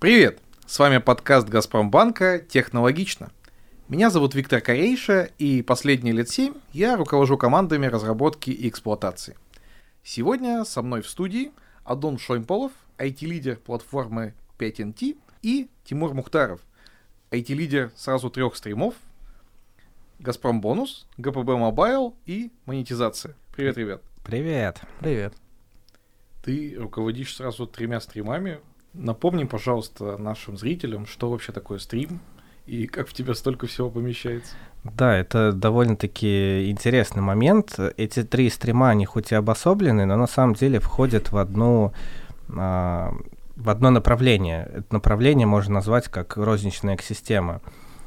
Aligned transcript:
Привет! 0.00 0.40
С 0.64 0.78
вами 0.78 0.96
подкаст 0.96 1.46
«Газпромбанка. 1.46 2.38
Технологично». 2.38 3.30
Меня 3.90 4.08
зовут 4.08 4.34
Виктор 4.34 4.62
Корейша, 4.62 5.28
и 5.36 5.60
последние 5.60 6.14
лет 6.14 6.30
семь 6.30 6.54
я 6.72 6.96
руковожу 6.96 7.36
командами 7.36 7.84
разработки 7.84 8.48
и 8.48 8.70
эксплуатации. 8.70 9.36
Сегодня 10.02 10.64
со 10.64 10.80
мной 10.80 11.02
в 11.02 11.08
студии 11.10 11.52
Адон 11.84 12.16
Шоймполов, 12.16 12.72
IT-лидер 12.96 13.56
платформы 13.56 14.32
5NT, 14.58 15.18
и 15.42 15.68
Тимур 15.84 16.14
Мухтаров, 16.14 16.62
IT-лидер 17.30 17.92
сразу 17.94 18.30
трех 18.30 18.56
стримов, 18.56 18.94
Газпром 20.18 20.62
Бонус, 20.62 21.06
ГПБ 21.18 21.58
Мобайл 21.58 22.16
и 22.24 22.50
монетизация. 22.64 23.36
Привет, 23.54 23.76
ребят. 23.76 24.02
Привет. 24.24 24.80
Привет. 25.00 25.34
Ты 26.42 26.74
руководишь 26.78 27.36
сразу 27.36 27.66
тремя 27.66 28.00
стримами. 28.00 28.60
Напомни, 28.92 29.44
пожалуйста, 29.44 30.16
нашим 30.18 30.56
зрителям, 30.56 31.06
что 31.06 31.30
вообще 31.30 31.52
такое 31.52 31.78
стрим 31.78 32.20
и 32.66 32.86
как 32.86 33.08
в 33.08 33.12
тебя 33.12 33.34
столько 33.34 33.66
всего 33.66 33.90
помещается. 33.90 34.54
Да, 34.84 35.16
это 35.16 35.52
довольно-таки 35.52 36.70
интересный 36.70 37.22
момент. 37.22 37.78
Эти 37.96 38.22
три 38.22 38.48
стрима, 38.50 38.90
они 38.90 39.06
хоть 39.06 39.32
и 39.32 39.34
обособлены, 39.34 40.06
но 40.06 40.16
на 40.16 40.26
самом 40.26 40.54
деле 40.54 40.80
входят 40.80 41.32
в 41.32 41.36
одну 41.36 41.92
а, 42.48 43.12
в 43.56 43.68
одно 43.68 43.90
направление. 43.90 44.68
Это 44.72 44.94
направление 44.94 45.46
можно 45.46 45.74
назвать 45.74 46.08
как 46.08 46.36
розничная 46.36 46.96
экосистема. 46.96 47.60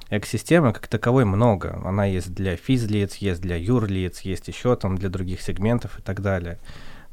Экосистемы 0.10 0.74
как 0.74 0.88
таковой 0.88 1.26
много. 1.26 1.80
Она 1.86 2.06
есть 2.06 2.34
для 2.34 2.56
физлиц, 2.56 3.16
есть 3.16 3.42
для 3.42 3.56
юрлиц, 3.56 4.22
есть 4.22 4.48
еще 4.48 4.76
там 4.76 4.98
для 4.98 5.10
других 5.10 5.42
сегментов 5.42 6.00
и 6.00 6.02
так 6.02 6.22
далее. 6.22 6.60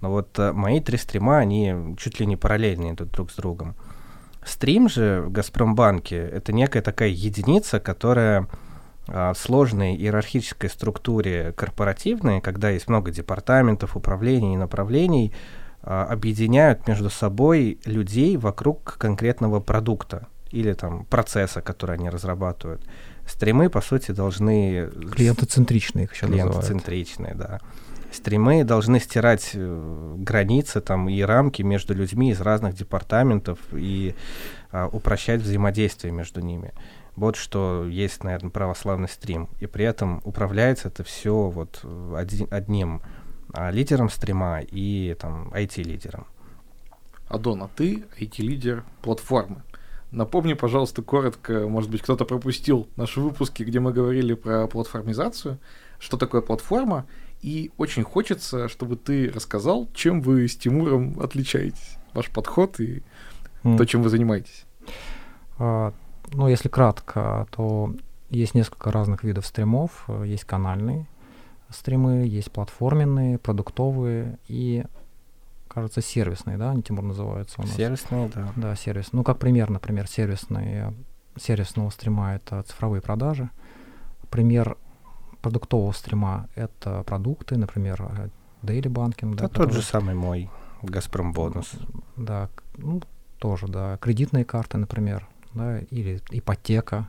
Но 0.00 0.10
вот 0.10 0.38
а, 0.38 0.52
мои 0.52 0.80
три 0.80 0.98
стрима, 0.98 1.38
они 1.38 1.94
чуть 1.98 2.20
ли 2.20 2.26
не 2.26 2.36
параллельные 2.36 2.94
идут 2.94 3.10
друг 3.10 3.30
с 3.30 3.34
другом. 3.34 3.74
Стрим 4.44 4.88
же 4.88 5.22
в 5.26 5.32
Газпромбанке— 5.32 6.16
это 6.32 6.52
некая 6.52 6.82
такая 6.82 7.10
единица, 7.10 7.78
которая 7.78 8.48
а, 9.08 9.32
в 9.32 9.38
сложной 9.38 9.94
иерархической 9.96 10.70
структуре 10.70 11.52
корпоративной, 11.56 12.40
когда 12.40 12.70
есть 12.70 12.88
много 12.88 13.10
департаментов, 13.10 13.96
управлений 13.96 14.54
и 14.54 14.56
направлений, 14.56 15.32
а, 15.82 16.04
объединяют 16.04 16.86
между 16.86 17.10
собой 17.10 17.78
людей 17.84 18.36
вокруг 18.36 18.96
конкретного 18.98 19.60
продукта 19.60 20.28
или 20.50 20.72
там 20.72 21.04
процесса, 21.04 21.60
который 21.60 21.96
они 21.96 22.10
разрабатывают. 22.10 22.82
Стримы, 23.26 23.70
по 23.70 23.80
сути, 23.80 24.10
должны... 24.10 24.90
Клиентоцентричные 25.14 26.04
их 26.04 26.14
еще 26.14 26.26
Клиентоцентричные, 26.26 27.34
да. 27.34 27.60
Стримы 28.12 28.64
должны 28.64 28.98
стирать 28.98 29.50
э, 29.54 30.14
границы 30.18 30.80
там, 30.80 31.08
и 31.08 31.20
рамки 31.22 31.62
между 31.62 31.94
людьми 31.94 32.30
из 32.30 32.40
разных 32.40 32.74
департаментов 32.74 33.58
и 33.72 34.14
а, 34.72 34.88
упрощать 34.88 35.40
взаимодействие 35.40 36.12
между 36.12 36.40
ними. 36.40 36.72
Вот 37.16 37.36
что 37.36 37.86
есть, 37.86 38.24
наверное, 38.24 38.50
православный 38.50 39.08
стрим. 39.08 39.48
И 39.60 39.66
при 39.66 39.84
этом 39.84 40.20
управляется 40.24 40.88
это 40.88 41.04
все 41.04 41.48
вот 41.48 41.84
один, 42.16 42.48
одним 42.50 43.02
а, 43.52 43.70
лидером 43.70 44.10
стрима 44.10 44.60
и 44.60 45.16
там 45.18 45.48
IT-лидером. 45.52 46.26
Адон, 47.28 47.62
а 47.62 47.68
ты 47.68 48.04
IT-лидер 48.18 48.84
платформы. 49.02 49.62
Напомни, 50.10 50.54
пожалуйста, 50.54 51.02
коротко, 51.02 51.68
может 51.68 51.88
быть, 51.90 52.02
кто-то 52.02 52.24
пропустил 52.24 52.88
наши 52.96 53.20
выпуски, 53.20 53.62
где 53.62 53.78
мы 53.78 53.92
говорили 53.92 54.34
про 54.34 54.66
платформизацию, 54.66 55.58
что 56.00 56.16
такое 56.16 56.40
платформа 56.40 57.06
и 57.42 57.70
очень 57.76 58.02
хочется, 58.02 58.68
чтобы 58.68 58.96
ты 58.96 59.30
рассказал, 59.30 59.88
чем 59.94 60.20
вы 60.20 60.46
с 60.46 60.56
Тимуром 60.56 61.18
отличаетесь, 61.20 61.96
ваш 62.12 62.30
подход 62.30 62.80
и 62.80 63.02
mm. 63.62 63.76
то, 63.76 63.84
чем 63.86 64.02
вы 64.02 64.10
занимаетесь. 64.10 64.64
А, 65.58 65.92
ну, 66.32 66.48
если 66.48 66.68
кратко, 66.68 67.46
то 67.50 67.94
есть 68.30 68.54
несколько 68.54 68.92
разных 68.92 69.24
видов 69.24 69.46
стримов. 69.46 70.08
Есть 70.24 70.44
канальные 70.44 71.06
стримы, 71.68 72.26
есть 72.26 72.50
платформенные, 72.50 73.38
продуктовые 73.38 74.38
и, 74.48 74.84
кажется, 75.68 76.00
сервисные, 76.00 76.56
да, 76.56 76.70
они, 76.70 76.82
Тимур, 76.82 77.04
называются 77.04 77.60
у 77.60 77.64
нас? 77.64 77.74
Сервисные, 77.74 78.30
да. 78.34 78.52
Да, 78.56 78.76
сервис. 78.76 79.12
Ну, 79.12 79.22
как 79.22 79.38
пример, 79.38 79.70
например, 79.70 80.08
сервисные, 80.08 80.94
сервисного 81.36 81.90
стрима— 81.90 82.34
это 82.36 82.62
цифровые 82.62 83.02
продажи. 83.02 83.50
Пример 84.30 84.76
продуктового 85.40 85.92
стрима— 85.92 86.48
это 86.54 87.02
продукты, 87.04 87.56
например, 87.56 88.30
Daily 88.62 88.82
Banking. 88.82 89.34
Да, 89.34 89.44
да 89.44 89.48
тот 89.48 89.72
же 89.72 89.82
самый 89.82 90.14
мой 90.14 90.50
Газпром 90.82 91.32
бонус. 91.32 91.72
Да, 92.16 92.48
ну, 92.76 93.02
тоже, 93.38 93.68
да. 93.68 93.98
Кредитные 93.98 94.44
карты, 94.44 94.78
например, 94.78 95.26
да, 95.54 95.78
или 95.78 96.20
ипотека, 96.30 97.08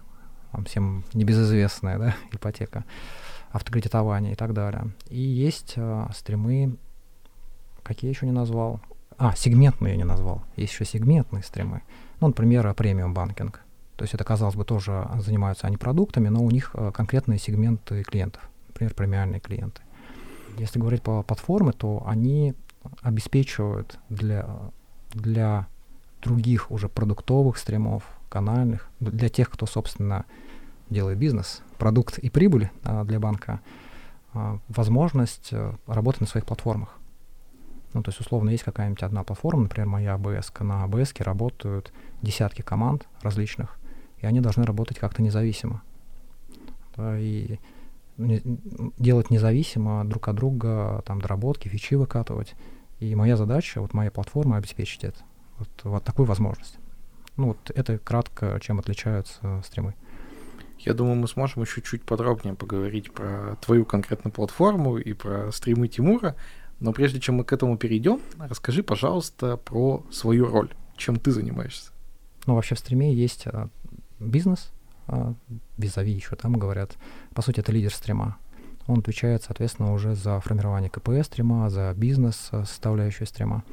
вам 0.51 0.65
всем 0.65 1.03
небезызвестная, 1.13 1.97
да, 1.97 2.15
ипотека, 2.31 2.85
автокредитование 3.51 4.33
и 4.33 4.35
так 4.35 4.53
далее. 4.53 4.91
И 5.09 5.19
есть 5.19 5.73
э, 5.75 6.07
стримы, 6.15 6.75
какие 7.83 8.09
еще 8.09 8.25
не 8.25 8.31
назвал? 8.31 8.79
А, 9.17 9.35
сегментные 9.35 9.91
я 9.91 9.97
не 9.97 10.03
назвал. 10.03 10.41
Есть 10.55 10.73
еще 10.73 10.85
сегментные 10.85 11.43
стримы. 11.43 11.83
Ну, 12.19 12.27
например, 12.27 12.73
премиум 12.73 13.13
банкинг. 13.13 13.61
То 14.01 14.03
есть 14.05 14.15
это, 14.15 14.23
казалось 14.23 14.55
бы, 14.55 14.65
тоже 14.65 15.07
занимаются 15.19 15.67
они 15.67 15.77
продуктами, 15.77 16.27
но 16.27 16.43
у 16.43 16.49
них 16.49 16.71
э, 16.73 16.91
конкретные 16.91 17.37
сегменты 17.37 18.01
клиентов, 18.01 18.41
например, 18.69 18.95
премиальные 18.95 19.39
клиенты. 19.39 19.83
Если 20.57 20.79
говорить 20.79 21.03
по 21.03 21.21
платформе, 21.21 21.71
то 21.71 22.03
они 22.07 22.55
обеспечивают 23.03 23.99
для, 24.09 24.49
для 25.13 25.67
других 26.23 26.71
уже 26.71 26.89
продуктовых 26.89 27.59
стримов, 27.59 28.03
канальных, 28.27 28.89
для 28.99 29.29
тех, 29.29 29.51
кто, 29.51 29.67
собственно, 29.67 30.25
делает 30.89 31.19
бизнес, 31.19 31.61
продукт 31.77 32.17
и 32.17 32.31
прибыль 32.31 32.71
а, 32.83 33.03
для 33.03 33.19
банка, 33.19 33.61
а, 34.33 34.57
возможность 34.67 35.49
а, 35.53 35.75
работать 35.85 36.21
на 36.21 36.27
своих 36.27 36.47
платформах. 36.47 36.97
Ну, 37.93 38.01
то 38.01 38.09
есть, 38.09 38.19
условно, 38.19 38.49
есть 38.49 38.63
какая-нибудь 38.63 39.03
одна 39.03 39.23
платформа, 39.23 39.61
например, 39.61 39.87
моя 39.87 40.15
ABS, 40.15 40.63
на 40.63 40.87
ABS 40.87 41.23
работают 41.23 41.93
десятки 42.23 42.63
команд 42.63 43.07
различных, 43.21 43.77
и 44.21 44.25
они 44.25 44.39
должны 44.39 44.63
работать 44.63 44.99
как-то 44.99 45.21
независимо. 45.21 45.81
Да, 46.95 47.17
и 47.19 47.57
не, 48.17 48.41
делать 48.97 49.29
независимо 49.29 50.05
друг 50.05 50.27
от 50.27 50.35
друга, 50.35 51.03
там, 51.05 51.21
доработки, 51.21 51.67
фичи 51.67 51.95
выкатывать. 51.95 52.53
И 52.99 53.15
моя 53.15 53.35
задача, 53.35 53.81
вот 53.81 53.93
моя 53.93 54.11
платформа, 54.11 54.57
обеспечить 54.57 55.03
это. 55.03 55.19
Вот, 55.57 55.69
вот 55.83 56.03
такую 56.03 56.27
возможность. 56.27 56.77
Ну, 57.37 57.49
вот 57.49 57.71
это 57.73 57.97
кратко, 57.97 58.59
чем 58.61 58.79
отличаются 58.79 59.61
стримы. 59.65 59.95
Я 60.79 60.93
думаю, 60.93 61.15
мы 61.15 61.27
сможем 61.27 61.61
еще 61.61 61.81
чуть 61.81 62.03
подробнее 62.03 62.55
поговорить 62.55 63.11
про 63.13 63.55
твою 63.61 63.85
конкретную 63.85 64.33
платформу 64.33 64.97
и 64.97 65.13
про 65.13 65.51
стримы 65.51 65.87
Тимура. 65.87 66.35
Но 66.79 66.93
прежде 66.93 67.19
чем 67.19 67.35
мы 67.35 67.43
к 67.43 67.53
этому 67.53 67.77
перейдем, 67.77 68.19
расскажи, 68.39 68.81
пожалуйста, 68.81 69.57
про 69.57 70.03
свою 70.11 70.47
роль. 70.47 70.73
Чем 70.97 71.19
ты 71.19 71.31
занимаешься? 71.31 71.91
Ну, 72.47 72.55
вообще 72.55 72.73
в 72.73 72.79
стриме 72.79 73.13
есть 73.13 73.45
а, 73.45 73.69
бизнес, 74.29 74.71
а, 75.07 75.33
визави 75.77 76.11
еще 76.11 76.35
там 76.35 76.53
говорят. 76.53 76.97
По 77.33 77.41
сути, 77.41 77.59
это 77.59 77.71
лидер 77.71 77.93
стрима. 77.93 78.37
Он 78.87 78.99
отвечает, 78.99 79.43
соответственно, 79.43 79.93
уже 79.93 80.15
за 80.15 80.39
формирование 80.39 80.89
КПС 80.89 81.27
стрима, 81.27 81.69
за 81.69 81.93
бизнес 81.95 82.49
а, 82.51 82.65
составляющую 82.65 83.27
стрима. 83.27 83.63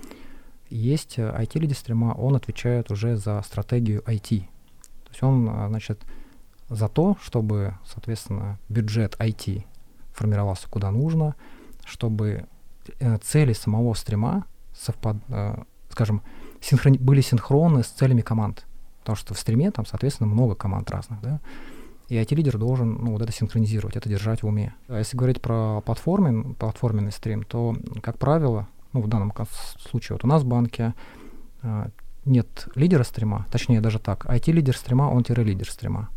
Есть 0.71 1.19
IT-лидер 1.19 1.77
а, 1.77 1.79
стрима, 1.79 2.15
он 2.15 2.37
отвечает 2.37 2.91
уже 2.91 3.17
за 3.17 3.43
стратегию 3.43 4.03
IT. 4.03 4.41
То 4.41 5.11
есть 5.11 5.23
он, 5.23 5.49
а, 5.49 5.69
значит, 5.69 6.01
за 6.69 6.89
то, 6.89 7.17
чтобы, 7.23 7.75
соответственно, 7.87 8.59
бюджет 8.69 9.17
IT 9.19 9.65
формировался 10.13 10.69
куда 10.69 10.91
нужно, 10.91 11.35
чтобы 11.85 12.47
э, 12.99 13.19
цели 13.19 13.53
самого 13.55 13.95
стрима 13.95 14.45
совпад, 14.75 15.17
э, 15.29 15.63
скажем, 15.91 16.23
синхрони- 16.61 16.99
были 16.99 17.21
синхронны 17.21 17.83
с 17.83 17.87
целями 17.87 18.21
команд. 18.21 18.67
Потому 19.09 19.25
что 19.25 19.33
в 19.33 19.39
стриме 19.39 19.71
там, 19.71 19.87
соответственно, 19.87 20.29
много 20.29 20.55
команд 20.55 20.91
разных, 20.91 21.23
да. 21.23 21.41
И 22.11 22.17
IT-лидер 22.17 22.59
должен 22.59 22.93
ну, 23.03 23.13
вот 23.13 23.23
это 23.23 23.33
синхронизировать, 23.33 23.97
это 23.97 24.07
держать 24.07 24.43
в 24.43 24.47
уме. 24.47 24.75
А 24.87 24.99
если 24.99 25.17
говорить 25.17 25.41
про 25.41 25.81
платформен, 25.81 26.55
платформенный 26.55 27.11
стрим, 27.11 27.43
то, 27.43 27.75
как 28.03 28.19
правило, 28.19 28.69
ну, 28.93 29.01
в 29.01 29.09
данном 29.09 29.33
случае 29.81 30.17
вот 30.17 30.25
у 30.25 30.29
нас 30.29 30.43
в 30.43 30.47
банке 30.47 30.93
э, 31.63 31.89
нет 32.27 32.69
лидера 32.75 33.03
стрима, 33.03 33.47
точнее 33.51 33.81
даже 33.81 33.99
так, 33.99 34.27
IT-лидер 34.27 34.77
стрима, 34.77 35.05
он 35.05 35.25
лидер 35.27 35.71
стрима. 35.71 36.11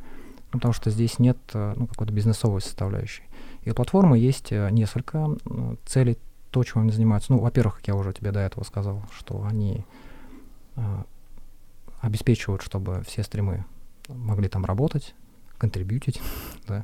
Ну, 0.52 0.60
потому 0.60 0.74
что 0.74 0.90
здесь 0.90 1.18
нет 1.18 1.38
э, 1.54 1.74
ну, 1.78 1.88
какой-то 1.88 2.12
бизнесовой 2.12 2.60
составляющей. 2.60 3.24
И 3.64 3.72
у 3.72 3.74
платформы 3.74 4.18
есть 4.18 4.52
э, 4.52 4.68
несколько 4.70 5.30
э, 5.46 5.76
целей, 5.86 6.18
то, 6.50 6.62
чем 6.66 6.82
они 6.82 6.92
занимаются. 6.92 7.32
Ну, 7.32 7.40
во-первых, 7.40 7.78
как 7.78 7.88
я 7.88 7.96
уже 7.96 8.12
тебе 8.12 8.34
до 8.34 8.42
этого 8.42 8.66
сказал, 8.66 9.02
что 9.18 9.46
они 9.50 9.86
обеспечивают, 12.02 12.62
чтобы 12.62 13.04
все 13.08 13.24
стримы 13.24 13.66
могли 14.08 14.50
там 14.50 14.66
работать, 14.66 15.16
контрибьютить. 15.58 16.22
да. 16.68 16.84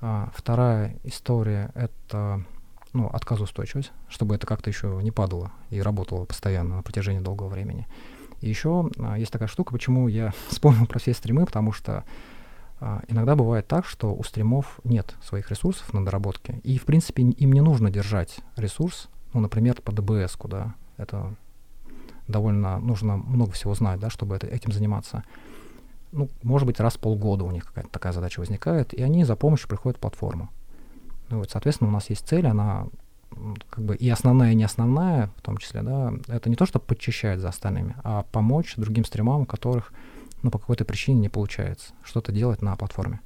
а, 0.00 0.30
вторая 0.34 0.96
история— 1.02 1.70
это 1.74 2.44
ну, 2.92 3.08
отказоустойчивость, 3.08 3.92
чтобы 4.08 4.34
это 4.34 4.46
как-то 4.46 4.70
еще 4.70 5.00
не 5.02 5.10
падало 5.10 5.52
и 5.70 5.80
работало 5.80 6.24
постоянно 6.24 6.76
на 6.76 6.82
протяжении 6.82 7.20
долгого 7.20 7.48
времени. 7.48 7.86
И 8.40 8.48
еще 8.48 8.90
а, 8.98 9.18
есть 9.18 9.32
такая 9.32 9.48
штука, 9.48 9.72
почему 9.72 10.08
я 10.08 10.32
вспомнил 10.48 10.86
про 10.86 10.98
все 10.98 11.14
стримы, 11.14 11.46
потому 11.46 11.72
что 11.72 12.04
а, 12.78 13.02
иногда 13.08 13.34
бывает 13.36 13.66
так, 13.66 13.86
что 13.86 14.14
у 14.14 14.22
стримов 14.22 14.80
нет 14.84 15.14
своих 15.22 15.50
ресурсов 15.50 15.92
на 15.94 16.04
доработке, 16.04 16.60
и, 16.62 16.78
в 16.78 16.84
принципе, 16.84 17.22
им 17.22 17.52
не 17.52 17.60
нужно 17.60 17.90
держать 17.90 18.38
ресурс, 18.56 19.08
ну, 19.32 19.40
например, 19.40 19.80
по 19.82 19.92
ДБС, 19.92 20.36
да, 20.44 20.74
это 20.96 21.34
довольно 22.28 22.78
нужно 22.78 23.16
много 23.16 23.52
всего 23.52 23.74
знать, 23.74 24.00
да, 24.00 24.10
чтобы 24.10 24.36
это, 24.36 24.46
этим 24.46 24.72
заниматься. 24.72 25.24
Ну, 26.12 26.28
может 26.42 26.66
быть, 26.66 26.80
раз 26.80 26.94
в 26.94 26.98
полгода 26.98 27.44
у 27.44 27.50
них 27.50 27.66
какая-то 27.66 27.90
такая 27.90 28.12
задача 28.12 28.40
возникает, 28.40 28.94
и 28.94 29.02
они 29.02 29.24
за 29.24 29.36
помощью 29.36 29.68
приходят 29.68 29.98
в 29.98 30.00
платформу. 30.00 30.50
Ну, 31.28 31.38
вот, 31.38 31.50
соответственно, 31.50 31.90
у 31.90 31.92
нас 31.92 32.08
есть 32.10 32.26
цель, 32.26 32.46
она 32.46 32.86
как 33.70 33.84
бы 33.84 33.96
и 33.96 34.08
основная, 34.08 34.52
и 34.52 34.54
не 34.54 34.64
основная, 34.64 35.30
в 35.36 35.42
том 35.42 35.58
числе, 35.58 35.82
да, 35.82 36.12
это 36.28 36.48
не 36.48 36.56
то, 36.56 36.64
чтобы 36.64 36.84
подчищать 36.84 37.40
за 37.40 37.48
остальными, 37.48 37.96
а 38.02 38.22
помочь 38.32 38.74
другим 38.76 39.04
стримам, 39.04 39.42
у 39.42 39.46
которых, 39.46 39.92
ну, 40.42 40.50
по 40.50 40.58
какой-то 40.58 40.84
причине 40.84 41.20
не 41.20 41.28
получается 41.28 41.92
что-то 42.02 42.32
делать 42.32 42.62
на 42.62 42.76
платформе. 42.76 43.20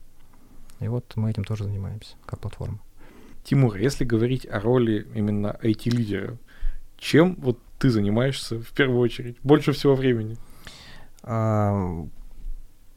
И 0.81 0.89
вот 0.89 1.13
мы 1.17 1.31
этим 1.31 1.45
тоже 1.45 1.65
занимаемся, 1.65 2.17
как 2.25 2.41
платформа. 2.41 2.79
Тимур, 3.45 3.77
если 3.77 4.05
говорить 4.05 4.47
о 4.47 4.61
роли 4.61 5.07
именно 5.15 5.59
IT-лидера, 5.63 6.37
чем 6.99 7.37
вот 7.37 7.59
ты 7.81 7.91
занимаешься 7.91 8.61
в 8.61 8.71
первую 8.73 9.01
очередь? 9.01 9.39
Больше 9.43 9.73
всего 9.73 9.95
времени? 9.95 10.37
А, 11.23 12.07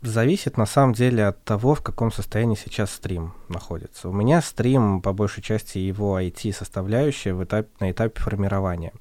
зависит 0.01 0.57
на 0.57 0.65
самом 0.65 0.93
деле 0.93 1.25
от 1.25 1.41
того, 1.43 1.73
в 1.73 1.81
каком 1.81 2.11
состоянии 2.11 2.55
сейчас 2.55 2.91
стрим 2.91 3.33
находится. 3.47 4.09
У 4.09 4.13
меня 4.13 4.41
стрим, 4.41 5.01
по 5.01 5.13
большей 5.13 5.41
части, 5.41 5.77
его 5.77 6.19
IT-составляющая 6.19 7.41
этап, 7.43 7.67
на 7.79 7.91
этапе 7.91 8.19
формирования. 8.19 8.91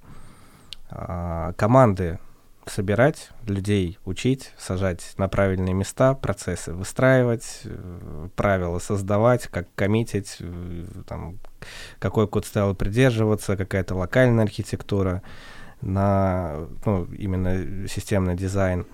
А, 0.88 1.52
команды 1.55 2.20
собирать, 2.67 3.31
людей 3.44 3.99
учить, 4.05 4.52
сажать 4.56 5.14
на 5.17 5.29
правильные 5.29 5.75
места, 5.75 6.14
процессы 6.14 6.73
выстраивать, 6.73 7.62
э, 7.64 8.29
правила 8.37 8.79
создавать, 8.79 9.49
как 9.49 9.67
коммитить, 9.75 10.37
э, 10.38 10.84
там, 11.08 11.38
какой 11.99 12.29
код 12.29 12.46
стал 12.46 12.76
придерживаться, 12.76 13.56
какая-то 13.56 13.96
локальная 13.96 14.44
архитектура 14.44 15.23
на 15.82 16.67
ну, 16.84 17.05
именно 17.19 17.87
системный 17.88 18.34
дизайн. 18.37 18.87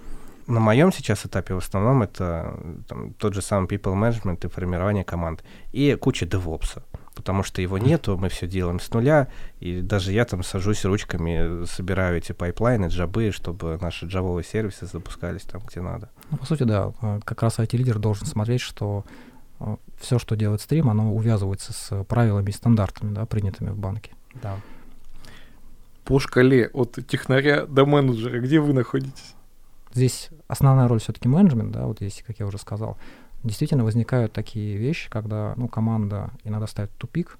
На 0.47 0.61
моем 0.61 0.93
сейчас 0.93 1.27
этапе 1.27 1.55
в 1.55 1.59
основном 1.59 2.03
это 2.03 2.59
там, 2.89 3.13
тот 3.15 3.35
же 3.35 3.43
самый 3.43 3.67
people 3.67 3.95
management 3.95 4.47
и 4.47 4.51
формирование 4.51 5.05
команд. 5.05 5.45
И 5.73 5.95
куча 5.95 6.25
DevOps 6.25 6.83
потому 7.19 7.43
что 7.43 7.61
его 7.61 7.79
нету, 7.79 8.17
мы 8.17 8.29
все 8.29 8.47
делаем 8.47 8.79
с 8.79 8.89
нуля, 8.93 9.27
и 9.59 9.81
даже 9.81 10.13
я 10.13 10.25
там 10.25 10.45
сажусь 10.45 10.85
ручками, 10.85 11.65
собираю 11.67 12.19
эти 12.19 12.31
пайплайны, 12.31 12.87
джобы, 12.87 13.33
чтобы 13.33 13.77
наши 13.81 14.07
джавовые 14.07 14.45
сервисы 14.45 14.87
запускались 14.87 15.43
там, 15.43 15.61
где 15.69 15.81
надо. 15.81 16.11
Ну, 16.31 16.39
по 16.39 16.47
сути, 16.47 16.63
да, 16.63 16.93
а, 17.01 17.19
как 17.25 17.43
раз 17.43 17.59
IT-лидер 17.59 17.99
должен 17.99 18.25
смотреть, 18.25 18.61
что 18.61 19.05
а, 19.59 19.79
все, 19.99 20.21
что 20.21 20.37
делает 20.37 20.61
стрим, 20.61 20.89
оно 20.89 21.13
увязывается 21.13 21.73
с 21.73 22.05
правилами 22.05 22.51
и 22.51 22.53
стандартами, 22.53 23.13
да, 23.13 23.27
принятыми 23.27 23.71
в 23.71 23.77
банке. 23.77 24.13
Да. 24.41 24.57
По 26.09 26.19
шкале 26.19 26.69
от 26.73 26.99
технаря 27.07 27.67
до 27.67 27.87
менеджера, 27.87 28.41
где 28.41 28.59
вы 28.59 28.73
находитесь? 28.73 29.35
Здесь 29.93 30.31
основная 30.49 30.89
роль 30.89 31.01
все-таки 31.01 31.29
менеджмент, 31.29 31.71
да, 31.71 31.87
вот 31.87 31.99
здесь, 31.99 32.25
как 32.27 32.41
я 32.41 32.47
уже 32.47 32.59
сказал 32.59 32.99
действительно 33.43 33.85
возникают 33.85 34.33
такие 34.33 34.77
вещи, 34.77 35.11
когда 35.11 35.55
ну, 35.57 35.69
команда 35.69 36.31
иногда 36.45 36.67
ставит 36.67 36.91
тупик. 36.93 37.39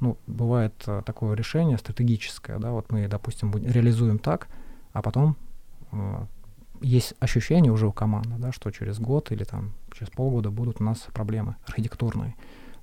Ну, 0.00 0.18
бывает 0.26 0.74
а, 0.86 1.02
такое 1.02 1.34
решение 1.36 1.78
стратегическое, 1.78 2.58
да, 2.58 2.72
вот 2.72 2.90
мы, 2.90 3.06
допустим, 3.06 3.52
реализуем 3.54 4.18
так, 4.18 4.48
а 4.92 5.00
потом 5.00 5.36
а, 5.92 6.26
есть 6.80 7.14
ощущение 7.20 7.70
уже 7.70 7.86
у 7.86 7.92
команды, 7.92 8.34
да, 8.38 8.50
что 8.50 8.70
через 8.72 8.98
год 8.98 9.30
или 9.30 9.44
там 9.44 9.72
через 9.92 10.10
полгода 10.10 10.50
будут 10.50 10.80
у 10.80 10.84
нас 10.84 11.06
проблемы 11.12 11.54
архитектурные. 11.66 12.34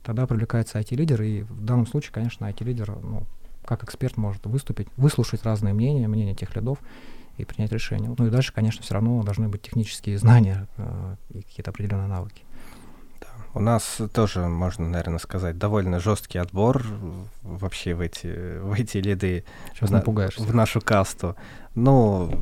Тогда 0.02 0.26
привлекается 0.28 0.80
IT-лидер, 0.80 1.22
и 1.22 1.42
в 1.42 1.62
данном 1.62 1.86
случае, 1.88 2.14
конечно, 2.14 2.46
IT-лидер, 2.46 2.98
ну, 3.02 3.26
как 3.70 3.84
эксперт 3.84 4.18
может 4.18 4.44
выступить, 4.48 4.88
выслушать 4.98 5.44
разные 5.44 5.76
мнения, 5.76 6.08
мнения 6.08 6.34
тех 6.34 6.56
лидов 6.56 6.80
и 7.38 7.46
принять 7.46 7.72
решение. 7.72 8.14
Ну 8.18 8.26
и 8.26 8.32
дальше, 8.32 8.52
конечно, 8.52 8.82
все 8.82 8.96
равно 8.96 9.22
должны 9.22 9.48
быть 9.48 9.62
технические 9.62 10.18
знания 10.18 10.68
э, 10.78 11.16
и 11.30 11.42
какие-то 11.44 11.70
определенные 11.70 12.08
навыки. 12.08 12.44
У 13.54 13.60
нас 13.60 14.02
тоже, 14.12 14.48
можно, 14.48 14.90
наверное, 14.90 15.20
сказать, 15.20 15.60
довольно 15.60 16.00
жесткий 16.00 16.40
отбор 16.40 16.84
вообще 17.44 17.94
в 17.94 18.02
эти, 18.02 18.60
в 18.60 18.74
эти 18.74 18.98
лиды. 18.98 19.44
Сейчас 19.76 19.92
на, 19.92 19.98
напугаешься. 19.98 20.42
В 20.42 20.56
нашу 20.56 20.82
касту. 20.82 21.36
Ну, 21.76 22.42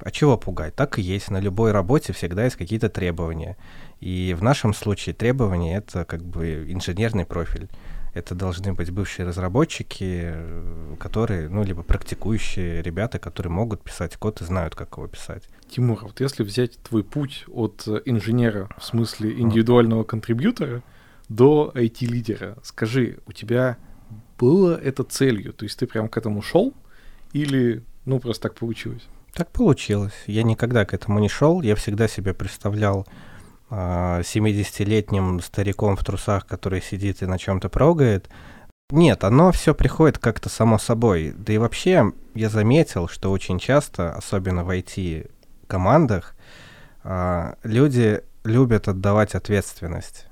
а 0.00 0.10
чего 0.10 0.36
пугать? 0.36 0.74
Так 0.74 0.98
и 0.98 1.02
есть. 1.02 1.30
На 1.30 1.40
любой 1.40 1.72
работе 1.72 2.12
всегда 2.12 2.44
есть 2.44 2.56
какие-то 2.56 2.90
требования. 2.90 3.56
И 4.00 4.36
в 4.38 4.42
нашем 4.42 4.74
случае 4.74 5.14
требования— 5.14 5.76
это 5.78 6.04
как 6.04 6.22
бы 6.22 6.70
инженерный 6.70 7.24
профиль 7.24 7.70
это 8.14 8.34
должны 8.34 8.74
быть 8.74 8.90
бывшие 8.90 9.26
разработчики, 9.26 10.34
которые, 10.98 11.48
ну, 11.48 11.64
либо 11.64 11.82
практикующие 11.82 12.82
ребята, 12.82 13.18
которые 13.18 13.50
могут 13.50 13.82
писать 13.82 14.16
код 14.16 14.40
и 14.40 14.44
знают, 14.44 14.74
как 14.74 14.96
его 14.96 15.06
писать. 15.06 15.48
Тимур, 15.68 15.98
вот 16.02 16.20
если 16.20 16.42
взять 16.42 16.78
твой 16.78 17.04
путь 17.04 17.44
от 17.48 17.88
инженера, 18.04 18.68
в 18.78 18.84
смысле 18.84 19.40
индивидуального 19.40 20.04
контрибьютора, 20.04 20.82
до 21.28 21.72
IT-лидера, 21.74 22.58
скажи, 22.62 23.18
у 23.26 23.32
тебя 23.32 23.78
было 24.38 24.76
это 24.76 25.04
целью? 25.04 25.52
То 25.52 25.64
есть 25.64 25.78
ты 25.78 25.86
прям 25.86 26.08
к 26.08 26.16
этому 26.18 26.42
шел 26.42 26.74
или, 27.32 27.82
ну, 28.04 28.20
просто 28.20 28.48
так 28.48 28.54
получилось? 28.58 29.02
Так 29.32 29.50
получилось. 29.50 30.12
Я 30.26 30.42
никогда 30.42 30.84
к 30.84 30.92
этому 30.92 31.18
не 31.18 31.30
шел. 31.30 31.62
Я 31.62 31.74
всегда 31.74 32.06
себе 32.06 32.34
представлял 32.34 33.06
70-летним 33.72 35.38
а, 35.38 35.40
стариком 35.40 35.96
в 35.96 36.04
трусах, 36.04 36.46
который 36.46 36.82
сидит 36.82 37.22
и 37.22 37.26
на 37.26 37.38
чем-то 37.38 37.68
прогает. 37.68 38.28
Нет, 38.90 39.24
оно 39.24 39.52
все 39.52 39.74
приходит 39.74 40.18
как-то 40.18 40.50
само 40.50 40.78
собой. 40.78 41.32
Да 41.34 41.52
и 41.52 41.58
вообще 41.58 42.12
я 42.34 42.50
заметил, 42.50 43.08
что 43.08 43.30
очень 43.30 43.58
часто, 43.58 44.12
особенно 44.12 44.64
в 44.64 44.70
IT-командах, 44.70 46.34
а, 47.02 47.56
люди 47.62 48.22
любят 48.44 48.88
отдавать 48.88 49.34
ответственность. 49.34 50.26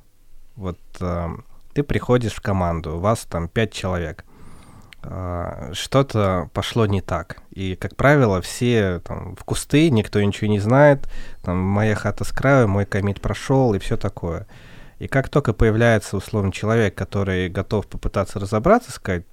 Вот 0.57 0.79
а, 1.01 1.31
ты 1.73 1.83
приходишь 1.83 2.35
в 2.35 2.43
команду, 2.43 2.97
у 2.97 3.01
вас 3.01 3.21
там 3.21 3.49
пять 3.49 3.73
человек. 3.73 4.25
А, 5.03 5.71
что-то 5.73 6.51
пошло 6.53 6.87
не 6.87 7.01
так. 7.01 7.39
И, 7.51 7.75
как 7.77 7.97
правило, 7.97 8.41
все 8.41 9.01
там 9.01 9.35
в 9.37 9.45
кусты, 9.45 9.91
никто 9.91 10.21
ничего 10.23 10.49
не 10.49 10.61
знает, 10.61 11.09
там 11.43 11.59
моя 11.59 11.95
хата 11.95 12.25
с 12.25 12.31
краю, 12.31 12.69
мой 12.69 12.85
комит 12.85 13.21
прошел 13.21 13.75
и 13.75 13.79
все 13.79 13.97
такое. 13.97 14.47
И 14.99 15.09
как 15.09 15.31
только 15.31 15.55
появляется, 15.55 16.17
условно, 16.17 16.53
человек, 16.53 16.95
который 16.95 17.49
готов 17.49 17.87
попытаться 17.87 18.39
разобраться, 18.39 18.93
сказать, 18.93 19.25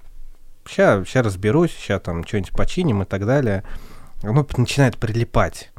сейчас, 0.66 1.06
сейчас 1.06 1.26
разберусь, 1.26 1.72
сейчас 1.72 2.00
там 2.00 2.26
что-нибудь 2.26 2.52
починим 2.52 3.02
и 3.02 3.06
так 3.06 3.26
далее, 3.26 3.64
оно 4.22 4.46
начинает 4.56 4.96
прилипать. 4.96 5.70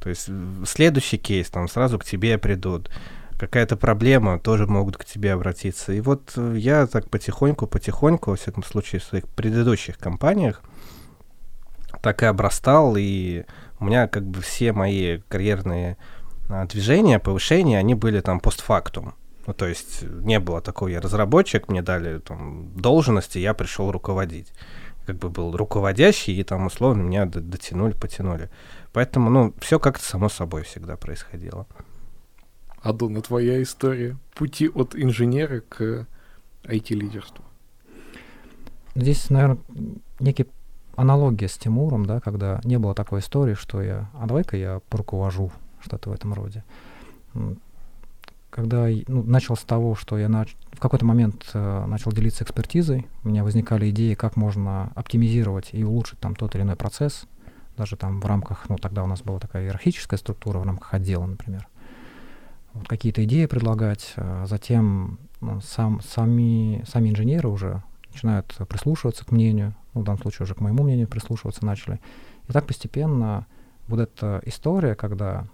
То 0.00 0.08
есть 0.08 0.30
следующий 0.66 1.18
кейс, 1.18 1.50
там 1.50 1.68
сразу 1.68 1.98
к 1.98 2.04
тебе 2.04 2.38
придут 2.38 2.90
какая-то 3.38 3.76
проблема, 3.76 4.38
тоже 4.38 4.66
могут 4.66 4.96
к 4.96 5.04
тебе 5.04 5.32
обратиться. 5.32 5.92
И 5.92 6.00
вот 6.00 6.32
э, 6.36 6.54
я 6.56 6.86
так 6.86 7.10
потихоньку, 7.10 7.66
потихоньку, 7.66 8.30
во 8.30 8.36
всяком 8.36 8.62
случае, 8.62 9.00
в 9.00 9.04
своих 9.04 9.28
предыдущих 9.28 9.98
компаниях 9.98 10.62
так 12.02 12.22
и 12.22 12.26
обрастал, 12.26 12.96
и 12.96 13.44
у 13.80 13.86
меня 13.86 14.08
как 14.08 14.24
бы 14.24 14.42
все 14.42 14.72
мои 14.72 15.20
карьерные 15.28 15.96
а, 16.48 16.66
движения, 16.66 17.18
повышения, 17.18 17.78
они 17.78 17.94
были 17.94 18.20
там 18.20 18.40
постфактум. 18.40 19.14
Ну, 19.46 19.54
то 19.54 19.66
есть 19.66 20.02
не 20.02 20.38
было 20.38 20.60
такого, 20.60 20.88
я 20.88 21.00
разработчик, 21.00 21.68
мне 21.68 21.82
дали 21.82 22.18
там 22.18 22.74
должности, 22.76 23.38
я 23.38 23.54
пришел 23.54 23.90
руководить. 23.90 24.52
Как 25.06 25.16
бы 25.16 25.28
был 25.28 25.54
руководящий, 25.54 26.34
и 26.34 26.44
там 26.44 26.66
условно 26.66 27.02
меня 27.02 27.26
дотянули, 27.26 27.92
потянули. 27.92 28.50
Поэтому, 28.92 29.28
ну, 29.28 29.54
все 29.60 29.78
как-то 29.78 30.04
само 30.04 30.28
собой 30.30 30.62
всегда 30.62 30.96
происходило. 30.96 31.66
Адона, 32.84 33.22
твоя 33.22 33.62
история 33.62 34.18
пути 34.34 34.68
от 34.68 34.94
инженера 34.94 35.60
к 35.60 36.06
IT-лидерству? 36.64 37.42
Здесь, 38.94 39.30
наверное, 39.30 39.58
некий 40.20 40.46
аналогия 40.94 41.48
с 41.48 41.56
Тимуром, 41.56 42.04
да, 42.04 42.20
когда 42.20 42.60
не 42.62 42.78
было 42.78 42.94
такой 42.94 43.20
истории, 43.20 43.54
что 43.54 43.80
я, 43.80 44.10
а 44.12 44.26
давай-ка 44.26 44.58
я 44.58 44.80
поруковожу, 44.90 45.50
что-то 45.80 46.10
в 46.10 46.12
этом 46.12 46.34
роде. 46.34 46.62
Когда 48.50 48.86
ну, 49.08 49.22
начал 49.22 49.56
с 49.56 49.62
того, 49.62 49.94
что 49.94 50.18
я 50.18 50.28
нач... 50.28 50.54
в 50.72 50.78
какой-то 50.78 51.06
момент 51.06 51.50
э, 51.54 51.86
начал 51.86 52.12
делиться 52.12 52.44
экспертизой, 52.44 53.08
у 53.24 53.28
меня 53.28 53.44
возникали 53.44 53.88
идеи, 53.90 54.12
как 54.12 54.36
можно 54.36 54.92
оптимизировать 54.94 55.70
и 55.72 55.82
улучшить 55.82 56.20
там 56.20 56.36
тот 56.36 56.54
или 56.54 56.62
иной 56.62 56.76
процесс, 56.76 57.24
даже 57.78 57.96
там 57.96 58.20
в 58.20 58.26
рамках, 58.26 58.68
ну 58.68 58.76
тогда 58.76 59.02
у 59.02 59.06
нас 59.06 59.22
была 59.22 59.40
такая 59.40 59.64
иерархическая 59.64 60.18
структура 60.18 60.58
в 60.58 60.64
рамках 60.64 60.92
отдела, 60.92 61.24
например 61.24 61.66
вот 62.74 62.88
какие-то 62.88 63.24
идеи 63.24 63.46
предлагать, 63.46 64.12
а 64.16 64.46
затем 64.46 65.18
ну, 65.40 65.60
сам, 65.60 66.00
сами, 66.00 66.84
сами 66.86 67.10
инженеры 67.10 67.48
уже 67.48 67.82
начинают 68.12 68.46
прислушиваться 68.68 69.24
к 69.24 69.32
мнению, 69.32 69.74
ну, 69.94 70.02
в 70.02 70.04
данном 70.04 70.20
случае 70.20 70.44
уже 70.44 70.54
к 70.54 70.60
моему 70.60 70.82
мнению 70.84 71.08
прислушиваться 71.08 71.64
начали. 71.64 72.00
И 72.48 72.52
так 72.52 72.66
постепенно 72.66 73.46
вот 73.86 74.00
эта 74.00 74.40
история, 74.44 74.94
когда, 74.94 75.46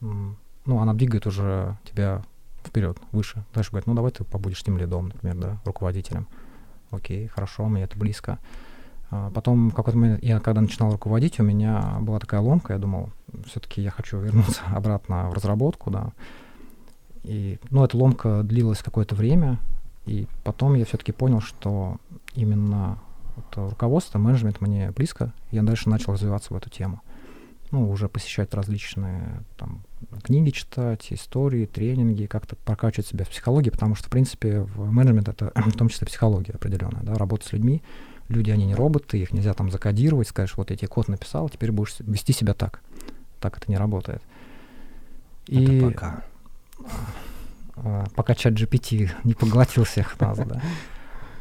ну, 0.00 0.36
она 0.66 0.94
двигает 0.94 1.26
уже 1.26 1.76
тебя 1.84 2.22
вперед, 2.64 2.98
выше. 3.12 3.44
Дальше 3.54 3.70
говорит, 3.70 3.86
ну, 3.86 3.94
давай 3.94 4.12
ты 4.12 4.24
побудешь 4.24 4.62
тем 4.62 4.78
лидом, 4.78 5.08
например, 5.08 5.36
да, 5.36 5.60
руководителем. 5.64 6.28
Окей, 6.90 7.26
хорошо, 7.28 7.66
мне 7.66 7.84
это 7.84 7.98
близко. 7.98 8.38
А 9.10 9.30
потом, 9.30 9.70
в 9.70 9.74
какой-то 9.74 9.98
момент, 9.98 10.22
я 10.22 10.40
когда 10.40 10.60
начинал 10.60 10.92
руководить, 10.92 11.40
у 11.40 11.42
меня 11.42 11.98
была 12.00 12.18
такая 12.18 12.40
ломка, 12.40 12.74
я 12.74 12.78
думал, 12.78 13.10
все-таки 13.46 13.82
я 13.82 13.90
хочу 13.90 14.18
вернуться 14.18 14.62
обратно 14.74 15.30
в 15.30 15.34
разработку, 15.34 15.90
да. 15.90 16.12
И, 17.22 17.58
ну, 17.70 17.84
эта 17.84 17.96
ломка 17.96 18.42
длилась 18.42 18.82
какое-то 18.82 19.14
время, 19.14 19.58
и 20.06 20.26
потом 20.44 20.74
я 20.74 20.84
все-таки 20.84 21.12
понял, 21.12 21.40
что 21.40 21.98
именно 22.34 22.98
вот 23.36 23.70
руководство, 23.70 24.18
менеджмент 24.18 24.60
мне 24.60 24.90
близко, 24.90 25.32
и 25.50 25.56
я 25.56 25.62
дальше 25.62 25.88
начал 25.88 26.12
развиваться 26.12 26.52
в 26.52 26.56
эту 26.56 26.70
тему. 26.70 27.00
Ну, 27.70 27.88
уже 27.88 28.08
посещать 28.08 28.52
различные 28.52 29.44
там, 29.56 29.82
книги 30.24 30.50
читать, 30.50 31.06
истории, 31.10 31.66
тренинги, 31.66 32.26
как-то 32.26 32.56
прокачивать 32.56 33.06
себя 33.06 33.24
в 33.24 33.28
психологии, 33.28 33.70
потому 33.70 33.94
что, 33.94 34.08
в 34.08 34.10
принципе, 34.10 34.60
в 34.62 34.90
менеджмент 34.90 35.28
это 35.28 35.52
в 35.54 35.76
том 35.76 35.88
числе 35.88 36.06
психология 36.06 36.52
определенная, 36.52 37.02
да, 37.02 37.14
работа 37.14 37.46
с 37.46 37.52
людьми. 37.52 37.82
Люди, 38.28 38.50
они 38.50 38.64
не 38.64 38.74
роботы, 38.74 39.18
их 39.18 39.32
нельзя 39.32 39.54
там 39.54 39.70
закодировать, 39.70 40.28
скажешь, 40.28 40.56
вот 40.56 40.70
я 40.70 40.76
тебе 40.76 40.88
код 40.88 41.08
написал, 41.08 41.48
теперь 41.48 41.72
будешь 41.72 41.96
вести 42.00 42.32
себя 42.32 42.54
так. 42.54 42.80
Так 43.40 43.58
это 43.58 43.70
не 43.70 43.76
работает. 43.76 44.22
И 45.46 45.62
это 45.64 45.86
пока. 45.86 46.24
А, 47.76 48.04
пока 48.14 48.34
чат 48.34 48.54
GPT 48.54 49.10
не 49.24 49.34
поглотил 49.34 49.84
всех 49.84 50.18
нас, 50.20 50.38
да. 50.38 50.62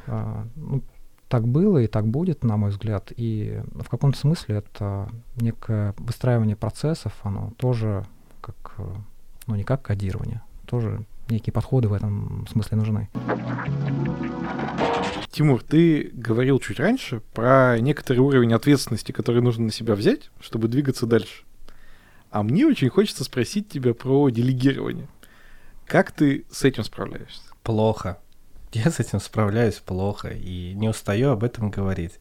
А, 0.07 0.47
ну, 0.55 0.81
так 1.27 1.47
было 1.47 1.77
и 1.77 1.87
так 1.87 2.07
будет, 2.07 2.43
на 2.43 2.57
мой 2.57 2.71
взгляд. 2.71 3.11
И 3.15 3.61
в 3.73 3.89
каком-то 3.89 4.17
смысле 4.17 4.57
это 4.57 5.09
некое 5.35 5.93
выстраивание 5.97 6.55
процессов, 6.55 7.13
оно 7.23 7.53
тоже 7.57 8.05
как, 8.41 8.75
ну 9.45 9.55
не 9.55 9.63
как 9.63 9.83
кодирование, 9.83 10.41
тоже 10.65 11.05
некие 11.29 11.53
подходы 11.53 11.87
в 11.87 11.93
этом 11.93 12.47
смысле 12.51 12.77
нужны. 12.77 13.09
Тимур, 15.29 15.61
ты 15.61 16.09
говорил 16.13 16.59
чуть 16.59 16.79
раньше 16.79 17.21
про 17.33 17.79
некоторый 17.79 18.19
уровень 18.19 18.53
ответственности, 18.53 19.11
который 19.11 19.41
нужно 19.41 19.65
на 19.65 19.71
себя 19.71 19.93
взять, 19.93 20.31
чтобы 20.39 20.67
двигаться 20.67 21.05
дальше. 21.05 21.43
А 22.31 22.43
мне 22.43 22.65
очень 22.65 22.89
хочется 22.89 23.23
спросить 23.23 23.69
тебя 23.69 23.93
про 23.93 24.29
делегирование. 24.29 25.07
Как 25.89 26.11
ты 26.11 26.45
с 26.51 26.63
этим 26.63 26.83
справляешься? 26.83 27.41
Плохо. 27.63 28.19
Я 28.71 28.91
с 28.91 28.99
этим 28.99 29.19
справляюсь 29.19 29.79
плохо 29.79 30.27
и 30.27 30.73
не 30.75 30.87
устаю 30.87 31.31
об 31.31 31.43
этом 31.43 31.71
говорить. 31.71 32.19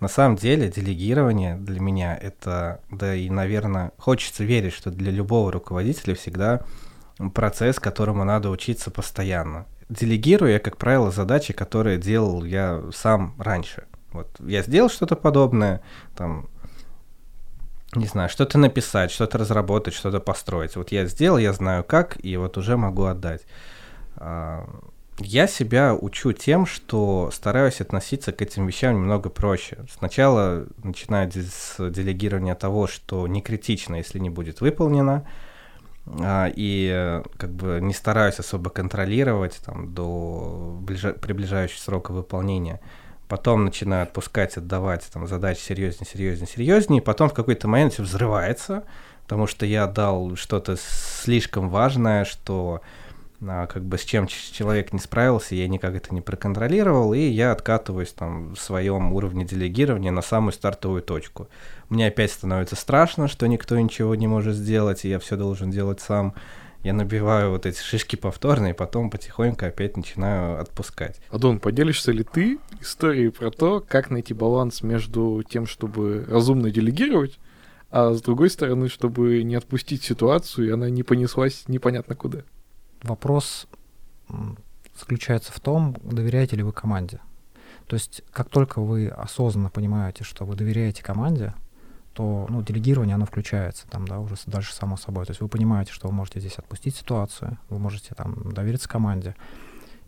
На 0.00 0.08
самом 0.08 0.36
деле 0.36 0.70
делегирование 0.70 1.56
для 1.56 1.78
меня 1.78 2.16
это, 2.16 2.80
да 2.90 3.14
и, 3.14 3.28
наверное, 3.28 3.92
хочется 3.98 4.44
верить, 4.44 4.72
что 4.72 4.90
для 4.90 5.12
любого 5.12 5.52
руководителя 5.52 6.14
всегда 6.14 6.62
процесс, 7.34 7.78
которому 7.78 8.24
надо 8.24 8.48
учиться 8.48 8.90
постоянно. 8.90 9.66
Делегирую 9.90 10.50
я, 10.50 10.58
как 10.58 10.78
правило, 10.78 11.10
задачи, 11.10 11.52
которые 11.52 11.98
делал 11.98 12.42
я 12.44 12.82
сам 12.94 13.34
раньше. 13.38 13.84
Вот 14.12 14.30
я 14.40 14.62
сделал 14.62 14.88
что-то 14.88 15.16
подобное, 15.16 15.82
там, 16.16 16.48
не 17.94 18.06
знаю, 18.06 18.28
что-то 18.28 18.58
написать, 18.58 19.10
что-то 19.10 19.38
разработать, 19.38 19.94
что-то 19.94 20.20
построить. 20.20 20.76
Вот 20.76 20.92
я 20.92 21.06
сделал, 21.06 21.38
я 21.38 21.52
знаю 21.52 21.84
как, 21.84 22.22
и 22.24 22.36
вот 22.36 22.56
уже 22.56 22.76
могу 22.76 23.04
отдать. 23.04 23.42
А, 24.16 24.66
я 25.18 25.46
себя 25.46 25.94
учу 25.94 26.32
тем, 26.32 26.64
что 26.64 27.30
стараюсь 27.32 27.80
относиться 27.80 28.32
к 28.32 28.40
этим 28.40 28.66
вещам 28.66 28.94
немного 28.94 29.28
проще. 29.28 29.78
Сначала 29.90 30.66
начинаю 30.82 31.30
с 31.32 31.76
делегирования 31.90 32.54
того, 32.54 32.86
что 32.86 33.26
не 33.26 33.42
критично, 33.42 33.96
если 33.96 34.18
не 34.18 34.30
будет 34.30 34.62
выполнено, 34.62 35.26
а, 36.06 36.50
и 36.54 37.22
как 37.36 37.50
бы 37.50 37.78
не 37.82 37.92
стараюсь 37.92 38.38
особо 38.38 38.70
контролировать 38.70 39.60
там, 39.64 39.92
до 39.92 40.78
ближа- 40.80 41.12
приближающего 41.12 41.78
срока 41.78 42.12
выполнения. 42.12 42.80
Потом 43.32 43.64
начинаю 43.64 44.02
отпускать, 44.02 44.58
отдавать 44.58 45.08
там, 45.10 45.26
задачи 45.26 45.60
серьезнее, 45.60 46.06
серьезнее, 46.06 46.46
серьезнее, 46.46 47.00
и 47.00 47.02
потом 47.02 47.30
в 47.30 47.32
какой-то 47.32 47.66
момент 47.66 47.94
все 47.94 48.02
взрывается, 48.02 48.84
потому 49.22 49.46
что 49.46 49.64
я 49.64 49.86
дал 49.86 50.36
что-то 50.36 50.76
слишком 50.76 51.70
важное, 51.70 52.26
что 52.26 52.82
а, 53.40 53.66
как 53.68 53.84
бы 53.84 53.96
с 53.96 54.04
чем 54.04 54.26
человек 54.26 54.92
не 54.92 54.98
справился, 54.98 55.54
я 55.54 55.66
никак 55.66 55.94
это 55.94 56.14
не 56.14 56.20
проконтролировал, 56.20 57.14
и 57.14 57.20
я 57.20 57.52
откатываюсь 57.52 58.12
там 58.12 58.52
в 58.52 58.60
своем 58.60 59.14
уровне 59.14 59.46
делегирования 59.46 60.10
на 60.10 60.20
самую 60.20 60.52
стартовую 60.52 61.00
точку. 61.00 61.48
Мне 61.88 62.08
опять 62.08 62.32
становится 62.32 62.76
страшно, 62.76 63.28
что 63.28 63.46
никто 63.46 63.78
ничего 63.78 64.14
не 64.14 64.26
может 64.26 64.54
сделать, 64.54 65.06
и 65.06 65.08
я 65.08 65.18
все 65.18 65.38
должен 65.38 65.70
делать 65.70 66.02
сам. 66.02 66.34
Я 66.82 66.92
набиваю 66.92 67.50
вот 67.50 67.66
эти 67.66 67.80
шишки 67.80 68.16
повторно, 68.16 68.68
и 68.68 68.72
потом 68.72 69.10
потихоньку 69.10 69.66
опять 69.66 69.96
начинаю 69.96 70.60
отпускать. 70.60 71.20
Адон, 71.30 71.60
поделишься 71.60 72.12
ли 72.12 72.24
ты 72.24 72.58
историей 72.80 73.28
про 73.28 73.50
то, 73.50 73.80
как 73.86 74.10
найти 74.10 74.34
баланс 74.34 74.82
между 74.82 75.44
тем, 75.48 75.66
чтобы 75.66 76.24
разумно 76.28 76.70
делегировать, 76.70 77.38
а 77.90 78.12
с 78.12 78.22
другой 78.22 78.50
стороны, 78.50 78.88
чтобы 78.88 79.42
не 79.42 79.54
отпустить 79.54 80.02
ситуацию, 80.02 80.68
и 80.68 80.70
она 80.70 80.90
не 80.90 81.02
понеслась 81.02 81.64
непонятно 81.68 82.16
куда? 82.16 82.42
вопрос 83.02 83.66
заключается 84.98 85.52
в 85.52 85.60
том, 85.60 85.96
доверяете 86.02 86.56
ли 86.56 86.62
вы 86.62 86.72
команде. 86.72 87.20
То 87.86 87.94
есть, 87.94 88.22
как 88.30 88.48
только 88.48 88.80
вы 88.80 89.08
осознанно 89.08 89.68
понимаете, 89.68 90.24
что 90.24 90.44
вы 90.44 90.54
доверяете 90.54 91.02
команде, 91.02 91.54
то 92.14 92.46
ну, 92.48 92.62
делегирование, 92.62 93.14
оно 93.14 93.26
включается 93.26 93.86
там, 93.88 94.06
да, 94.06 94.20
уже 94.20 94.36
дальше 94.46 94.74
само 94.74 94.96
собой. 94.96 95.24
То 95.26 95.30
есть 95.30 95.40
вы 95.40 95.48
понимаете, 95.48 95.92
что 95.92 96.08
вы 96.08 96.14
можете 96.14 96.40
здесь 96.40 96.58
отпустить 96.58 96.96
ситуацию, 96.96 97.58
вы 97.68 97.78
можете 97.78 98.14
там 98.14 98.52
довериться 98.52 98.88
команде. 98.88 99.34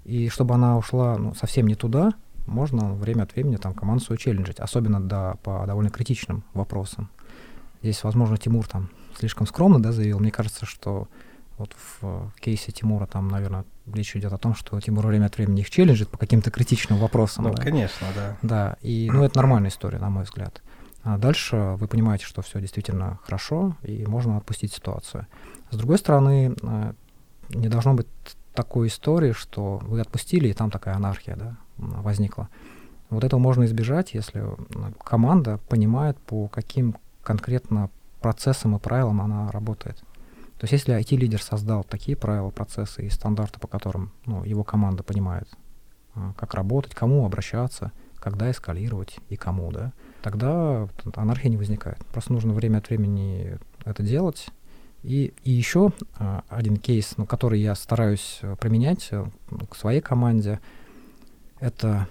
И 0.05 0.29
чтобы 0.29 0.55
она 0.55 0.77
ушла 0.77 1.17
ну, 1.17 1.35
совсем 1.35 1.67
не 1.67 1.75
туда, 1.75 2.13
можно 2.47 2.93
время 2.93 3.23
от 3.23 3.35
времени 3.35 3.57
там 3.57 3.73
команду 3.73 4.05
свою 4.05 4.19
челленджить, 4.19 4.61
особенно 4.61 5.01
да, 5.01 5.37
по 5.43 5.65
довольно 5.67 5.91
критичным 5.91 6.45
вопросам. 6.53 7.11
Здесь, 7.83 8.03
возможно, 8.05 8.37
Тимур 8.37 8.67
там 8.67 8.91
слишком 9.19 9.47
скромно 9.47 9.83
да, 9.83 9.93
заявил. 9.93 10.19
Мне 10.19 10.31
кажется, 10.31 10.67
что 10.67 11.09
вот 11.57 11.75
в 11.75 11.99
э, 12.03 12.29
кейсе 12.41 12.73
Тимура 12.73 13.07
там, 13.07 13.29
наверное, 13.29 13.65
речь 13.87 14.17
идет 14.17 14.33
о 14.33 14.39
том, 14.39 14.55
что 14.55 14.81
Тимур 14.81 15.07
время 15.07 15.27
от 15.27 15.37
времени 15.37 15.61
их 15.61 15.71
челленджит 15.71 16.09
по 16.09 16.19
каким-то 16.19 16.51
критичным 16.51 16.99
вопросам. 16.99 17.45
Ну, 17.45 17.55
да. 17.55 17.63
конечно, 17.63 18.07
да. 18.15 18.37
Да, 18.43 18.77
и, 18.81 19.09
ну, 19.13 19.23
это 19.23 19.37
нормальная 19.37 19.71
история, 19.71 19.99
на 19.99 20.11
мой 20.11 20.25
взгляд. 20.25 20.63
А 21.05 21.19
дальше 21.19 21.77
вы 21.79 21.87
понимаете, 21.87 22.25
что 22.25 22.43
все 22.43 22.61
действительно 22.61 23.19
хорошо, 23.23 23.77
и 23.83 24.07
можно 24.07 24.39
отпустить 24.39 24.73
ситуацию. 24.73 25.27
С 25.71 25.77
другой 25.77 25.99
стороны, 25.99 26.57
э, 26.61 26.93
не 27.51 27.69
должно 27.69 27.95
быть 27.95 28.09
такой 28.55 28.89
истории, 28.89 29.33
что 29.33 29.79
вы 29.83 30.01
отпустили, 30.01 30.49
и 30.49 30.55
там 30.55 30.71
такая 30.71 30.95
анархия 30.95 31.37
да, 31.37 31.57
возникла. 31.77 32.49
Вот 33.11 33.23
этого 33.23 33.39
можно 33.39 33.65
избежать, 33.65 34.15
если 34.15 34.45
команда 35.03 35.59
понимает, 35.69 36.19
по 36.19 36.49
каким 36.49 36.97
конкретно 37.23 37.91
процессам 38.21 38.77
и 38.77 38.79
правилам 38.79 39.21
она 39.21 39.51
работает. 39.51 39.99
То 40.59 40.65
есть 40.65 40.73
если 40.73 40.99
IT-лидер 40.99 41.43
создал 41.43 41.85
такие 41.85 42.17
правила, 42.17 42.49
процессы 42.51 43.07
и 43.07 43.11
стандарты, 43.11 43.61
по 43.61 43.67
которым 43.67 44.13
ну, 44.25 44.45
его 44.45 44.65
команда 44.65 45.03
понимает, 45.03 45.49
а, 46.15 46.33
как 46.35 46.55
работать, 46.55 46.95
кому 46.95 47.27
обращаться, 47.27 47.93
когда 48.17 48.51
эскалировать 48.51 49.19
и 49.29 49.37
кому, 49.37 49.71
да, 49.71 49.93
тогда 50.25 50.89
анархия 51.17 51.51
не 51.51 51.59
возникает. 51.59 51.99
Просто 52.07 52.33
нужно 52.33 52.55
время 52.55 52.79
от 52.79 52.89
времени 52.89 53.59
это 53.85 54.03
делать. 54.03 54.47
И, 55.03 55.35
и 55.45 55.51
еще 55.51 55.93
а, 56.17 56.45
один 56.49 56.79
кейс, 56.79 57.19
ну, 57.19 57.27
который 57.27 57.61
я 57.61 57.75
стараюсь 57.75 58.39
э, 58.41 58.57
применять 58.59 59.09
э, 59.11 59.27
к 59.69 59.77
своей 59.77 60.01
команде, 60.01 60.61
это, 61.61 62.09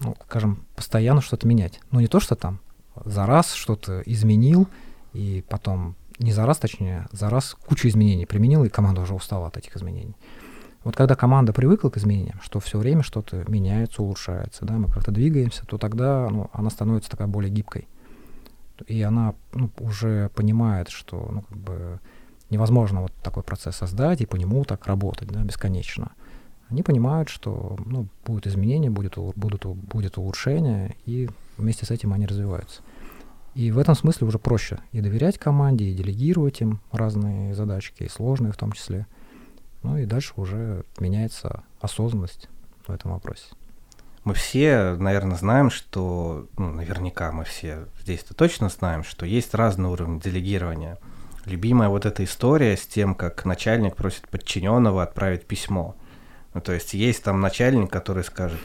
ну, 0.00 0.16
скажем, 0.24 0.64
постоянно 0.74 1.20
что-то 1.20 1.46
менять. 1.46 1.78
Ну, 1.92 2.00
не 2.00 2.08
то, 2.08 2.18
что 2.18 2.34
там 2.34 2.58
за 3.04 3.24
раз 3.24 3.52
что-то 3.52 4.02
изменил, 4.04 4.66
и 5.12 5.44
потом 5.48 5.94
не 6.18 6.32
за 6.32 6.46
раз, 6.46 6.58
точнее, 6.58 7.06
за 7.12 7.30
раз 7.30 7.54
кучу 7.68 7.86
изменений 7.86 8.26
применил, 8.26 8.64
и 8.64 8.68
команда 8.68 9.02
уже 9.02 9.14
устала 9.14 9.46
от 9.46 9.56
этих 9.56 9.76
изменений. 9.76 10.16
Вот 10.84 10.96
когда 10.96 11.16
команда 11.16 11.54
привыкла 11.54 11.88
к 11.88 11.96
изменениям, 11.96 12.38
что 12.42 12.60
все 12.60 12.78
время 12.78 13.02
что-то 13.02 13.44
меняется, 13.48 14.02
улучшается, 14.02 14.66
да, 14.66 14.74
мы 14.74 14.88
как-то 14.88 15.10
двигаемся, 15.10 15.64
то 15.66 15.78
тогда 15.78 16.28
ну, 16.30 16.50
она 16.52 16.68
становится 16.68 17.10
такая 17.10 17.26
более 17.26 17.50
гибкой. 17.50 17.88
И 18.86 19.00
она 19.02 19.34
ну, 19.54 19.70
уже 19.78 20.30
понимает, 20.34 20.90
что 20.90 21.28
ну, 21.32 21.42
как 21.42 21.56
бы 21.56 22.00
невозможно 22.50 23.02
вот 23.02 23.12
такой 23.22 23.42
процесс 23.42 23.76
создать 23.76 24.20
и 24.20 24.26
по 24.26 24.36
нему 24.36 24.64
так 24.64 24.86
работать 24.86 25.28
да, 25.28 25.42
бесконечно. 25.42 26.12
Они 26.68 26.82
понимают, 26.82 27.30
что 27.30 27.78
ну, 27.84 28.08
будут 28.26 28.46
изменения, 28.46 28.90
будет, 28.90 29.16
будут, 29.16 29.64
будет 29.64 30.18
улучшение, 30.18 30.96
и 31.06 31.30
вместе 31.56 31.86
с 31.86 31.90
этим 31.90 32.12
они 32.12 32.26
развиваются. 32.26 32.82
И 33.54 33.70
в 33.70 33.78
этом 33.78 33.94
смысле 33.94 34.26
уже 34.26 34.38
проще 34.38 34.80
и 34.92 35.00
доверять 35.00 35.38
команде, 35.38 35.84
и 35.84 35.94
делегировать 35.94 36.60
им 36.60 36.80
разные 36.90 37.54
задачки, 37.54 38.02
и 38.02 38.08
сложные 38.08 38.52
в 38.52 38.56
том 38.56 38.72
числе. 38.72 39.06
Ну 39.84 39.98
и 39.98 40.06
дальше 40.06 40.32
уже 40.36 40.84
меняется 40.98 41.62
осознанность 41.78 42.48
в 42.86 42.90
этом 42.90 43.12
вопросе. 43.12 43.44
мы 44.24 44.32
все, 44.32 44.96
наверное, 44.98 45.36
знаем, 45.36 45.70
что, 45.70 46.48
ну, 46.56 46.70
наверняка 46.70 47.30
мы 47.32 47.44
все 47.44 47.84
здесь-то 48.02 48.32
точно 48.32 48.70
знаем, 48.70 49.04
что 49.04 49.26
есть 49.26 49.54
разные 49.54 49.92
уровни 49.92 50.20
делегирования. 50.20 50.98
Любимая 51.44 51.90
вот 51.90 52.06
эта 52.06 52.24
история 52.24 52.78
с 52.78 52.86
тем, 52.86 53.14
как 53.14 53.44
начальник 53.44 53.94
просит 53.94 54.26
подчиненного 54.28 55.02
отправить 55.02 55.44
письмо. 55.44 55.94
Ну, 56.54 56.62
то 56.62 56.72
есть 56.72 56.94
есть 56.94 57.22
там 57.22 57.42
начальник, 57.42 57.90
который 57.90 58.24
скажет, 58.24 58.60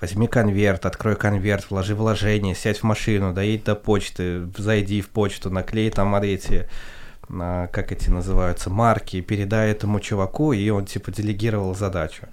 возьми 0.00 0.26
конверт, 0.26 0.86
открой 0.86 1.14
конверт, 1.14 1.70
вложи 1.70 1.94
вложение, 1.94 2.56
сядь 2.56 2.78
в 2.78 2.82
машину, 2.82 3.32
доедь 3.32 3.62
до 3.62 3.76
почты, 3.76 4.48
зайди 4.58 5.00
в 5.00 5.08
почту, 5.10 5.50
наклей 5.50 5.90
там 5.90 6.16
эти, 6.16 6.62
а, 6.62 6.68
как 7.28 7.92
эти 7.92 8.10
называются, 8.10 8.70
марки, 8.70 9.20
передай 9.20 9.70
этому 9.70 10.00
чуваку, 10.00 10.52
и 10.52 10.68
он 10.70 10.84
типа 10.84 11.10
делегировал 11.10 11.74
задачу. 11.74 12.26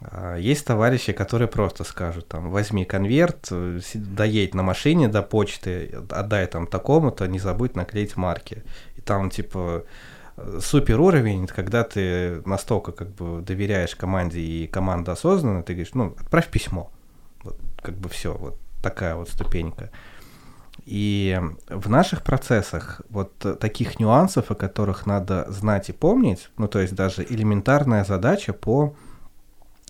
А, 0.00 0.36
есть 0.36 0.66
товарищи, 0.66 1.12
которые 1.12 1.48
просто 1.48 1.84
скажут, 1.84 2.28
там, 2.28 2.50
возьми 2.50 2.84
конверт, 2.84 3.48
доедь 3.94 4.54
на 4.54 4.62
машине 4.62 5.08
до 5.08 5.22
почты, 5.22 5.94
отдай 6.10 6.46
там 6.46 6.66
такому-то, 6.66 7.26
не 7.26 7.38
забудь 7.38 7.76
наклеить 7.76 8.16
марки. 8.16 8.64
И 8.96 9.00
там, 9.00 9.30
типа, 9.30 9.84
супер 10.60 11.00
уровень, 11.00 11.46
когда 11.46 11.84
ты 11.84 12.42
настолько 12.46 12.92
как 12.92 13.10
бы 13.10 13.42
доверяешь 13.42 13.94
команде 13.94 14.40
и 14.40 14.66
команда 14.66 15.12
осознанно, 15.12 15.62
ты 15.62 15.74
говоришь, 15.74 15.94
ну, 15.94 16.14
отправь 16.18 16.48
письмо. 16.48 16.90
Вот, 17.42 17.58
как 17.80 17.94
бы 17.94 18.08
все, 18.08 18.34
вот 18.34 18.58
такая 18.82 19.14
вот 19.14 19.28
ступенька. 19.28 19.90
И 20.84 21.40
в 21.68 21.88
наших 21.88 22.22
процессах 22.22 23.02
вот 23.08 23.36
таких 23.60 24.00
нюансов, 24.00 24.50
о 24.50 24.54
которых 24.54 25.06
надо 25.06 25.46
знать 25.50 25.88
и 25.88 25.92
помнить, 25.92 26.50
ну, 26.56 26.66
то 26.66 26.80
есть 26.80 26.94
даже 26.94 27.24
элементарная 27.24 28.04
задача 28.04 28.52
по 28.52 28.94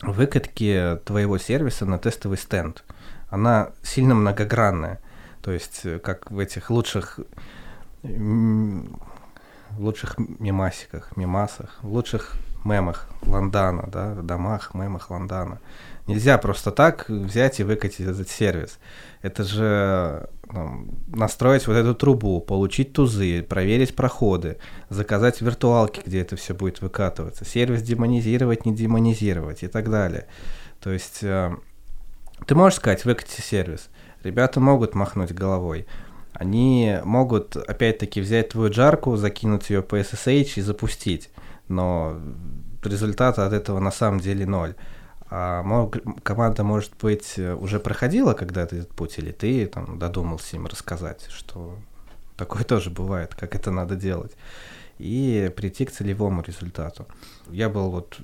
выкатке 0.03 0.97
твоего 1.05 1.39
сервиса 1.39 1.87
на 1.87 1.99
тестовый 1.99 2.37
стенд, 2.37 2.85
она 3.31 3.71
сильно 3.83 4.15
многогранная. 4.15 5.01
То 5.41 5.51
есть, 5.51 5.87
как 6.03 6.31
в 6.31 6.39
этих 6.39 6.71
лучших 6.71 7.21
в 8.03 9.81
лучших 9.81 10.19
мемасиках, 10.19 11.17
мемасах, 11.17 11.79
в 11.83 11.89
лучших 11.93 12.35
мемах 12.65 13.09
Ландана, 13.23 13.89
да, 13.91 14.15
в 14.15 14.23
домах, 14.23 14.75
мемах 14.75 15.11
Ландана. 15.11 15.59
Нельзя 16.07 16.39
просто 16.39 16.71
так 16.71 17.09
взять 17.09 17.61
и 17.61 17.65
выкатить 17.65 18.01
этот 18.01 18.29
сервис. 18.29 18.79
Это 19.23 19.45
же 19.45 20.29
ну, 20.53 20.87
настроить 21.09 21.67
вот 21.67 21.75
эту 21.75 21.95
трубу, 21.95 22.41
получить 22.41 22.93
тузы, 22.93 23.43
проверить 23.43 23.97
проходы, 23.97 24.59
заказать 24.89 25.41
виртуалки, 25.41 26.03
где 26.05 26.21
это 26.21 26.37
все 26.37 26.55
будет 26.55 26.81
выкатываться, 26.81 27.45
сервис 27.45 27.83
демонизировать, 27.83 28.67
не 28.67 28.75
демонизировать 28.75 29.63
и 29.63 29.69
так 29.69 29.91
далее. 29.91 30.27
То 30.81 30.91
есть 30.91 31.23
э, 31.23 31.55
ты 32.47 32.55
можешь 32.55 32.79
сказать, 32.79 33.05
выкати 33.05 33.41
сервис. 33.41 33.89
Ребята 34.23 34.61
могут 34.61 34.95
махнуть 34.95 35.33
головой 35.33 35.87
они 36.33 36.99
могут, 37.05 37.57
опять-таки, 37.57 38.21
взять 38.21 38.51
твою 38.51 38.71
джарку, 38.71 39.17
закинуть 39.17 39.71
ее 39.71 39.83
по 39.83 40.01
SSH 40.01 40.55
и 40.57 40.61
запустить, 40.61 41.31
но 41.69 42.21
результата 42.83 43.47
от 43.47 43.53
этого 43.53 43.79
на 43.81 43.91
самом 43.91 44.21
деле 44.21 44.47
ноль. 44.47 44.75
А 45.35 45.89
команда, 46.25 46.63
может 46.63 46.93
быть, 47.01 47.39
уже 47.39 47.81
проходила 47.81 48.35
когда-то 48.35 48.77
этот 48.77 48.91
путь, 48.91 49.17
или 49.17 49.33
ты 49.33 49.67
там 49.67 49.99
додумался 49.99 50.57
им 50.57 50.67
рассказать, 50.67 51.27
что 51.31 51.79
такое 52.37 52.65
тоже 52.65 52.91
бывает, 52.91 53.35
как 53.35 53.55
это 53.55 53.71
надо 53.71 53.97
делать, 53.97 54.33
и 54.99 55.51
прийти 55.57 55.87
к 55.87 55.91
целевому 55.91 56.43
результату. 56.43 57.07
Я 57.49 57.71
был 57.71 57.91
вот 57.91 58.19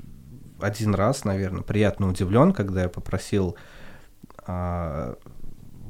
один 0.61 0.95
раз, 0.95 1.25
наверное, 1.25 1.63
приятно 1.63 2.09
удивлен, 2.09 2.53
когда 2.53 2.83
я 2.83 2.89
попросил 2.91 3.57
а, 4.47 5.17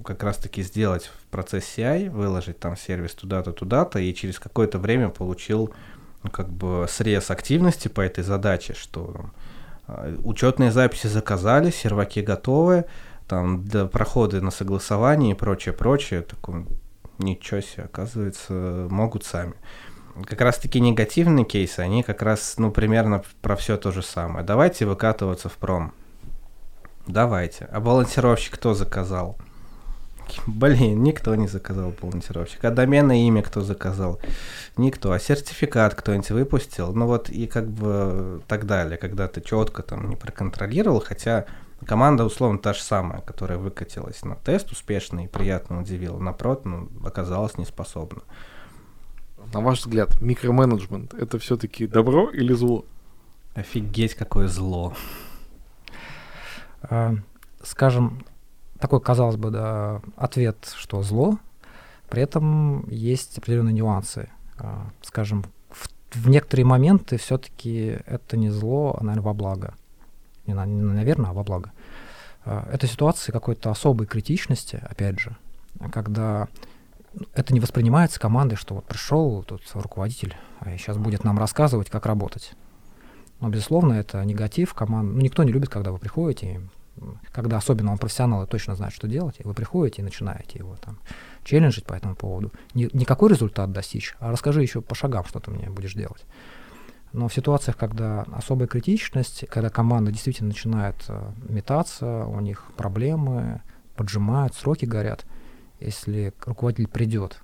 как 0.04 0.22
раз-таки 0.22 0.62
сделать 0.62 1.06
в 1.06 1.26
процесс 1.32 1.64
CI, 1.64 2.10
выложить 2.10 2.60
там 2.60 2.76
сервис 2.76 3.14
туда-то, 3.14 3.52
туда-то, 3.52 3.98
и 3.98 4.14
через 4.14 4.38
какое-то 4.38 4.78
время 4.78 5.08
получил 5.08 5.74
ну, 6.22 6.30
как 6.30 6.48
бы 6.48 6.86
срез 6.88 7.32
активности 7.32 7.88
по 7.88 8.02
этой 8.02 8.22
задаче, 8.22 8.74
что 8.74 9.16
э, 9.16 9.47
учетные 10.24 10.70
записи 10.70 11.06
заказали, 11.06 11.70
серваки 11.70 12.20
готовы, 12.20 12.84
там 13.26 13.64
для 13.64 13.86
проходы 13.86 14.40
на 14.40 14.50
согласование 14.50 15.32
и 15.32 15.34
прочее, 15.34 15.72
прочее, 15.74 16.22
такой, 16.22 16.66
ничего 17.18 17.60
себе, 17.60 17.84
оказывается, 17.84 18.52
могут 18.90 19.24
сами. 19.24 19.54
Как 20.24 20.40
раз 20.40 20.58
таки 20.58 20.80
негативные 20.80 21.44
кейсы, 21.44 21.80
они 21.80 22.02
как 22.02 22.22
раз, 22.22 22.54
ну, 22.58 22.70
примерно 22.70 23.22
про 23.40 23.54
все 23.56 23.76
то 23.76 23.92
же 23.92 24.02
самое. 24.02 24.44
Давайте 24.44 24.84
выкатываться 24.84 25.48
в 25.48 25.54
пром. 25.54 25.92
Давайте. 27.06 27.66
А 27.66 27.80
балансировщик 27.80 28.54
кто 28.54 28.74
заказал? 28.74 29.38
Блин, 30.48 31.02
никто 31.02 31.34
не 31.34 31.46
заказал 31.46 31.92
балансировщик. 32.00 32.64
А 32.64 32.70
доменное 32.70 33.16
имя 33.16 33.42
кто 33.42 33.60
заказал? 33.60 34.18
Никто. 34.78 35.12
А 35.12 35.18
сертификат 35.18 35.94
кто-нибудь 35.94 36.30
выпустил? 36.30 36.94
Ну 36.94 37.06
вот 37.06 37.28
и 37.28 37.46
как 37.46 37.68
бы 37.68 38.42
так 38.48 38.64
далее, 38.64 38.96
когда 38.96 39.28
ты 39.28 39.42
четко 39.42 39.82
там 39.82 40.08
не 40.08 40.16
проконтролировал, 40.16 41.02
хотя 41.04 41.44
команда 41.84 42.24
условно 42.24 42.58
та 42.58 42.72
же 42.72 42.80
самая, 42.80 43.20
которая 43.20 43.58
выкатилась 43.58 44.24
на 44.24 44.36
тест 44.36 44.72
успешно 44.72 45.24
и 45.24 45.28
приятно 45.28 45.80
удивила, 45.80 46.18
напротив, 46.18 46.64
ну, 46.64 46.88
оказалась 47.04 47.58
неспособна. 47.58 48.22
На 49.52 49.60
ваш 49.60 49.80
взгляд, 49.80 50.18
микроменеджмент 50.22 51.12
это 51.12 51.38
все-таки 51.38 51.86
добро 51.86 52.30
или 52.30 52.54
зло? 52.54 52.86
Офигеть, 53.54 54.14
какое 54.14 54.48
зло. 54.48 54.94
А, 56.80 57.16
скажем, 57.62 58.24
такой, 58.78 59.00
казалось 59.00 59.36
бы, 59.36 59.50
да, 59.50 60.00
ответ, 60.16 60.72
что 60.76 61.02
зло, 61.02 61.38
при 62.08 62.22
этом 62.22 62.88
есть 62.88 63.38
определенные 63.38 63.74
нюансы. 63.74 64.28
А, 64.58 64.86
скажем, 65.02 65.44
в, 65.70 65.88
в 66.12 66.28
некоторые 66.28 66.64
моменты 66.64 67.16
все-таки 67.18 67.98
это 68.06 68.36
не 68.36 68.50
зло, 68.50 68.96
а, 68.98 69.04
наверное, 69.04 69.24
во 69.24 69.34
благо. 69.34 69.74
Не, 70.46 70.54
не 70.54 70.82
наверное, 70.82 71.30
а 71.30 71.32
во 71.32 71.44
благо. 71.44 71.72
А, 72.44 72.68
это 72.72 72.86
ситуации 72.86 73.32
какой-то 73.32 73.70
особой 73.70 74.06
критичности, 74.06 74.80
опять 74.88 75.18
же, 75.18 75.36
когда 75.92 76.48
это 77.34 77.52
не 77.52 77.60
воспринимается 77.60 78.20
командой, 78.20 78.56
что 78.56 78.74
вот 78.74 78.84
пришел 78.84 79.42
тут 79.42 79.62
руководитель, 79.74 80.36
и 80.66 80.76
сейчас 80.76 80.96
будет 80.96 81.24
нам 81.24 81.38
рассказывать, 81.38 81.90
как 81.90 82.06
работать. 82.06 82.52
Но, 83.40 83.48
безусловно, 83.48 83.92
это 83.92 84.24
негатив 84.24 84.74
команд. 84.74 85.14
Ну, 85.14 85.20
никто 85.20 85.44
не 85.44 85.52
любит, 85.52 85.68
когда 85.68 85.92
вы 85.92 85.98
приходите, 85.98 86.60
когда 87.32 87.56
особенно 87.56 87.92
он 87.92 87.98
профессионал 87.98 88.44
и 88.44 88.46
точно 88.46 88.74
знает, 88.74 88.92
что 88.92 89.08
делать, 89.08 89.36
вы 89.44 89.54
приходите 89.54 90.02
и 90.02 90.04
начинаете 90.04 90.58
его 90.58 90.76
там 90.76 90.98
челленджить 91.44 91.84
по 91.84 91.94
этому 91.94 92.14
поводу. 92.14 92.52
Не, 92.74 92.88
не 92.92 93.04
какой 93.04 93.30
результат 93.30 93.72
достичь, 93.72 94.16
а 94.20 94.30
расскажи 94.30 94.62
еще 94.62 94.80
по 94.80 94.94
шагам, 94.94 95.24
что 95.24 95.40
ты 95.40 95.50
мне 95.50 95.70
будешь 95.70 95.94
делать. 95.94 96.24
Но 97.12 97.28
в 97.28 97.34
ситуациях, 97.34 97.76
когда 97.76 98.22
особая 98.32 98.68
критичность, 98.68 99.46
когда 99.48 99.70
команда 99.70 100.12
действительно 100.12 100.48
начинает 100.48 100.96
э, 101.08 101.32
метаться, 101.48 102.26
у 102.26 102.40
них 102.40 102.64
проблемы, 102.76 103.62
поджимают, 103.96 104.54
сроки 104.54 104.84
горят, 104.84 105.24
если 105.80 106.34
руководитель 106.44 106.88
придет 106.88 107.42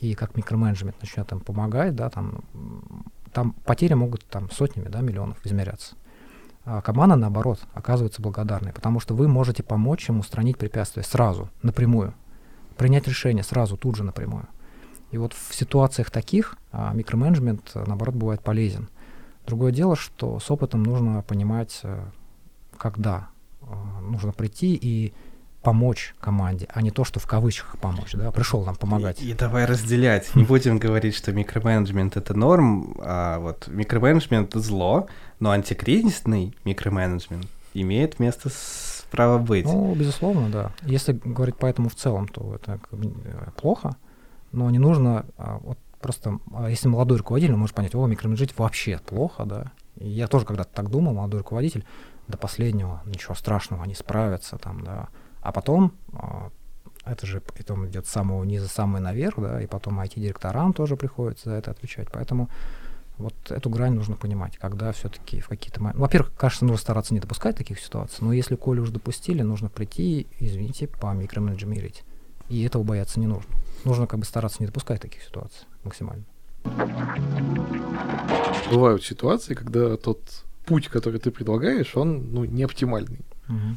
и 0.00 0.14
как 0.14 0.36
микроменеджмент 0.36 1.00
начнет 1.00 1.30
им 1.32 1.40
помогать, 1.40 1.94
да, 1.94 2.10
там, 2.10 2.44
там 3.32 3.52
потери 3.64 3.94
могут 3.94 4.24
там 4.26 4.50
сотнями 4.50 4.88
да, 4.88 5.00
миллионов 5.00 5.44
измеряться. 5.44 5.94
А 6.66 6.82
команда, 6.82 7.14
наоборот, 7.14 7.60
оказывается 7.74 8.20
благодарной, 8.20 8.72
потому 8.72 8.98
что 8.98 9.14
вы 9.14 9.28
можете 9.28 9.62
помочь 9.62 10.08
им 10.08 10.18
устранить 10.18 10.58
препятствия 10.58 11.04
сразу, 11.04 11.48
напрямую, 11.62 12.12
принять 12.76 13.06
решение 13.06 13.44
сразу, 13.44 13.76
тут 13.76 13.94
же 13.94 14.02
напрямую. 14.02 14.48
И 15.12 15.18
вот 15.18 15.32
в 15.32 15.54
ситуациях 15.54 16.10
таких 16.10 16.56
а, 16.72 16.92
микроменеджмент, 16.92 17.70
наоборот, 17.74 18.16
бывает 18.16 18.40
полезен. 18.42 18.88
Другое 19.46 19.70
дело, 19.70 19.94
что 19.94 20.40
с 20.40 20.50
опытом 20.50 20.82
нужно 20.82 21.22
понимать, 21.22 21.78
э, 21.84 22.04
когда 22.76 23.28
э, 23.62 23.66
нужно 24.02 24.32
прийти 24.32 24.74
и 24.74 25.14
помочь 25.66 26.14
команде, 26.20 26.68
а 26.72 26.80
не 26.80 26.92
то, 26.92 27.02
что 27.02 27.18
в 27.18 27.26
кавычках 27.26 27.76
помочь, 27.78 28.12
да, 28.12 28.30
пришел 28.30 28.64
нам 28.64 28.76
помогать. 28.76 29.20
И, 29.20 29.30
и 29.30 29.34
давай 29.34 29.64
разделять. 29.64 30.32
Не 30.36 30.44
будем 30.44 30.78
говорить, 30.78 31.16
что 31.16 31.32
микроменеджмент 31.32 32.16
это 32.16 32.34
норм, 32.34 32.94
а 33.00 33.40
вот 33.40 33.66
микроменеджмент 33.66 34.54
зло, 34.54 35.08
но 35.40 35.50
антикризисный 35.50 36.54
микроменеджмент 36.64 37.48
имеет 37.74 38.20
место 38.20 38.48
право 39.10 39.38
быть. 39.38 39.64
Ну, 39.64 39.92
безусловно, 39.96 40.50
да. 40.50 40.70
Если 40.82 41.14
говорить 41.24 41.56
по 41.56 41.66
этому 41.66 41.88
в 41.88 41.96
целом, 41.96 42.28
то 42.28 42.54
это 42.54 42.78
э, 42.92 43.50
плохо, 43.60 43.96
но 44.52 44.70
не 44.70 44.78
нужно 44.78 45.26
а, 45.36 45.58
вот 45.64 45.78
просто, 46.00 46.38
а 46.54 46.70
если 46.70 46.86
молодой 46.86 47.18
руководитель, 47.18 47.54
он 47.54 47.58
может 47.58 47.74
понять, 47.74 47.96
о, 47.96 48.06
микроменеджить 48.06 48.56
вообще 48.56 49.00
плохо, 49.04 49.44
да. 49.44 49.72
И 49.96 50.06
я 50.08 50.28
тоже 50.28 50.46
когда-то 50.46 50.70
так 50.72 50.90
думал, 50.90 51.14
молодой 51.14 51.40
руководитель, 51.40 51.84
до 52.28 52.38
последнего, 52.38 53.02
ничего 53.04 53.34
страшного, 53.34 53.82
они 53.82 53.96
справятся 53.96 54.58
там, 54.58 54.84
да. 54.84 55.08
А 55.46 55.52
потом 55.52 55.92
а, 56.12 56.50
это 57.04 57.24
же 57.24 57.40
потом 57.40 57.86
идет 57.86 58.06
с 58.06 58.10
самого 58.10 58.42
низа, 58.42 58.66
самый 58.66 59.00
наверх, 59.00 59.34
да, 59.38 59.62
и 59.62 59.68
потом 59.68 60.00
IT-директорам 60.00 60.72
тоже 60.72 60.96
приходится 60.96 61.50
за 61.50 61.54
это 61.54 61.70
отвечать. 61.70 62.08
Поэтому 62.10 62.48
Вот 63.18 63.34
эту 63.48 63.70
грань 63.70 63.94
нужно 63.94 64.16
понимать, 64.16 64.58
когда 64.58 64.90
все-таки 64.90 65.40
в 65.40 65.46
какие-то 65.48 65.80
моменты... 65.80 66.00
Во-первых, 66.00 66.34
кажется, 66.34 66.64
нужно 66.64 66.78
стараться 66.78 67.14
не 67.14 67.20
допускать 67.20 67.56
таких 67.56 67.78
ситуаций, 67.78 68.18
но 68.22 68.32
если 68.32 68.56
коли 68.56 68.80
уже 68.80 68.90
допустили, 68.92 69.42
нужно 69.42 69.68
прийти, 69.68 70.26
извините, 70.40 70.88
по 70.88 71.12
микроменеджерить. 71.12 72.02
И 72.48 72.64
этого 72.64 72.82
бояться 72.82 73.20
не 73.20 73.28
нужно. 73.28 73.54
Нужно 73.84 74.08
как 74.08 74.18
бы 74.18 74.26
стараться 74.26 74.58
не 74.60 74.66
допускать 74.66 75.00
таких 75.00 75.22
ситуаций 75.22 75.64
максимально. 75.84 76.24
Бывают 78.68 79.04
ситуации, 79.04 79.54
когда 79.54 79.96
тот 79.96 80.44
путь, 80.64 80.88
который 80.88 81.20
ты 81.20 81.30
предлагаешь, 81.30 81.96
он 81.96 82.32
ну, 82.32 82.44
не 82.44 82.64
оптимальный. 82.64 83.20
Угу. 83.48 83.76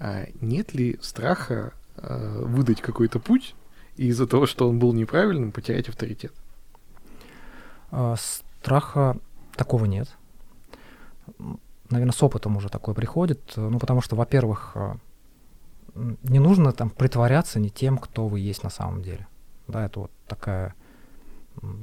А 0.00 0.24
нет 0.40 0.74
ли 0.74 0.98
страха 1.02 1.74
а, 1.96 2.42
выдать 2.42 2.80
какой-то 2.80 3.20
путь 3.20 3.54
и 3.96 4.06
из-за 4.06 4.26
того, 4.26 4.46
что 4.46 4.68
он 4.68 4.78
был 4.78 4.94
неправильным, 4.94 5.52
потерять 5.52 5.88
авторитет? 5.88 6.32
А, 7.90 8.16
страха 8.16 9.18
такого 9.54 9.84
нет. 9.84 10.08
Наверное, 11.90 12.14
с 12.14 12.22
опытом 12.22 12.56
уже 12.56 12.70
такое 12.70 12.94
приходит. 12.94 13.40
Ну, 13.56 13.78
потому 13.78 14.00
что, 14.00 14.16
во-первых, 14.16 14.76
не 15.94 16.38
нужно 16.38 16.72
там 16.72 16.88
притворяться 16.88 17.60
не 17.60 17.68
тем, 17.68 17.98
кто 17.98 18.26
вы 18.26 18.40
есть 18.40 18.64
на 18.64 18.70
самом 18.70 19.02
деле. 19.02 19.26
Да, 19.68 19.84
это 19.84 20.00
вот 20.00 20.10
такая 20.26 20.74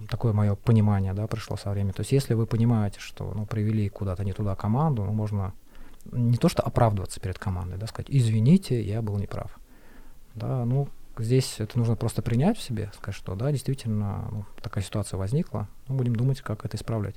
такое 0.10 0.34
мое 0.34 0.56
понимание, 0.56 1.13
да, 1.13 1.27
пришло 1.27 1.56
со 1.56 1.69
временем. 1.69 1.93
То 1.93 2.01
есть, 2.01 2.12
если 2.12 2.34
вы 2.34 2.47
понимаете, 2.47 2.99
что, 2.99 3.32
ну, 3.36 3.45
привели 3.45 3.89
куда-то 3.89 4.23
не 4.23 4.34
туда 4.34 4.56
команду, 4.56 5.03
ну, 5.03 5.13
можно 5.13 5.53
не 6.11 6.37
то 6.37 6.49
что 6.49 6.63
оправдываться 6.63 7.19
перед 7.19 7.39
командой, 7.39 7.77
да, 7.77 7.87
сказать, 7.87 8.07
извините, 8.09 8.81
я 8.81 9.01
был 9.01 9.17
неправ. 9.17 9.57
Да, 10.35 10.65
ну, 10.65 10.89
здесь 11.17 11.59
это 11.59 11.77
нужно 11.77 11.95
просто 11.95 12.21
принять 12.21 12.57
в 12.57 12.61
себе, 12.61 12.91
сказать, 12.95 13.15
что, 13.17 13.35
да, 13.35 13.51
действительно, 13.51 14.27
ну, 14.31 14.45
такая 14.61 14.83
ситуация 14.83 15.17
возникла, 15.17 15.67
ну, 15.87 15.95
будем 15.95 16.15
думать, 16.15 16.41
как 16.41 16.65
это 16.65 16.77
исправлять. 16.77 17.15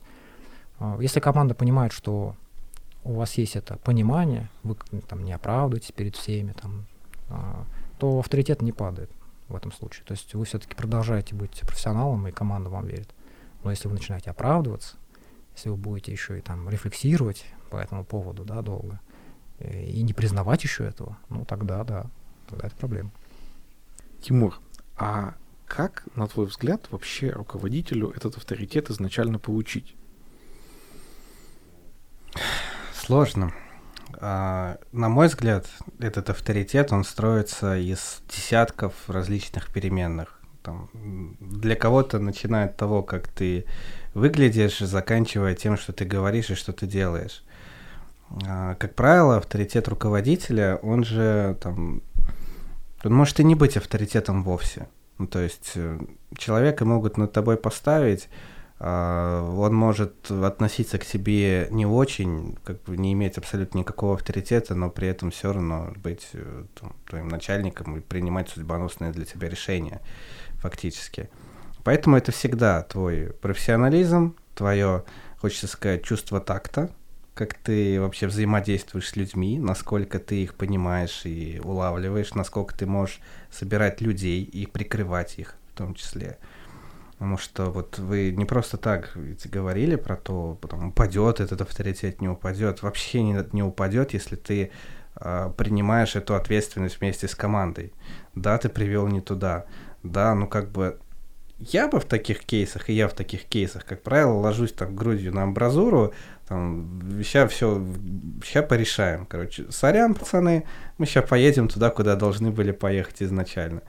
А, 0.79 0.98
если 1.00 1.20
команда 1.20 1.55
понимает, 1.55 1.92
что 1.92 2.35
у 3.05 3.14
вас 3.14 3.35
есть 3.35 3.57
это 3.57 3.76
понимание, 3.79 4.48
вы 4.62 4.76
там 5.09 5.24
не 5.24 5.33
оправдываетесь 5.33 5.92
перед 5.92 6.16
всеми, 6.16 6.53
там, 6.53 6.87
а, 7.29 7.64
то 7.98 8.18
авторитет 8.18 8.62
не 8.62 8.72
падает 8.72 9.11
в 9.48 9.57
этом 9.57 9.72
случае. 9.72 10.05
То 10.07 10.12
есть 10.12 10.35
вы 10.35 10.44
все-таки 10.44 10.74
продолжаете 10.74 11.35
быть 11.35 11.61
профессионалом, 11.61 12.26
и 12.29 12.33
команда 12.33 12.70
вам 12.70 12.87
верит. 12.87 13.11
Но 13.62 13.70
если 13.70 13.88
вы 13.88 13.94
начинаете 13.94 14.31
оправдываться, 14.31 14.96
если 15.55 15.68
вы 15.68 15.76
будете 15.76 16.12
еще 16.12 16.38
и 16.38 16.40
там 16.40 16.68
рефлексировать 16.70 17.44
по 17.71 17.77
этому 17.77 18.05
поводу, 18.05 18.45
да, 18.45 18.63
долго, 18.63 19.01
э, 19.59 19.85
и 19.85 20.03
не 20.03 20.13
признавать 20.13 20.65
еще 20.65 20.85
этого, 20.85 21.17
ну 21.29 21.45
тогда, 21.45 21.85
да, 21.85 22.07
тогда 22.49 22.67
это 22.67 22.77
проблема. 22.77 23.11
Тимур, 24.21 24.61
а 24.97 25.35
как, 25.67 26.05
на 26.17 26.27
твой 26.27 26.47
взгляд, 26.47 26.89
вообще 26.91 27.31
руководителю 27.31 28.11
этот 28.11 28.37
авторитет 28.37 28.91
изначально 28.91 29.39
получить? 29.39 29.95
Сложно. 32.93 33.53
А, 34.15 34.79
на 34.93 35.09
мой 35.09 35.29
взгляд, 35.29 35.67
этот 35.99 36.31
авторитет, 36.31 36.93
он 36.93 37.05
строится 37.05 37.79
из 37.79 38.23
десятков 38.29 38.93
различных 39.09 39.73
переменных. 39.73 40.41
Там, 40.63 40.91
для 41.41 41.77
кого-то 41.77 42.19
начиная 42.19 42.67
от 42.67 42.77
того, 42.77 43.03
как 43.03 43.29
ты 43.29 43.65
выглядишь, 44.13 44.79
заканчивая 44.81 45.55
тем, 45.55 45.79
что 45.79 45.93
ты 45.93 46.05
говоришь 46.05 46.51
и 46.51 46.55
что 46.55 46.73
ты 46.73 46.87
делаешь. 46.87 47.43
А, 48.47 48.75
как 48.77 48.95
правило, 48.95 49.37
авторитет 49.37 49.88
руководителя, 49.88 50.77
он 50.83 51.05
же 51.05 51.57
там, 51.61 52.03
он 53.05 53.14
может 53.14 53.40
и 53.40 53.45
не 53.45 53.55
быть 53.55 53.77
авторитетом 53.77 54.45
вовсе. 54.45 54.88
Ну, 55.19 55.27
то 55.27 55.40
есть 55.40 55.73
э, 55.75 55.99
человека 56.37 56.85
могут 56.85 57.19
над 57.19 57.33
тобой 57.33 57.57
поставить, 57.57 58.29
а, 58.79 59.43
он 59.59 59.75
может 59.75 60.31
относиться 60.31 60.99
к 60.99 61.05
себе 61.05 61.69
не 61.71 61.85
очень, 61.85 62.57
как 62.64 62.83
бы 62.85 62.97
не 62.97 63.12
иметь 63.12 63.37
абсолютно 63.37 63.79
никакого 63.79 64.14
авторитета, 64.14 64.75
но 64.75 64.88
при 64.88 65.09
этом 65.09 65.31
все 65.31 65.53
равно 65.53 65.93
быть 65.97 66.29
э, 66.33 66.64
там, 66.81 66.95
твоим 67.09 67.29
начальником 67.29 67.99
и 67.99 68.01
принимать 68.01 68.49
судьбоносные 68.49 69.12
для 69.12 69.27
тебя 69.27 69.49
решения 69.49 70.01
фактически. 70.55 71.29
Поэтому 71.85 72.16
это 72.16 72.33
всегда 72.33 72.83
твой 72.83 73.33
профессионализм, 73.43 74.37
твое, 74.55 75.05
хочется 75.38 75.66
сказать, 75.66 76.03
чувство 76.03 76.40
такта, 76.40 76.90
как 77.40 77.55
ты 77.55 77.98
вообще 77.98 78.26
взаимодействуешь 78.26 79.09
с 79.09 79.16
людьми, 79.16 79.59
насколько 79.59 80.18
ты 80.18 80.42
их 80.42 80.55
понимаешь 80.57 81.22
и 81.24 81.59
улавливаешь, 81.64 82.35
насколько 82.35 82.76
ты 82.76 82.85
можешь 82.85 83.18
собирать 83.50 84.03
людей 84.03 84.42
и 84.42 84.66
прикрывать 84.66 85.38
их 85.38 85.55
в 85.72 85.79
том 85.79 85.94
числе. 85.94 86.37
Потому 87.12 87.38
что 87.38 87.70
вот 87.70 87.98
вы 87.98 88.31
не 88.37 88.44
просто 88.44 88.76
так 88.76 89.16
говорили 89.46 89.96
про 89.96 90.16
то, 90.16 90.59
потом 90.61 90.88
упадет 90.88 91.40
этот 91.40 91.62
авторитет, 91.62 92.20
не 92.20 92.29
упадет. 92.29 92.83
Вообще 92.83 93.22
не, 93.22 93.42
не 93.53 93.62
упадет, 93.62 94.12
если 94.12 94.37
ты 94.37 94.70
э, 95.16 95.53
принимаешь 95.57 96.16
эту 96.16 96.35
ответственность 96.35 97.00
вместе 97.00 97.26
с 97.26 97.35
командой. 97.35 97.94
Да, 98.35 98.59
ты 98.59 98.68
привел 98.68 99.07
не 99.07 99.22
туда. 99.22 99.64
Да, 100.03 100.35
ну 100.35 100.46
как 100.46 100.70
бы 100.70 100.98
я 101.61 101.88
бы 101.88 102.00
в 102.00 102.07
таких 102.07 102.44
кейсах, 102.44 102.88
и 102.88 102.94
я 102.94 103.07
в 103.07 103.12
таких 103.12 103.44
кейсах, 103.44 103.85
как 103.85 104.03
правило, 104.03 104.33
ложусь 104.33 104.72
там 104.72 104.96
грудью 104.96 105.35
на 105.35 105.42
амбразуру, 105.42 106.14
там, 106.51 107.01
сейчас 107.23 107.53
все, 107.53 107.81
сейчас 108.43 108.69
порешаем, 108.69 109.25
короче, 109.25 109.67
сорян, 109.71 110.15
пацаны, 110.15 110.65
мы 110.99 111.07
сейчас 111.07 111.29
поедем 111.29 111.69
туда, 111.69 111.91
куда 111.91 112.17
должны 112.17 112.51
были 112.51 112.73
поехать 112.73 113.23
изначально. 113.23 113.83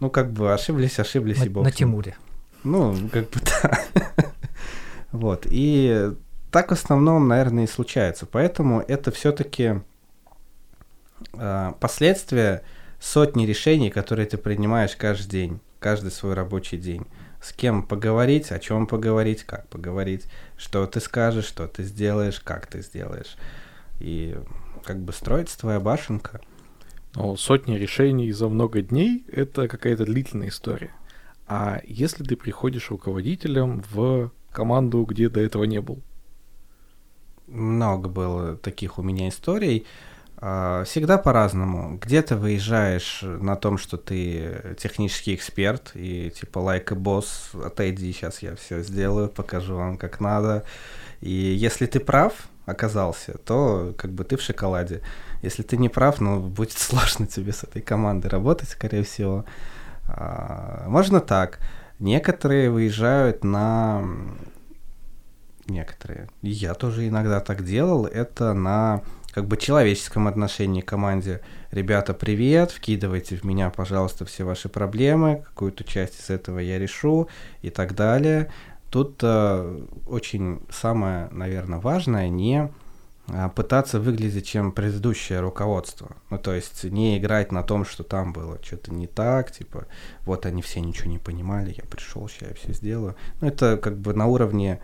Ну, 0.00 0.10
как 0.10 0.32
бы 0.32 0.52
ошиблись, 0.52 0.98
ошиблись, 0.98 1.38
на, 1.38 1.44
и 1.44 1.48
бог. 1.48 1.64
На 1.64 1.70
Тимуре. 1.70 2.16
Ну, 2.64 2.96
как 3.12 3.30
бы 3.30 3.40
да. 3.62 3.84
Вот. 5.12 5.46
И 5.48 6.10
так 6.50 6.70
в 6.70 6.72
основном, 6.72 7.28
наверное, 7.28 7.64
и 7.64 7.68
случается. 7.68 8.26
Поэтому 8.26 8.80
это 8.80 9.12
все-таки 9.12 9.62
э, 9.62 9.80
а, 11.34 11.72
последствия 11.78 12.64
сотни 12.98 13.46
решений, 13.46 13.90
которые 13.90 14.26
ты 14.26 14.38
принимаешь 14.38 14.96
каждый 14.96 15.30
день, 15.30 15.60
каждый 15.78 16.10
свой 16.10 16.34
рабочий 16.34 16.78
день. 16.78 17.06
С 17.40 17.52
кем 17.52 17.82
поговорить, 17.82 18.50
о 18.50 18.58
чем 18.58 18.86
поговорить, 18.86 19.44
как 19.44 19.68
поговорить, 19.68 20.26
что 20.56 20.86
ты 20.86 21.00
скажешь, 21.00 21.46
что 21.46 21.68
ты 21.68 21.84
сделаешь, 21.84 22.40
как 22.40 22.66
ты 22.66 22.82
сделаешь. 22.82 23.36
И 24.00 24.36
как 24.84 24.98
бы 24.98 25.12
строится 25.12 25.58
твоя 25.58 25.80
башенка. 25.80 26.40
Но 27.14 27.36
сотни 27.36 27.76
решений 27.76 28.32
за 28.32 28.48
много 28.48 28.82
дней— 28.82 29.24
это 29.32 29.68
какая-то 29.68 30.04
длительная 30.04 30.48
история. 30.48 30.92
А 31.46 31.80
если 31.84 32.24
ты 32.24 32.36
приходишь 32.36 32.90
руководителем 32.90 33.82
в 33.90 34.30
команду, 34.52 35.04
где 35.04 35.28
до 35.28 35.40
этого 35.40 35.64
не 35.64 35.80
был? 35.80 36.00
Много 37.46 38.08
было 38.08 38.56
таких 38.56 38.98
у 38.98 39.02
меня 39.02 39.28
историй. 39.28 39.86
А, 40.40 40.84
всегда 40.84 41.18
по-разному. 41.18 41.98
Где-то 41.98 42.36
выезжаешь 42.36 43.20
на 43.22 43.56
том, 43.56 43.76
что 43.76 43.96
ты 43.96 44.76
технический 44.78 45.34
эксперт, 45.34 45.90
и 45.94 46.30
типа 46.30 46.60
лайк 46.60 46.92
like 46.92 46.94
и 46.94 46.98
босс, 46.98 47.50
отойди, 47.64 48.12
сейчас 48.12 48.40
я 48.42 48.54
все 48.54 48.82
сделаю, 48.82 49.28
покажу 49.28 49.74
вам 49.74 49.98
как 49.98 50.20
надо. 50.20 50.64
И 51.20 51.30
если 51.30 51.86
ты 51.86 51.98
прав 51.98 52.32
оказался, 52.66 53.38
то 53.38 53.94
как 53.98 54.12
бы 54.12 54.22
ты 54.22 54.36
в 54.36 54.42
шоколаде. 54.42 55.02
Если 55.42 55.62
ты 55.62 55.76
не 55.76 55.88
прав, 55.88 56.20
ну, 56.20 56.40
будет 56.40 56.72
сложно 56.78 57.26
тебе 57.26 57.52
с 57.52 57.64
этой 57.64 57.82
командой 57.82 58.28
работать, 58.28 58.68
скорее 58.68 59.02
всего. 59.02 59.44
А, 60.06 60.84
можно 60.86 61.20
так. 61.20 61.58
Некоторые 61.98 62.70
выезжают 62.70 63.42
на... 63.42 64.04
Некоторые. 65.66 66.28
Я 66.42 66.74
тоже 66.74 67.08
иногда 67.08 67.40
так 67.40 67.64
делал. 67.64 68.06
Это 68.06 68.54
на 68.54 69.02
как 69.32 69.46
бы 69.46 69.56
человеческом 69.56 70.26
отношении 70.26 70.80
к 70.80 70.88
команде. 70.88 71.40
Ребята, 71.70 72.14
привет, 72.14 72.70
вкидывайте 72.70 73.36
в 73.36 73.44
меня, 73.44 73.70
пожалуйста, 73.70 74.24
все 74.24 74.44
ваши 74.44 74.68
проблемы, 74.68 75.44
какую-то 75.46 75.84
часть 75.84 76.20
из 76.20 76.30
этого 76.30 76.58
я 76.58 76.78
решу 76.78 77.28
и 77.62 77.70
так 77.70 77.94
далее. 77.94 78.50
Тут 78.90 79.20
э, 79.22 79.84
очень 80.06 80.62
самое, 80.70 81.28
наверное, 81.30 81.78
важное 81.78 82.30
не 82.30 82.70
а, 83.30 83.50
пытаться 83.50 84.00
выглядеть, 84.00 84.46
чем 84.46 84.72
предыдущее 84.72 85.40
руководство. 85.40 86.16
Ну, 86.30 86.38
то 86.38 86.54
есть 86.54 86.84
не 86.84 87.18
играть 87.18 87.52
на 87.52 87.62
том, 87.62 87.84
что 87.84 88.02
там 88.02 88.32
было 88.32 88.58
что-то 88.62 88.92
не 88.94 89.06
так, 89.06 89.52
типа, 89.52 89.86
вот 90.24 90.46
они 90.46 90.62
все 90.62 90.80
ничего 90.80 91.10
не 91.10 91.18
понимали, 91.18 91.74
я 91.76 91.84
пришел, 91.84 92.26
сейчас 92.28 92.48
я 92.48 92.54
все 92.54 92.72
сделаю. 92.72 93.16
Ну, 93.40 93.48
это 93.48 93.76
как 93.76 93.98
бы 93.98 94.14
на 94.14 94.26
уровне 94.26 94.80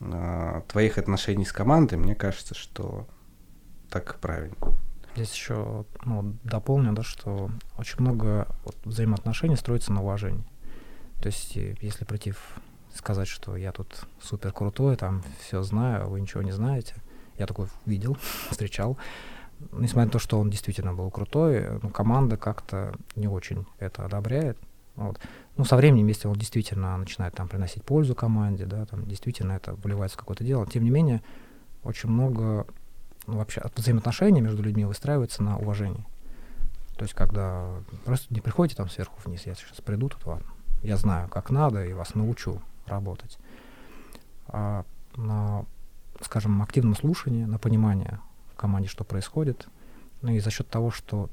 э, 0.00 0.62
твоих 0.68 0.98
отношений 0.98 1.46
с 1.46 1.52
командой, 1.52 1.96
мне 1.96 2.14
кажется, 2.14 2.54
что 2.54 3.06
так 3.90 4.18
правильно. 4.20 4.56
Здесь 5.14 5.32
еще 5.32 5.84
ну, 6.04 6.36
дополню, 6.44 6.92
да, 6.92 7.02
что 7.02 7.50
очень 7.76 8.00
много 8.00 8.46
вот, 8.64 8.76
взаимоотношений 8.84 9.56
строится 9.56 9.92
на 9.92 10.02
уважении. 10.02 10.44
То 11.20 11.26
есть, 11.26 11.56
если 11.56 12.04
прийти 12.04 12.30
в, 12.30 12.40
сказать, 12.94 13.26
что 13.26 13.56
я 13.56 13.72
тут 13.72 14.06
супер 14.22 14.52
крутой, 14.52 14.96
там 14.96 15.24
все 15.40 15.62
знаю, 15.62 16.08
вы 16.08 16.20
ничего 16.20 16.42
не 16.42 16.52
знаете– 16.52 16.94
я 17.38 17.46
такой 17.46 17.68
видел, 17.86 18.16
встречал. 18.50 18.98
Несмотря 19.72 20.06
на 20.06 20.10
то, 20.10 20.18
что 20.18 20.38
он 20.38 20.50
действительно 20.50 20.94
был 20.94 21.10
крутой, 21.10 21.80
ну, 21.82 21.90
команда 21.90 22.36
как-то 22.36 22.94
не 23.16 23.26
очень 23.26 23.66
это 23.78 24.04
одобряет. 24.04 24.58
Вот. 24.94 25.18
Ну, 25.56 25.64
со 25.64 25.76
временем, 25.76 26.06
если 26.08 26.28
он 26.28 26.34
действительно 26.34 26.96
начинает 26.96 27.34
там 27.34 27.48
приносить 27.48 27.84
пользу 27.84 28.14
команде, 28.14 28.66
да, 28.66 28.84
там 28.86 29.06
действительно 29.06 29.52
это 29.52 29.74
выливается 29.74 30.16
в 30.16 30.20
какое-то 30.20 30.44
дело, 30.44 30.66
тем 30.66 30.84
не 30.84 30.90
менее, 30.90 31.22
очень 31.82 32.08
много 32.08 32.66
ну, 33.28 33.36
вообще 33.36 33.62
взаимоотношений 33.76 34.40
между 34.40 34.62
людьми 34.62 34.86
выстраивается 34.86 35.42
на 35.42 35.58
уважении. 35.58 36.04
То 36.96 37.04
есть, 37.04 37.14
когда 37.14 37.68
просто 38.04 38.32
не 38.34 38.40
приходите 38.40 38.76
там 38.76 38.88
сверху 38.88 39.20
вниз, 39.24 39.42
я 39.46 39.54
сейчас 39.54 39.80
приду 39.82 40.08
тут 40.08 40.24
вам, 40.24 40.40
я 40.82 40.96
знаю, 40.96 41.28
как 41.28 41.50
надо, 41.50 41.84
и 41.84 41.92
вас 41.92 42.14
научу 42.14 42.60
работать. 42.86 43.38
А 44.48 44.84
на, 45.14 45.66
скажем, 46.22 46.62
активном 46.62 46.96
слушании, 46.96 47.44
на 47.44 47.58
понимание 47.58 48.18
в 48.52 48.56
команде, 48.56 48.88
что 48.88 49.04
происходит, 49.04 49.68
ну 50.22 50.32
и 50.32 50.40
за 50.40 50.50
счет 50.50 50.68
того, 50.68 50.90
что 50.90 51.28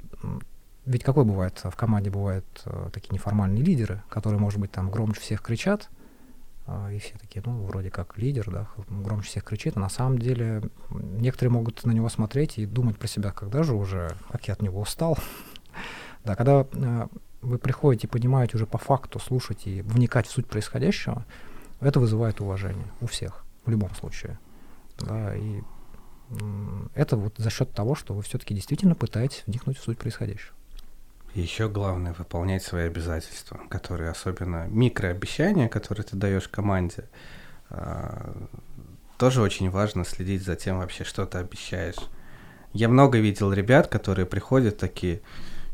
ведь 0.86 1.04
какой 1.04 1.24
бывает 1.24 1.60
в 1.64 1.76
команде 1.76 2.12
бывают 2.12 2.46
э, 2.66 2.90
такие 2.94 3.14
неформальные 3.14 3.64
лидеры, 3.64 4.04
которые, 4.10 4.40
может 4.40 4.60
быть, 4.60 4.72
там 4.72 4.92
громче 4.92 5.20
всех 5.20 5.42
кричат, 5.42 5.90
и 6.92 6.98
все 6.98 7.18
такие, 7.20 7.44
ну, 7.46 7.64
вроде 7.64 7.92
как 7.92 8.18
лидер, 8.18 8.50
да, 8.50 8.68
громче 8.90 9.30
всех 9.30 9.44
кричит, 9.44 9.78
а 9.78 9.80
на 9.80 9.90
самом 9.90 10.18
деле 10.18 10.64
некоторые 10.90 11.52
могут 11.52 11.84
на 11.86 11.92
него 11.92 12.10
смотреть 12.10 12.58
и 12.58 12.66
думать 12.66 12.98
про 12.98 13.08
себя, 13.08 13.32
когда 13.32 13.62
же 13.62 13.76
уже, 13.76 14.10
как 14.32 14.48
я 14.48 14.54
от 14.54 14.62
него 14.62 14.82
устал. 14.82 15.18
да, 16.24 16.36
когда 16.36 16.66
э, 16.72 17.08
вы 17.42 17.58
приходите 17.60 18.08
понимаете 18.08 18.58
уже 18.58 18.66
по 18.66 18.80
факту, 18.80 19.20
слушать 19.20 19.68
и 19.68 19.82
вникать 19.84 20.26
в 20.26 20.32
суть 20.32 20.48
происходящего, 20.48 21.26
это 21.82 22.00
вызывает 22.00 22.42
уважение 22.42 22.88
у 23.00 23.06
всех, 23.06 23.46
в 23.66 23.70
любом 23.70 23.94
случае. 23.94 24.40
Да, 25.00 25.36
и 25.36 25.62
это 26.96 27.18
вот 27.18 27.36
за 27.38 27.50
счет 27.50 27.72
того, 27.72 27.94
что 27.94 28.14
вы 28.14 28.24
все-таки 28.24 28.56
действительно 28.56 28.96
пытаетесь 28.96 29.44
вникнуть 29.46 29.78
в 29.78 29.84
суть 29.84 30.00
происходящего. 30.00 30.56
Еще 31.36 31.68
главное 31.68 32.14
выполнять 32.14 32.64
свои 32.64 32.86
обязательства, 32.86 33.60
которые 33.70 34.10
особенно 34.10 34.68
микрообещания, 34.70 35.68
которые 35.68 36.06
ты 36.06 36.16
даешь 36.16 36.48
команде, 36.48 37.10
а, 37.70 38.34
тоже 39.18 39.42
очень 39.42 39.70
важно 39.70 40.06
следить 40.06 40.44
за 40.44 40.56
тем 40.56 40.78
вообще, 40.78 41.04
что 41.04 41.26
ты 41.26 41.40
обещаешь. 41.40 41.98
Я 42.72 42.88
много 42.88 43.18
видел 43.18 43.52
ребят, 43.52 43.88
которые 43.88 44.26
приходят 44.26 44.78
такие, 44.78 45.20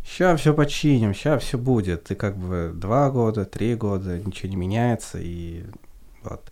ща 0.03 0.35
все 0.35 0.55
починим, 0.55 1.13
ща 1.13 1.37
все 1.37 1.59
будет. 1.59 2.09
И 2.09 2.15
как 2.15 2.37
бы 2.37 2.71
два 2.73 3.11
года, 3.11 3.45
три 3.45 3.75
года, 3.75 4.17
ничего 4.17 4.49
не 4.49 4.55
меняется, 4.55 5.19
и 5.19 5.63
вот 6.23 6.51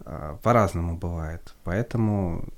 а, 0.00 0.38
по-разному 0.42 0.96
бывает. 0.96 1.54
Поэтому 1.62 2.48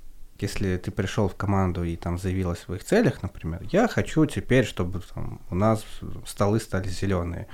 если 0.40 0.76
ты 0.76 0.90
пришел 0.90 1.28
в 1.28 1.34
команду 1.34 1.84
и 1.84 1.96
там 1.96 2.18
заявил 2.18 2.50
о 2.50 2.56
своих 2.56 2.84
целях, 2.84 3.22
например, 3.22 3.62
я 3.72 3.88
хочу 3.88 4.24
теперь, 4.26 4.64
чтобы 4.64 5.00
там, 5.14 5.40
у 5.50 5.54
нас 5.54 5.84
столы 6.26 6.60
стали 6.60 6.88
зеленые. 6.88 7.46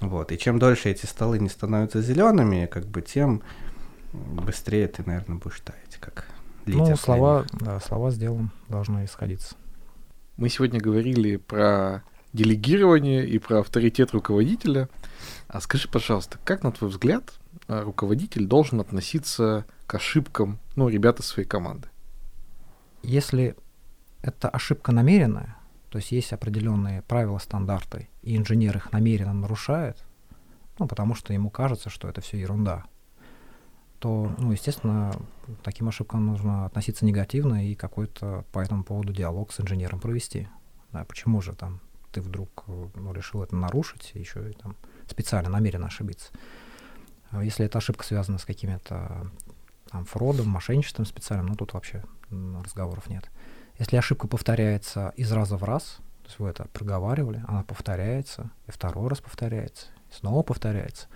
Вот. 0.00 0.32
И 0.32 0.38
чем 0.38 0.58
дольше 0.58 0.88
эти 0.90 1.06
столы 1.06 1.38
не 1.38 1.48
становятся 1.48 2.00
зелеными, 2.00 2.66
как 2.66 2.86
бы 2.86 3.02
тем 3.02 3.42
быстрее 4.12 4.88
ты, 4.88 5.02
наверное, 5.04 5.38
будешь 5.38 5.60
таять, 5.60 5.98
как 6.00 6.26
лидер. 6.66 6.88
Ну, 6.88 6.96
слова, 6.96 7.44
да, 7.52 7.78
слова 7.80 8.10
с 8.10 8.16
делом 8.16 8.50
должны 8.68 9.04
исходиться. 9.04 9.56
Мы 10.36 10.48
сегодня 10.48 10.80
говорили 10.80 11.36
про 11.36 12.02
делегирование 12.32 13.26
и 13.26 13.38
про 13.38 13.60
авторитет 13.60 14.12
руководителя. 14.12 14.88
А 15.48 15.60
скажи, 15.60 15.86
пожалуйста, 15.86 16.38
как, 16.44 16.62
на 16.62 16.72
твой 16.72 16.90
взгляд, 16.90 17.34
руководитель 17.68 18.46
должен 18.46 18.80
относиться 18.80 19.66
к 19.86 19.94
ошибкам, 19.94 20.58
ну, 20.76 20.88
ребята 20.88 21.22
своей 21.22 21.46
команды? 21.46 21.89
Если 23.02 23.56
это 24.22 24.48
ошибка 24.48 24.92
намеренная, 24.92 25.56
то 25.88 25.98
есть 25.98 26.12
есть 26.12 26.32
определенные 26.32 27.02
правила, 27.02 27.38
стандарты, 27.38 28.08
и 28.22 28.36
инженер 28.36 28.76
их 28.76 28.92
намеренно 28.92 29.32
нарушает, 29.32 30.04
ну, 30.78 30.86
потому 30.86 31.14
что 31.14 31.32
ему 31.32 31.50
кажется, 31.50 31.90
что 31.90 32.08
это 32.08 32.20
все 32.20 32.38
ерунда, 32.38 32.84
то, 33.98 34.32
ну, 34.38 34.52
естественно, 34.52 35.14
таким 35.62 35.88
ошибкам 35.88 36.24
нужно 36.26 36.64
относиться 36.64 37.04
негативно 37.04 37.66
и 37.68 37.74
какой-то 37.74 38.44
по 38.52 38.60
этому 38.60 38.82
поводу 38.82 39.12
диалог 39.12 39.52
с 39.52 39.60
инженером 39.60 40.00
провести. 40.00 40.48
Да, 40.92 41.04
почему 41.04 41.42
же 41.42 41.54
там 41.54 41.80
ты 42.12 42.20
вдруг 42.20 42.64
ну, 42.66 43.12
решил 43.12 43.42
это 43.42 43.54
нарушить, 43.56 44.12
еще 44.14 44.50
и 44.50 44.54
там 44.54 44.74
специально, 45.06 45.50
намеренно 45.50 45.86
ошибиться. 45.86 46.30
А 47.30 47.44
если 47.44 47.66
эта 47.66 47.78
ошибка 47.78 48.04
связана 48.04 48.38
с 48.38 48.44
какими-то 48.44 49.30
там, 49.90 50.04
фродом, 50.04 50.48
мошенничеством 50.48 51.04
специальным, 51.04 51.46
ну, 51.46 51.54
тут 51.56 51.72
вообще 51.74 52.02
разговоров 52.30 53.08
нет. 53.08 53.30
Если 53.78 53.96
ошибка 53.96 54.28
повторяется 54.28 55.12
из 55.16 55.32
раза 55.32 55.56
в 55.56 55.64
раз, 55.64 55.98
то 56.22 56.28
есть 56.28 56.38
вы 56.38 56.48
это 56.48 56.66
проговаривали, 56.72 57.42
она 57.48 57.62
повторяется, 57.62 58.50
и 58.66 58.70
второй 58.70 59.08
раз 59.08 59.20
повторяется, 59.20 59.86
и 60.10 60.14
снова 60.14 60.42
повторяется, 60.42 61.06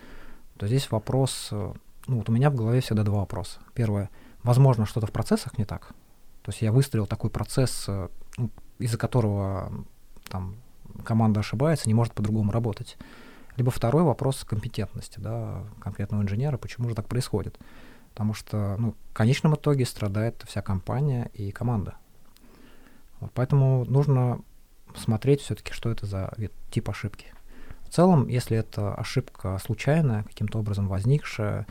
то 0.56 0.66
здесь 0.66 0.90
вопрос, 0.90 1.48
э, 1.52 1.72
ну 2.06 2.16
вот 2.16 2.28
у 2.28 2.32
меня 2.32 2.50
в 2.50 2.54
голове 2.54 2.80
всегда 2.80 3.02
два 3.02 3.20
вопроса. 3.20 3.60
Первое, 3.74 4.10
возможно, 4.42 4.86
что-то 4.86 5.06
в 5.06 5.12
процессах 5.12 5.58
не 5.58 5.64
так. 5.64 5.88
То 6.42 6.50
есть 6.50 6.62
я 6.62 6.72
выстроил 6.72 7.06
такой 7.06 7.30
процесс, 7.30 7.84
э, 7.88 8.08
ну, 8.36 8.50
из-за 8.78 8.98
которого 8.98 9.72
там 10.28 10.56
команда 11.04 11.40
ошибается, 11.40 11.88
не 11.88 11.94
может 11.94 12.14
по-другому 12.14 12.50
работать. 12.50 12.96
Либо 13.56 13.70
второй 13.70 14.02
вопрос 14.02 14.44
компетентности 14.44 15.20
да, 15.20 15.64
конкретного 15.80 16.22
инженера, 16.22 16.56
почему 16.56 16.88
же 16.88 16.94
так 16.94 17.06
происходит. 17.06 17.58
Потому 18.14 18.32
что 18.32 18.76
ну, 18.78 18.94
в 19.10 19.12
конечном 19.12 19.56
итоге 19.56 19.84
страдает 19.84 20.42
вся 20.46 20.62
компания 20.62 21.30
и 21.34 21.50
команда. 21.50 21.96
Вот, 23.20 23.32
поэтому 23.34 23.84
нужно 23.84 24.40
смотреть 24.96 25.40
все-таки, 25.40 25.72
что 25.72 25.90
это 25.90 26.06
за 26.06 26.32
вид, 26.36 26.52
тип 26.70 26.88
ошибки. 26.88 27.26
В 27.82 27.88
целом, 27.92 28.28
если 28.28 28.56
это 28.56 28.94
ошибка 28.94 29.58
случайная, 29.62 30.22
каким-то 30.22 30.60
образом 30.60 30.88
возникшая, 30.88 31.66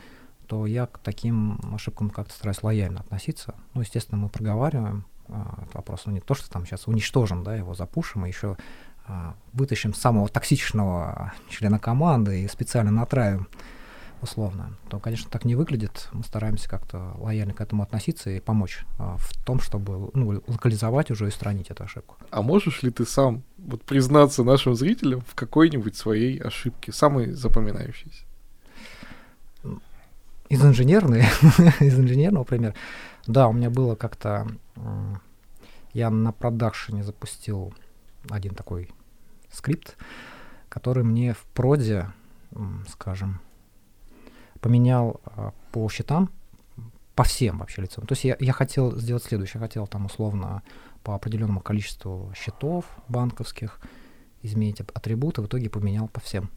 то 0.46 0.66
я 0.66 0.86
к 0.86 0.98
таким 0.98 1.58
ошибкам 1.72 2.10
как-то 2.10 2.34
стараюсь 2.34 2.62
лояльно 2.62 3.00
относиться. 3.00 3.54
Ну, 3.72 3.80
естественно, 3.80 4.20
мы 4.20 4.28
проговариваем 4.28 5.06
а, 5.28 5.60
этот 5.62 5.74
вопрос. 5.74 6.02
Ну, 6.04 6.12
не 6.12 6.20
то, 6.20 6.34
что 6.34 6.50
там 6.50 6.66
сейчас 6.66 6.86
уничтожим, 6.86 7.42
да, 7.42 7.56
его 7.56 7.74
запушим, 7.74 8.26
и 8.26 8.28
еще 8.28 8.56
а, 9.06 9.34
вытащим 9.52 9.94
самого 9.94 10.28
токсичного 10.28 11.32
члена 11.48 11.78
команды 11.78 12.42
и 12.42 12.48
специально 12.48 12.90
натравим 12.90 13.48
условно, 14.24 14.76
то, 14.88 14.98
конечно, 14.98 15.30
так 15.30 15.44
не 15.44 15.54
выглядит. 15.54 16.08
Мы 16.12 16.24
стараемся 16.24 16.68
как-то 16.68 17.14
лояльно 17.18 17.54
к 17.54 17.60
этому 17.60 17.82
относиться 17.82 18.30
и 18.30 18.40
помочь 18.40 18.84
а, 18.98 19.16
в 19.18 19.44
том, 19.44 19.60
чтобы 19.60 20.10
ну, 20.14 20.42
локализовать 20.46 21.10
уже 21.10 21.26
и 21.26 21.28
устранить 21.28 21.70
эту 21.70 21.84
ошибку. 21.84 22.16
А 22.30 22.42
можешь 22.42 22.82
ли 22.82 22.90
ты 22.90 23.06
сам 23.06 23.42
вот 23.58 23.82
признаться 23.82 24.42
нашим 24.42 24.74
зрителям 24.74 25.20
в 25.20 25.34
какой-нибудь 25.34 25.96
своей 25.96 26.38
ошибке, 26.38 26.92
самой 26.92 27.30
запоминающейся? 27.32 28.24
Из 30.48 30.64
инженерной, 30.64 31.22
из 31.80 31.98
инженерного 31.98 32.44
примера. 32.44 32.74
Да, 33.26 33.48
у 33.48 33.52
меня 33.52 33.70
было 33.70 33.94
как-то... 33.94 34.48
Я 35.92 36.10
на 36.10 36.32
продакшене 36.32 37.04
запустил 37.04 37.72
один 38.28 38.54
такой 38.54 38.90
скрипт, 39.52 39.96
который 40.68 41.04
мне 41.04 41.34
в 41.34 41.44
проде, 41.54 42.10
скажем, 42.88 43.40
поменял 44.64 45.20
а, 45.26 45.52
по 45.72 45.86
счетам, 45.90 46.30
по 47.14 47.22
всем 47.22 47.58
вообще 47.58 47.82
лицам. 47.82 48.06
То 48.06 48.12
есть 48.12 48.24
я, 48.24 48.34
я 48.40 48.54
хотел 48.54 48.96
сделать 48.96 49.22
следующее. 49.22 49.60
Я 49.60 49.68
хотел 49.68 49.86
там 49.86 50.06
условно 50.06 50.62
по 51.02 51.14
определенному 51.14 51.60
количеству 51.60 52.32
счетов 52.34 52.86
банковских 53.06 53.78
изменить 54.40 54.80
атрибуты, 54.80 55.42
в 55.42 55.48
итоге 55.48 55.68
поменял 55.68 56.08
по 56.08 56.20
всем. 56.20 56.48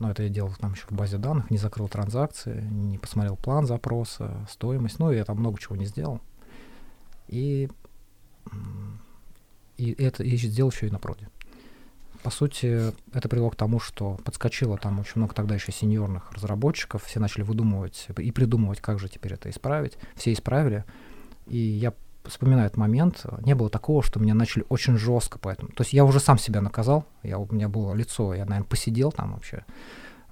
Но 0.00 0.10
это 0.10 0.24
я 0.24 0.30
делал 0.30 0.52
там 0.58 0.72
еще 0.72 0.86
в 0.88 0.92
базе 0.92 1.16
данных, 1.16 1.48
не 1.48 1.58
закрыл 1.58 1.86
транзакции, 1.86 2.60
не 2.60 2.98
посмотрел 2.98 3.36
план 3.36 3.66
запроса, 3.66 4.44
стоимость, 4.50 4.98
ну 4.98 5.12
я 5.12 5.24
там 5.24 5.38
много 5.38 5.60
чего 5.60 5.76
не 5.76 5.84
сделал. 5.84 6.20
И, 7.28 7.70
и 9.76 9.92
это 9.92 10.24
и 10.24 10.36
сделал 10.36 10.72
еще 10.72 10.88
и 10.88 10.90
на 10.90 10.98
проде 10.98 11.28
по 12.22 12.30
сути, 12.30 12.92
это 13.12 13.28
привело 13.28 13.50
к 13.50 13.56
тому, 13.56 13.80
что 13.80 14.18
подскочило 14.24 14.76
там 14.76 15.00
очень 15.00 15.14
много 15.16 15.34
тогда 15.34 15.54
еще 15.54 15.72
сеньорных 15.72 16.32
разработчиков, 16.32 17.04
все 17.04 17.20
начали 17.20 17.42
выдумывать 17.42 18.08
и 18.16 18.30
придумывать, 18.30 18.80
как 18.80 18.98
же 18.98 19.08
теперь 19.08 19.34
это 19.34 19.48
исправить. 19.50 19.96
Все 20.14 20.32
исправили. 20.32 20.84
И 21.46 21.56
я 21.56 21.94
вспоминаю 22.24 22.66
этот 22.66 22.76
момент, 22.76 23.24
не 23.44 23.54
было 23.54 23.70
такого, 23.70 24.02
что 24.02 24.20
меня 24.20 24.34
начали 24.34 24.64
очень 24.68 24.96
жестко 24.96 25.38
поэтому. 25.38 25.72
То 25.72 25.82
есть 25.82 25.92
я 25.92 26.04
уже 26.04 26.20
сам 26.20 26.38
себя 26.38 26.60
наказал, 26.60 27.06
я, 27.22 27.38
у 27.38 27.52
меня 27.52 27.68
было 27.68 27.94
лицо, 27.94 28.34
я, 28.34 28.44
наверное, 28.44 28.68
посидел 28.68 29.12
там 29.12 29.32
вообще 29.32 29.64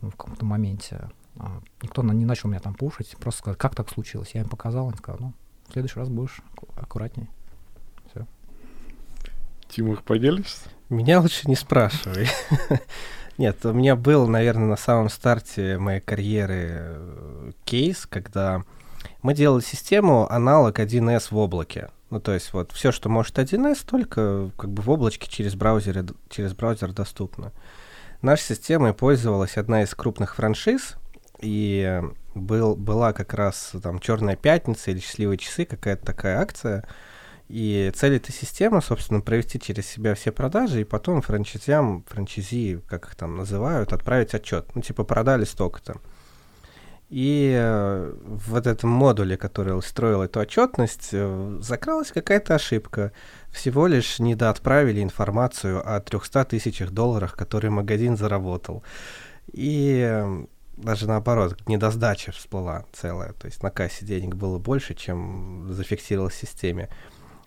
в 0.00 0.10
каком-то 0.10 0.44
моменте. 0.44 1.10
А, 1.36 1.60
никто 1.82 2.02
не 2.02 2.24
начал 2.24 2.48
меня 2.48 2.60
там 2.60 2.74
пушить, 2.74 3.16
просто 3.18 3.40
сказал, 3.40 3.56
как 3.56 3.74
так 3.74 3.88
случилось. 3.88 4.30
Я 4.34 4.42
им 4.42 4.48
показал, 4.48 4.86
он 4.86 4.94
сказал, 4.94 5.18
ну, 5.20 5.32
в 5.68 5.72
следующий 5.72 5.98
раз 5.98 6.08
будешь 6.08 6.40
аккуратнее. 6.76 7.28
Все. 8.10 8.26
Тимур, 9.68 10.02
поделишься? 10.02 10.68
Меня 10.88 11.20
лучше 11.20 11.48
не 11.48 11.56
спрашивай. 11.56 12.28
Нет, 13.38 13.64
у 13.64 13.72
меня 13.72 13.94
был, 13.94 14.26
наверное, 14.26 14.66
на 14.66 14.76
самом 14.76 15.10
старте 15.10 15.78
моей 15.78 16.00
карьеры 16.00 16.68
э, 16.70 17.52
кейс, 17.64 18.06
когда 18.06 18.64
мы 19.22 19.34
делали 19.34 19.62
систему 19.62 20.30
аналог 20.30 20.80
1С 20.80 21.28
в 21.30 21.36
облаке. 21.36 21.90
Ну, 22.10 22.20
то 22.20 22.32
есть 22.32 22.52
вот 22.52 22.72
все, 22.72 22.90
что 22.90 23.08
может 23.08 23.38
1С, 23.38 23.86
только 23.86 24.50
как 24.56 24.70
бы 24.70 24.82
в 24.82 24.90
облачке 24.90 25.28
через 25.30 25.54
браузер, 25.54 26.04
через 26.30 26.54
браузер 26.54 26.92
доступно. 26.92 27.52
Нашей 28.22 28.56
системой 28.56 28.94
пользовалась 28.94 29.56
одна 29.56 29.82
из 29.82 29.94
крупных 29.94 30.34
франшиз, 30.36 30.96
и 31.40 32.02
был, 32.34 32.74
была 32.76 33.12
как 33.12 33.34
раз 33.34 33.72
там 33.82 34.00
Черная 34.00 34.36
пятница 34.36 34.90
или 34.90 34.98
Счастливые 34.98 35.38
часы, 35.38 35.64
какая-то 35.64 36.04
такая 36.04 36.40
акция. 36.40 36.88
И 37.48 37.90
цель 37.94 38.16
этой 38.16 38.32
системы, 38.32 38.82
собственно, 38.82 39.20
провести 39.20 39.58
через 39.58 39.86
себя 39.86 40.14
все 40.14 40.32
продажи 40.32 40.82
и 40.82 40.84
потом 40.84 41.22
франчайзям, 41.22 42.04
франчайзи, 42.06 42.82
как 42.86 43.06
их 43.06 43.14
там 43.14 43.36
называют, 43.36 43.92
отправить 43.92 44.34
отчет. 44.34 44.66
Ну, 44.74 44.82
типа, 44.82 45.04
продали 45.04 45.44
столько-то. 45.44 45.96
И 47.08 47.54
э, 47.58 48.12
в 48.22 48.54
этом 48.54 48.90
модуле, 48.90 49.38
который 49.38 49.76
устроил 49.76 50.22
эту 50.22 50.40
отчетность, 50.40 51.08
э, 51.12 51.58
закралась 51.62 52.12
какая-то 52.12 52.54
ошибка. 52.54 53.12
Всего 53.50 53.86
лишь 53.86 54.18
недоотправили 54.18 55.02
информацию 55.02 55.80
о 55.82 56.00
300 56.00 56.44
тысячах 56.44 56.90
долларах, 56.90 57.34
которые 57.34 57.70
магазин 57.70 58.18
заработал. 58.18 58.82
И 59.54 60.06
э, 60.06 60.44
даже 60.76 61.08
наоборот, 61.08 61.56
недосдача 61.66 62.32
всплыла 62.32 62.84
целая. 62.92 63.32
То 63.32 63.46
есть 63.46 63.62
на 63.62 63.70
кассе 63.70 64.04
денег 64.04 64.34
было 64.34 64.58
больше, 64.58 64.94
чем 64.94 65.72
зафиксировалось 65.72 66.34
в 66.34 66.40
системе. 66.40 66.90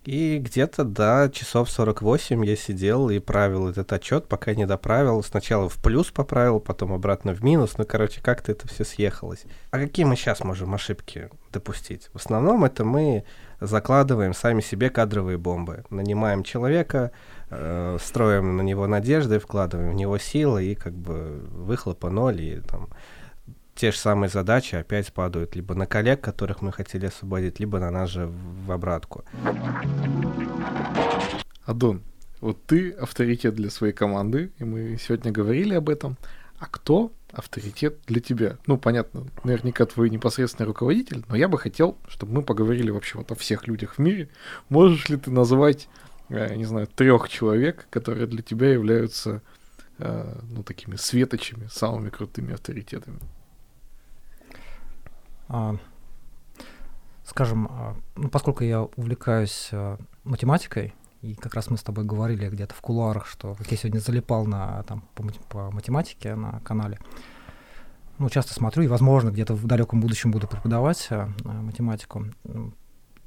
И 0.04 0.40
где-то 0.40 0.84
до 0.84 1.30
часов 1.32 1.70
48 1.70 2.44
я 2.44 2.56
сидел 2.56 3.12
и 3.12 3.20
правил 3.20 3.68
этот 3.68 3.94
отчет, 3.94 4.28
пока 4.28 4.56
не 4.56 4.66
доправил. 4.66 5.22
Сначала 5.22 5.70
в 5.70 5.78
плюс 5.78 6.10
поправил, 6.10 6.60
потом 6.60 6.92
обратно 6.92 7.36
в 7.36 7.44
минус. 7.44 7.78
Ну, 7.78 7.86
короче, 7.86 8.20
как-то 8.20 8.52
это 8.52 8.68
все 8.68 8.84
съехалось. 8.84 9.44
А 9.70 9.78
какие 9.78 10.06
мы 10.06 10.16
сейчас 10.16 10.44
можем 10.44 10.74
ошибки 10.74 11.30
допустить? 11.52 12.10
В 12.14 12.16
основном 12.16 12.64
это 12.64 12.84
мы 12.84 13.26
закладываем 13.60 14.34
сами 14.34 14.62
себе 14.62 14.90
кадровые 14.90 15.38
бомбы. 15.38 15.84
Нанимаем 15.92 16.44
человека, 16.44 17.12
э, 17.52 17.98
строим 18.02 18.58
на 18.58 18.64
него 18.64 18.88
надежды, 18.88 19.38
вкладываем 19.38 19.92
в 19.92 19.96
него 19.96 20.18
силы, 20.18 20.66
и 20.66 20.74
как 20.74 20.94
бы 20.94 21.48
выхлопа 21.52 22.10
ноль, 22.10 22.42
и 22.42 22.60
там 22.62 22.90
те 23.82 23.92
же 23.92 23.98
самые 23.98 24.30
задачи 24.30 24.76
опять 24.76 25.12
падают 25.12 25.56
либо 25.56 25.74
на 25.74 25.88
коллег, 25.88 26.22
которых 26.22 26.62
мы 26.62 26.72
хотели 26.72 27.08
освободить, 27.08 27.60
либо 27.60 27.80
на 27.80 27.90
нас 27.90 28.12
же 28.12 28.28
в 28.28 28.72
обратку. 28.72 29.26
Адон, 31.66 32.04
вот 32.42 32.64
ты 32.68 32.92
авторитет 32.92 33.56
для 33.56 33.72
своей 33.72 33.92
команды, 33.92 34.52
и 34.60 34.64
мы 34.64 35.00
сегодня 35.02 35.32
говорили 35.32 35.74
об 35.74 35.90
этом. 35.90 36.16
А 36.60 36.68
кто 36.68 37.12
авторитет 37.32 37.98
для 38.06 38.22
тебя? 38.22 38.60
Ну, 38.68 38.78
понятно, 38.78 39.26
наверняка 39.44 39.88
твой 39.88 40.12
непосредственный 40.12 40.68
руководитель, 40.68 41.26
но 41.28 41.36
я 41.36 41.48
бы 41.48 41.58
хотел, 41.58 41.98
чтобы 42.08 42.34
мы 42.34 42.44
поговорили 42.44 42.92
вообще 42.92 43.18
вот 43.18 43.32
о 43.32 43.36
всех 43.36 43.66
людях 43.66 43.96
в 43.96 43.98
мире. 43.98 44.30
Можешь 44.70 45.10
ли 45.10 45.18
ты 45.18 45.32
назвать, 45.32 45.90
я 46.30 46.56
не 46.56 46.66
знаю, 46.66 46.86
трех 46.86 47.30
человек, 47.30 47.88
которые 47.90 48.28
для 48.28 48.44
тебя 48.44 48.72
являются, 48.72 49.42
э, 49.98 50.40
ну, 50.52 50.62
такими 50.62 50.98
светочами, 50.98 51.68
самыми 51.72 52.12
крутыми 52.12 52.54
авторитетами? 52.54 53.18
А, 55.54 55.76
скажем, 57.26 57.68
а, 57.70 57.96
ну, 58.16 58.30
поскольку 58.30 58.64
я 58.64 58.84
увлекаюсь 58.84 59.68
а, 59.74 59.98
математикой, 60.24 60.94
и 61.22 61.36
как 61.36 61.56
раз 61.56 61.70
мы 61.70 61.78
с 61.78 61.84
тобой 61.84 62.06
говорили 62.06 62.50
где-то 62.50 62.74
в 62.74 62.80
кулуарах, 62.80 63.26
что 63.28 63.58
я 63.70 63.76
сегодня 63.76 64.00
залипал 64.00 64.46
на, 64.46 64.84
там, 64.84 65.04
по, 65.14 65.24
по 65.50 65.72
математике 65.72 66.36
на 66.36 66.62
канале, 66.62 67.00
ну, 68.18 68.30
часто 68.30 68.54
смотрю, 68.54 68.84
и, 68.84 68.88
возможно, 68.88 69.30
где-то 69.30 69.54
в 69.54 69.66
далеком 69.66 70.00
будущем 70.00 70.32
буду 70.32 70.48
преподавать 70.48 71.06
а, 71.10 71.28
математику. 71.44 72.28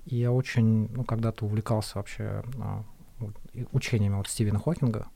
И 0.07 0.17
я 0.17 0.33
очень, 0.33 0.89
ну, 0.95 1.05
когда-то 1.05 1.45
увлекался 1.45 1.99
вообще 1.99 2.43
а, 2.59 2.85
учениями 3.73 4.15
вот 4.15 4.29
Стивена 4.29 4.59
Хокинга. 4.59 5.09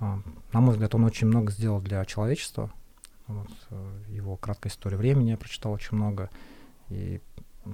А, 0.00 0.18
на 0.52 0.60
мой 0.60 0.72
взгляд, 0.72 0.96
он 0.96 1.04
очень 1.04 1.28
много 1.28 1.52
сделал 1.52 1.80
для 1.80 2.04
человечества. 2.06 2.72
Вот, 3.32 3.50
э, 3.70 4.02
его 4.08 4.36
краткая 4.36 4.70
история 4.70 4.96
времени 4.96 5.30
я 5.30 5.36
прочитал 5.36 5.72
очень 5.72 5.96
много. 5.96 6.30
И, 6.88 7.20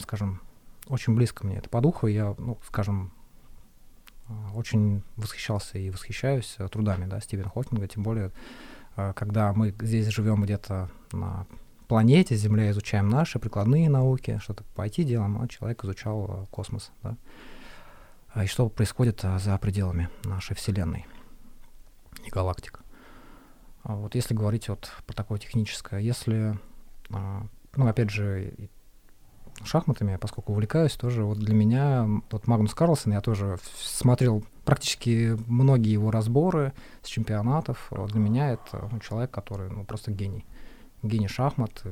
скажем, 0.01 0.41
очень 0.87 1.15
близко 1.15 1.47
мне 1.47 1.57
это 1.57 1.69
по 1.69 1.81
духу. 1.81 2.07
Я, 2.07 2.35
ну, 2.39 2.59
скажем, 2.67 3.13
э, 4.29 4.33
очень 4.55 5.03
восхищался 5.17 5.79
и 5.79 5.91
восхищаюсь 5.91 6.57
э, 6.59 6.69
трудами 6.69 7.07
да, 7.07 7.21
Стивена 7.21 7.51
Хокинга, 7.51 7.89
тем 7.89 8.03
более, 8.03 8.33
когда 9.15 9.53
мы 9.53 9.75
здесь 9.81 10.09
живем 10.09 10.43
где-то 10.43 10.91
на 11.13 11.47
планете, 11.87 12.35
Земля, 12.35 12.71
изучаем 12.71 13.09
наши 13.09 13.39
прикладные 13.39 13.89
науки, 13.89 14.41
что-то 14.43 14.65
по 14.75 14.87
IT 14.87 15.05
делаем, 15.05 15.41
а 15.41 15.47
человек 15.47 15.85
изучал 15.85 16.49
космос, 16.51 16.91
да, 17.05 17.17
и 18.43 18.47
что 18.47 18.69
происходит 18.69 19.21
за 19.21 19.57
пределами 19.59 20.09
нашей 20.25 20.57
Вселенной 20.57 21.07
и 22.25 22.31
галактик. 22.31 22.83
А 23.89 23.95
вот 23.95 24.15
если 24.15 24.35
говорить 24.35 24.69
вот 24.69 24.93
про 25.07 25.15
такое 25.15 25.39
техническое, 25.39 25.99
если, 25.99 26.59
а, 27.11 27.47
ну, 27.75 27.87
опять 27.87 28.11
же, 28.11 28.53
шахматами, 29.65 30.17
поскольку 30.17 30.53
увлекаюсь 30.53 30.93
тоже, 30.93 31.25
вот 31.25 31.39
для 31.39 31.55
меня, 31.55 32.07
вот 32.31 32.47
Магнус 32.47 32.75
Карлсон, 32.75 33.15
я 33.15 33.23
тоже 33.23 33.59
смотрел 33.79 34.45
практически 34.67 35.39
многие 35.47 35.91
его 35.91 36.11
разборы 36.11 36.75
с 37.03 37.09
чемпионатов. 37.09 37.87
Вот 37.89 38.11
для 38.11 38.21
меня 38.21 38.51
это 38.51 38.91
ну, 38.93 39.01
человек, 39.01 39.31
который, 39.31 39.71
ну, 39.71 39.87
просто 39.87 40.13
гений. 40.13 40.45
Гений 41.03 41.29
шахмат. 41.29 41.83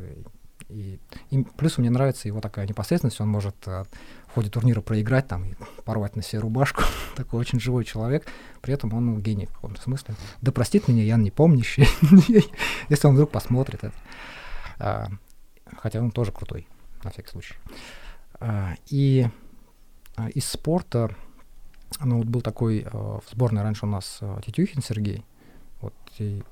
И, 0.68 0.98
и 1.30 1.44
плюс 1.56 1.78
мне 1.78 1.90
нравится 1.90 2.26
его 2.26 2.40
такая 2.40 2.66
непосредственность, 2.66 3.20
он 3.20 3.28
может 3.28 3.56
а, 3.66 3.84
в 4.26 4.32
ходе 4.32 4.50
турнира 4.50 4.80
проиграть 4.80 5.28
там 5.28 5.44
и 5.44 5.54
порвать 5.84 6.16
на 6.16 6.22
себе 6.22 6.40
рубашку. 6.40 6.82
Такой 7.16 7.38
очень 7.40 7.60
живой 7.60 7.84
человек, 7.84 8.26
при 8.62 8.74
этом 8.74 8.92
он 8.92 9.06
ну, 9.06 9.18
гений 9.18 9.46
в 9.46 9.52
каком-то 9.52 9.80
смысле. 9.80 10.16
Да 10.42 10.50
простит 10.50 10.88
меня 10.88 11.04
Ян 11.04 11.22
непомнящий, 11.22 11.86
если 12.88 13.06
он 13.06 13.14
вдруг 13.14 13.30
посмотрит 13.30 13.84
это. 13.84 13.94
А, 14.78 15.08
хотя 15.76 16.00
он 16.00 16.10
тоже 16.10 16.32
крутой, 16.32 16.66
на 17.04 17.10
всякий 17.10 17.30
случай. 17.30 17.54
А, 18.40 18.74
и 18.88 19.28
а, 20.16 20.28
из 20.30 20.46
спорта, 20.46 21.14
ну 22.00 22.18
вот 22.18 22.26
был 22.26 22.40
такой 22.40 22.84
а, 22.84 23.20
в 23.20 23.30
сборной 23.30 23.62
раньше 23.62 23.86
у 23.86 23.88
нас 23.88 24.18
а, 24.20 24.40
Тетюхин 24.44 24.82
Сергей, 24.82 25.24
вот, 25.80 25.94
и 26.18 26.42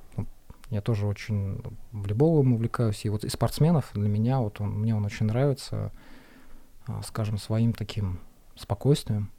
я 0.74 0.80
тоже 0.80 1.06
очень 1.06 1.62
волейболом 1.92 2.52
увлекаюсь. 2.52 3.04
И 3.04 3.08
вот 3.08 3.24
из 3.24 3.32
спортсменов 3.32 3.90
для 3.94 4.08
меня, 4.08 4.40
вот 4.40 4.60
он, 4.60 4.80
мне 4.80 4.94
он 4.94 5.04
очень 5.04 5.26
нравится, 5.26 5.92
а, 6.86 7.00
скажем, 7.02 7.38
своим 7.38 7.72
таким 7.72 8.18
спокойствием. 8.56 9.30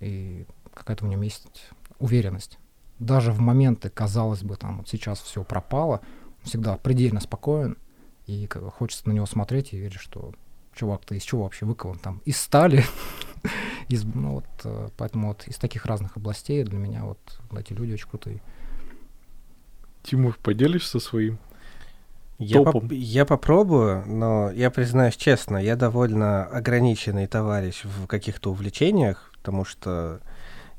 И 0.00 0.46
какая-то 0.72 1.04
в 1.04 1.08
нем 1.08 1.20
есть 1.20 1.70
уверенность. 1.98 2.58
Даже 2.98 3.32
в 3.32 3.40
моменты, 3.40 3.90
казалось 3.90 4.42
бы, 4.42 4.56
там 4.56 4.78
вот 4.78 4.88
сейчас 4.88 5.20
все 5.20 5.44
пропало, 5.44 6.00
он 6.40 6.44
всегда 6.44 6.78
предельно 6.78 7.20
спокоен. 7.20 7.76
И 8.26 8.48
хочется 8.76 9.08
на 9.08 9.12
него 9.12 9.26
смотреть 9.26 9.74
и 9.74 9.78
верить, 9.78 10.00
что 10.00 10.32
чувак, 10.74 11.04
ты 11.04 11.16
из 11.16 11.22
чего 11.22 11.42
вообще 11.42 11.66
выкован 11.66 11.98
там? 11.98 12.22
Из 12.24 12.40
стали. 12.40 12.82
из, 13.88 14.04
ну, 14.04 14.36
вот, 14.36 14.46
э, 14.64 14.88
поэтому 14.96 15.28
вот 15.28 15.46
из 15.46 15.56
таких 15.56 15.84
разных 15.84 16.16
областей 16.16 16.64
для 16.64 16.78
меня 16.78 17.04
вот 17.04 17.18
эти 17.58 17.74
люди 17.74 17.92
очень 17.92 18.08
крутые. 18.08 18.40
Тимур, 20.02 20.36
поделишься 20.42 21.00
своим 21.00 21.38
я, 22.38 22.62
поп- 22.62 22.92
я 22.92 23.24
попробую, 23.24 24.04
но 24.06 24.50
я 24.52 24.70
признаюсь 24.70 25.16
честно, 25.16 25.56
я 25.56 25.74
довольно 25.74 26.44
ограниченный 26.44 27.26
товарищ 27.26 27.82
в 27.84 28.06
каких-то 28.06 28.52
увлечениях, 28.52 29.32
потому 29.38 29.64
что 29.64 30.20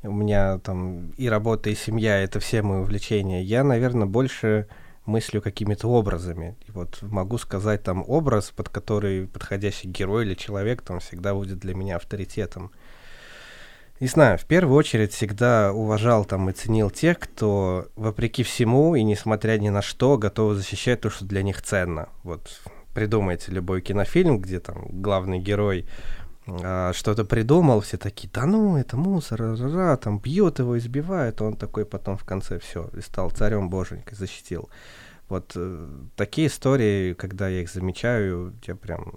у 0.02 0.10
меня 0.10 0.58
там 0.58 1.10
и 1.18 1.28
работа, 1.28 1.68
и 1.68 1.74
семья— 1.74 2.16
это 2.22 2.40
все 2.40 2.62
мои 2.62 2.80
увлечения. 2.80 3.42
Я, 3.42 3.62
наверное, 3.62 4.06
больше 4.06 4.68
мыслю 5.04 5.42
какими-то 5.42 5.88
образами. 5.88 6.56
И 6.66 6.70
вот 6.70 7.02
могу 7.02 7.36
сказать 7.36 7.82
там 7.82 8.04
образ, 8.06 8.50
под 8.50 8.70
который 8.70 9.26
подходящий 9.26 9.88
герой 9.88 10.24
или 10.24 10.34
человек 10.34 10.80
там 10.80 11.00
всегда 11.00 11.34
будет 11.34 11.58
для 11.58 11.74
меня 11.74 11.96
авторитетом. 11.96 12.70
Не 14.00 14.06
знаю, 14.06 14.38
в 14.38 14.46
первую 14.46 14.78
очередь 14.78 15.12
всегда 15.12 15.74
уважал 15.74 16.24
там 16.24 16.48
и 16.48 16.54
ценил 16.54 16.88
тех, 16.88 17.18
кто, 17.18 17.88
вопреки 17.96 18.42
всему 18.42 18.94
и 18.94 19.02
несмотря 19.02 19.58
ни 19.58 19.68
на 19.68 19.82
что, 19.82 20.16
готов 20.16 20.56
защищать 20.56 21.02
то, 21.02 21.10
что 21.10 21.26
для 21.26 21.42
них 21.42 21.60
ценно. 21.60 22.08
Вот 22.22 22.62
придумайте 22.94 23.52
любой 23.52 23.82
кинофильм, 23.82 24.40
где 24.40 24.58
там 24.58 24.86
главный 25.02 25.38
герой 25.38 25.86
а, 26.46 26.92
что-то 26.94 27.26
придумал, 27.26 27.82
все 27.82 27.98
такие, 27.98 28.30
да 28.32 28.46
ну, 28.46 28.78
это 28.78 28.96
мусор, 28.96 29.42
-ра 29.42 29.54
-ра", 29.54 29.96
там 29.98 30.18
бьет 30.18 30.60
его, 30.60 30.78
избивает, 30.78 31.42
он 31.42 31.54
такой 31.54 31.84
потом 31.84 32.16
в 32.16 32.24
конце 32.24 32.58
все, 32.58 32.88
и 32.96 33.02
стал 33.02 33.30
царем 33.30 33.68
боженькой, 33.68 34.16
защитил. 34.16 34.70
Вот 35.28 35.52
э, 35.54 35.88
такие 36.16 36.48
истории, 36.48 37.12
когда 37.12 37.48
я 37.48 37.60
их 37.60 37.70
замечаю, 37.70 38.54
я 38.66 38.74
прям 38.74 39.12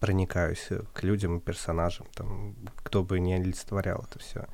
проникаюсь 0.00 0.68
к 0.92 1.02
людям 1.02 1.38
и 1.38 1.40
персонажам, 1.40 2.06
там, 2.14 2.54
кто 2.76 3.02
бы 3.02 3.20
не 3.20 3.34
олицетворял 3.34 4.04
это 4.08 4.18
все. 4.18 4.46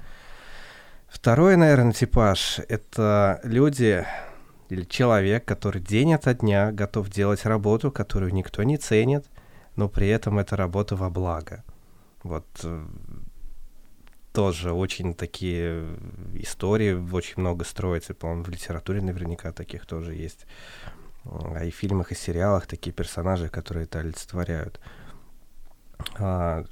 Второй, 1.08 1.56
наверное, 1.56 1.92
типаж— 1.92 2.60
это 2.68 3.40
люди 3.42 4.06
или 4.68 4.84
человек, 4.84 5.44
который 5.44 5.82
день 5.82 6.14
ото 6.14 6.34
дня 6.34 6.70
готов 6.70 7.10
делать 7.10 7.44
работу, 7.44 7.90
которую 7.90 8.32
никто 8.32 8.62
не 8.62 8.76
ценит, 8.76 9.26
но 9.74 9.88
при 9.88 10.08
этом 10.08 10.38
это 10.38 10.56
работа 10.56 10.94
во 10.94 11.10
благо. 11.10 11.64
Вот 12.22 12.46
э, 12.62 12.86
тоже 14.32 14.72
очень 14.72 15.14
такие 15.14 15.84
истории, 16.34 16.92
очень 17.12 17.40
много 17.40 17.64
строится, 17.64 18.14
по-моему, 18.14 18.44
в 18.44 18.48
литературе 18.48 19.02
наверняка 19.02 19.52
таких 19.52 19.86
тоже 19.86 20.14
есть. 20.14 20.46
А 21.24 21.64
и 21.64 21.70
в 21.70 21.74
фильмах, 21.74 22.12
и 22.12 22.14
сериалах 22.14 22.66
такие 22.66 22.92
персонажи, 22.92 23.48
которые 23.48 23.84
это 23.84 23.98
олицетворяют. 23.98 24.80
А, 26.18 26.64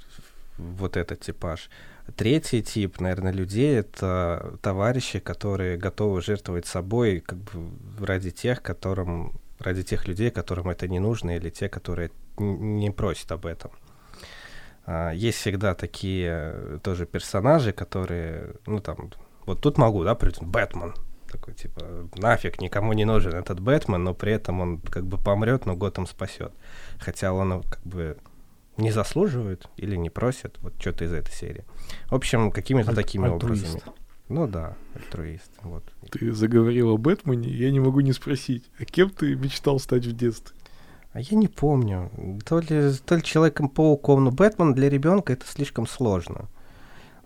вот 0.57 0.97
этот 0.97 1.19
типаж. 1.21 1.69
Третий 2.15 2.63
тип, 2.63 2.99
наверное, 2.99 3.31
людей— 3.31 3.79
это 3.79 4.57
товарищи, 4.61 5.19
которые 5.19 5.77
готовы 5.77 6.21
жертвовать 6.21 6.65
собой 6.65 7.19
как 7.19 7.37
бы 7.37 8.05
ради 8.05 8.31
тех, 8.31 8.61
которым, 8.61 9.39
ради 9.59 9.83
тех 9.83 10.07
людей, 10.07 10.31
которым 10.31 10.69
это 10.69 10.87
не 10.87 10.99
нужно, 10.99 11.35
или 11.37 11.49
те, 11.49 11.69
которые 11.69 12.11
не 12.37 12.89
просят 12.91 13.31
об 13.31 13.45
этом. 13.45 13.71
А, 14.85 15.11
есть 15.11 15.37
всегда 15.37 15.75
такие 15.75 16.79
тоже 16.83 17.05
персонажи, 17.05 17.71
которые, 17.71 18.55
ну 18.65 18.79
там, 18.79 19.11
вот 19.45 19.61
тут 19.61 19.77
могу, 19.77 20.03
да, 20.03 20.15
придумать, 20.15 20.51
Бэтмен, 20.51 20.93
такой, 21.31 21.53
типа, 21.53 22.09
нафиг, 22.15 22.59
никому 22.59 22.93
не 22.93 23.05
нужен 23.05 23.33
этот 23.33 23.59
Бэтмен, 23.59 24.03
но 24.03 24.13
при 24.13 24.33
этом 24.33 24.61
он 24.61 24.79
как 24.79 25.05
бы 25.05 25.17
помрет, 25.17 25.65
но 25.65 25.75
Готэм 25.75 26.07
спасет. 26.07 26.51
Хотя 26.99 27.33
он 27.33 27.61
как 27.63 27.81
бы 27.83 28.17
не 28.79 28.91
заслуживает 28.91 29.67
или 29.77 29.95
не 29.95 30.09
просит, 30.09 30.57
вот 30.61 30.73
что-то 30.79 31.05
из 31.05 31.13
этой 31.13 31.31
серии. 31.31 31.65
В 32.09 32.15
общем, 32.15 32.51
какими-то 32.51 32.89
Аль- 32.89 32.95
такими 32.95 33.31
альтруист. 33.31 33.63
образами. 33.65 33.93
Ну 34.29 34.47
да, 34.47 34.75
альтруист. 34.95 35.51
Вот. 35.63 35.83
Ты 36.11 36.31
заговорил 36.33 36.89
о 36.91 36.97
Бэтмене, 36.97 37.49
я 37.49 37.71
не 37.71 37.79
могу 37.79 38.01
не 38.01 38.13
спросить, 38.13 38.63
а 38.79 38.85
кем 38.85 39.09
ты 39.09 39.35
мечтал 39.35 39.79
стать 39.79 40.05
в 40.05 40.15
детстве? 40.15 40.55
А 41.11 41.19
я 41.21 41.35
не 41.37 41.47
помню. 41.47 42.11
То 42.45 42.59
ли, 42.59 42.93
то 43.05 43.15
ли 43.15 43.23
Человеком-пауком, 43.23 44.23
но 44.23 44.31
Бэтмен 44.31 44.75
для 44.75 44.89
ребенка 44.89 45.33
это 45.33 45.47
слишком 45.47 45.87
сложно. 45.87 46.47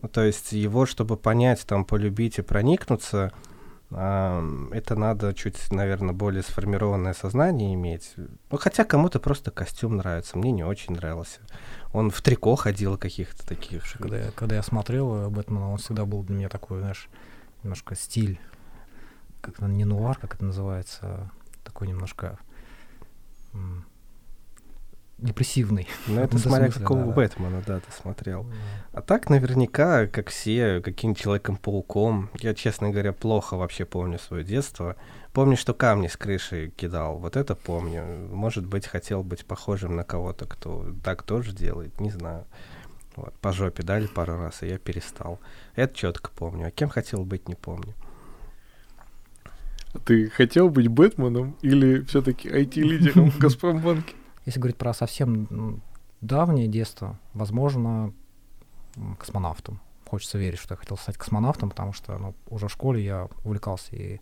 Ну, 0.01 0.08
то 0.08 0.24
есть 0.24 0.54
его, 0.54 0.86
чтобы 0.86 1.18
понять, 1.18 1.66
там, 1.66 1.84
полюбить 1.84 2.38
и 2.39 2.41
проникнуться, 2.41 3.34
это 3.94 4.96
надо 4.96 5.34
чуть, 5.34 5.72
наверное, 5.72 6.14
более 6.14 6.44
сформированное 6.44 7.14
сознание 7.14 7.74
иметь. 7.76 8.14
Ну, 8.18 8.58
хотя 8.58 8.84
кому-то 8.84 9.20
просто 9.20 9.52
костюм 9.52 9.98
нравится, 9.98 10.38
мне 10.38 10.52
не 10.52 10.64
очень 10.64 10.96
нравился. 10.96 11.39
Он 11.94 12.10
в 12.10 12.22
трико 12.22 12.56
ходил 12.56 12.98
каких-то 12.98 13.48
таких. 13.48 13.84
Когда 13.94 14.18
я, 14.18 14.32
когда 14.32 14.56
я 14.56 14.64
смотрел 14.64 15.30
Бэтмена, 15.30 15.72
он 15.72 15.78
всегда 15.78 16.06
был 16.06 16.24
для 16.24 16.36
меня 16.36 16.50
такой, 16.50 16.80
знаешь, 16.80 17.10
немножко 17.64 17.96
стиль, 17.96 18.39
как 19.41 19.60
не 19.60 19.86
нуар, 19.86 20.18
как 20.18 20.36
это 20.36 20.46
называется, 20.46 21.30
такой 21.64 21.88
немножко 21.88 22.39
депрессивный. 25.24 25.88
Ну, 26.08 26.22
это 26.22 26.38
смотря 26.40 26.66
смысле, 26.66 26.82
какого 26.82 27.06
да, 27.06 27.12
Бэтмена, 27.12 27.64
да, 27.66 27.80
ты 27.80 27.92
смотрел. 27.92 28.46
А 28.92 29.02
так, 29.02 29.30
наверняка, 29.30 30.08
как 30.08 30.30
все, 30.30 30.82
каким 30.82 31.16
Человеком-пауком. 31.16 32.30
Я, 32.40 32.54
честно 32.54 32.90
говоря, 32.90 33.14
плохо 33.14 33.56
вообще 33.56 33.86
помню 33.86 34.20
свое 34.20 34.44
детство. 34.44 34.96
Помню, 35.32 35.58
что 35.58 35.74
камни 35.74 36.08
с 36.08 36.18
крыши 36.18 36.72
кидал. 36.76 37.18
Вот 37.18 37.36
это 37.36 37.56
помню. 37.56 38.04
Может 38.32 38.66
быть, 38.66 38.86
хотел 38.86 39.24
быть 39.24 39.46
похожим 39.46 39.96
на 39.96 40.04
кого-то, 40.04 40.46
кто 40.46 40.86
так 41.04 41.24
тоже 41.24 41.54
делает, 41.54 42.00
не 42.00 42.12
знаю. 42.12 42.46
Вот, 43.16 43.34
по 43.40 43.52
жопе 43.52 43.84
дали 43.84 44.08
пару 44.08 44.38
раз, 44.38 44.64
и 44.64 44.68
я 44.68 44.78
перестал. 44.78 45.40
Это 45.76 45.96
четко 45.96 46.32
помню. 46.32 46.68
А 46.68 46.72
кем 46.72 46.90
хотел 46.90 47.26
быть, 47.26 47.48
не 47.48 47.56
помню. 47.56 47.94
Ты 50.06 50.30
хотел 50.30 50.70
быть 50.70 50.88
Бэтменом 50.88 51.56
или 51.62 52.02
все-таки 52.02 52.50
IT-лидером 52.50 53.30
в 53.30 53.38
Газпромбанке? 53.38 54.16
Если 54.46 54.60
говорить 54.60 54.78
про 54.78 54.94
совсем 54.94 55.82
давнее 56.22 56.68
детство, 56.68 57.20
возможно, 57.34 58.14
космонавтом. 59.20 59.80
Хочется 60.08 60.38
верить, 60.38 60.60
что 60.60 60.74
я 60.74 60.78
хотел 60.78 60.98
стать 60.98 61.18
космонавтом, 61.18 61.70
потому 61.70 61.94
что 61.94 62.18
ну, 62.18 62.36
уже 62.50 62.68
в 62.68 62.72
школе 62.72 63.04
я 63.04 63.28
увлекался 63.44 63.96
и 63.96 64.20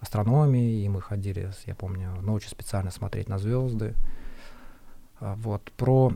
астрономией, 0.00 0.84
и 0.84 0.88
мы 0.88 1.00
ходили, 1.00 1.50
я 1.64 1.74
помню, 1.74 2.12
ночью 2.20 2.50
специально 2.50 2.90
смотреть 2.90 3.28
на 3.28 3.38
звезды. 3.38 3.94
А, 5.20 5.36
вот 5.36 5.70
про 5.76 6.12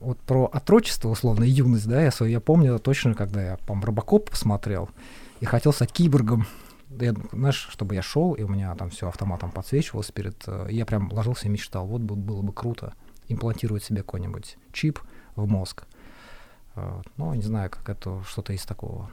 вот 0.00 0.18
про 0.18 0.46
отрочество, 0.46 1.08
условно, 1.08 1.44
юность, 1.44 1.86
да, 1.86 2.02
я, 2.02 2.10
свою, 2.10 2.32
я 2.32 2.40
помню 2.40 2.78
точно, 2.78 3.14
когда 3.14 3.42
я, 3.42 3.56
по 3.56 3.74
Робокоп 3.80 4.30
посмотрел 4.30 4.90
и 5.40 5.44
хотел 5.44 5.72
стать 5.72 5.92
киборгом 5.92 6.46
я, 7.00 7.14
знаешь, 7.32 7.68
чтобы 7.70 7.94
я 7.94 8.02
шел, 8.02 8.34
и 8.34 8.42
у 8.42 8.48
меня 8.48 8.74
там 8.74 8.90
все 8.90 9.08
автоматом 9.08 9.50
подсвечивалось 9.50 10.10
перед... 10.10 10.42
Э, 10.46 10.66
я 10.70 10.86
прям 10.86 11.12
ложился 11.12 11.46
и 11.46 11.50
мечтал, 11.50 11.86
вот 11.86 12.02
бы, 12.02 12.16
было 12.16 12.42
бы 12.42 12.52
круто 12.52 12.94
имплантировать 13.28 13.84
себе 13.84 13.98
какой-нибудь 13.98 14.56
чип 14.72 15.00
в 15.36 15.46
мозг. 15.48 15.84
Э, 16.74 17.00
ну, 17.16 17.34
не 17.34 17.42
знаю, 17.42 17.70
как 17.70 17.88
это 17.88 18.22
что-то 18.24 18.52
из 18.52 18.64
такого. 18.64 19.10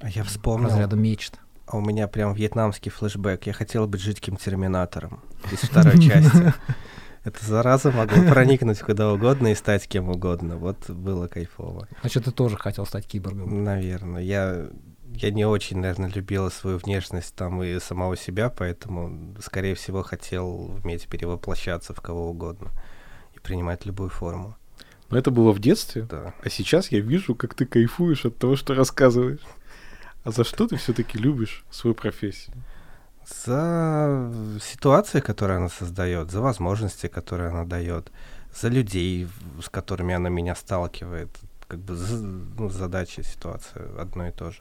А 0.00 0.08
я 0.08 0.24
вспомнил. 0.24 0.68
Разряда 0.68 0.96
мечт. 0.96 1.38
А 1.66 1.76
у 1.76 1.80
меня 1.80 2.08
прям 2.08 2.34
вьетнамский 2.34 2.90
флешбэк. 2.90 3.46
Я 3.46 3.52
хотел 3.52 3.86
быть 3.86 4.00
жидким 4.00 4.36
терминатором 4.36 5.22
из 5.50 5.60
второй 5.60 6.00
части. 6.00 6.52
Это 7.24 7.44
зараза 7.44 7.92
могу 7.92 8.20
проникнуть 8.28 8.80
куда 8.80 9.12
угодно 9.12 9.48
и 9.48 9.54
стать 9.54 9.86
кем 9.86 10.08
угодно. 10.08 10.56
Вот 10.56 10.90
было 10.90 11.28
кайфово. 11.28 11.86
Значит, 12.00 12.24
ты 12.24 12.32
тоже 12.32 12.56
хотел 12.56 12.84
стать 12.84 13.06
киборгом? 13.06 13.62
Наверное. 13.62 14.22
Я 14.22 14.70
я 15.16 15.30
не 15.30 15.44
очень, 15.44 15.78
наверное, 15.78 16.10
любила 16.10 16.48
свою 16.48 16.78
внешность 16.78 17.34
там 17.34 17.62
и 17.62 17.78
самого 17.78 18.16
себя, 18.16 18.50
поэтому, 18.50 19.34
скорее 19.40 19.74
всего, 19.74 20.02
хотел 20.02 20.78
уметь 20.82 21.06
перевоплощаться 21.06 21.94
в 21.94 22.00
кого 22.00 22.30
угодно 22.30 22.70
и 23.34 23.38
принимать 23.38 23.86
любую 23.86 24.10
форму. 24.10 24.56
Но 25.10 25.18
это 25.18 25.30
было 25.30 25.52
в 25.52 25.58
детстве, 25.58 26.02
да. 26.02 26.34
а 26.42 26.48
сейчас 26.48 26.90
я 26.90 27.00
вижу, 27.00 27.34
как 27.34 27.54
ты 27.54 27.66
кайфуешь 27.66 28.24
от 28.24 28.38
того, 28.38 28.56
что 28.56 28.74
рассказываешь. 28.74 29.42
А 30.24 30.30
за 30.30 30.44
что 30.44 30.66
ты 30.66 30.76
все-таки 30.76 31.18
любишь 31.18 31.64
свою 31.70 31.94
профессию? 31.94 32.56
За 33.44 34.32
ситуации, 34.62 35.20
которые 35.20 35.58
она 35.58 35.68
создает, 35.68 36.30
за 36.30 36.40
возможности, 36.40 37.08
которые 37.08 37.50
она 37.50 37.64
дает, 37.64 38.10
за 38.54 38.68
людей, 38.68 39.28
с 39.62 39.68
которыми 39.68 40.14
она 40.14 40.28
меня 40.28 40.54
сталкивает. 40.54 41.28
Как 41.68 41.80
бы 41.80 41.94
ну, 41.94 42.68
задача, 42.70 43.22
ситуация 43.22 44.00
одно 44.00 44.28
и 44.28 44.32
то 44.32 44.50
же 44.50 44.60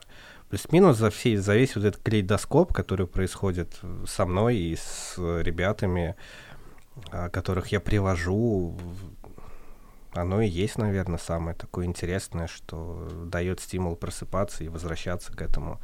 плюс-минус 0.52 0.98
за, 0.98 1.10
все, 1.10 1.38
за 1.38 1.56
весь 1.56 1.78
вот 1.78 1.86
этот 1.86 2.04
калейдоскоп, 2.04 2.74
который 2.74 3.08
происходит 3.08 3.80
со 4.06 4.26
мной 4.26 4.58
и 4.58 4.76
с 4.76 5.16
ребятами, 5.18 6.18
а, 7.10 7.30
которых 7.30 7.68
я 7.68 7.80
привожу, 7.80 8.78
оно 10.12 10.42
и 10.42 10.50
есть, 10.50 10.78
наверное, 10.78 11.20
самое 11.20 11.56
такое 11.56 11.86
интересное, 11.86 12.48
что 12.48 13.10
дает 13.28 13.62
стимул 13.62 13.96
просыпаться 13.96 14.66
и 14.66 14.68
возвращаться 14.68 15.32
к 15.32 15.42
этому. 15.42 15.80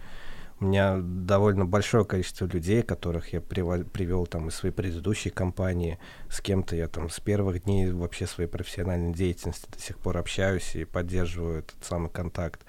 У 0.60 0.66
меня 0.66 0.98
довольно 1.02 1.66
большое 1.66 2.04
количество 2.04 2.46
людей, 2.46 2.82
которых 2.82 3.32
я 3.32 3.40
привел 3.40 4.26
там 4.26 4.50
из 4.50 4.56
своей 4.56 4.76
предыдущей 4.76 5.30
компании. 5.30 5.98
С 6.30 6.42
кем-то 6.42 6.76
я 6.76 6.90
там 6.90 7.10
с 7.10 7.22
первых 7.22 7.64
дней 7.64 7.90
вообще 7.92 8.28
своей 8.28 8.50
профессиональной 8.50 9.14
деятельности 9.14 9.70
до 9.72 9.80
сих 9.80 9.98
пор 9.98 10.18
общаюсь 10.18 10.76
и 10.76 10.84
поддерживаю 10.84 11.60
этот 11.60 11.78
самый 11.86 12.10
контакт. 12.10 12.66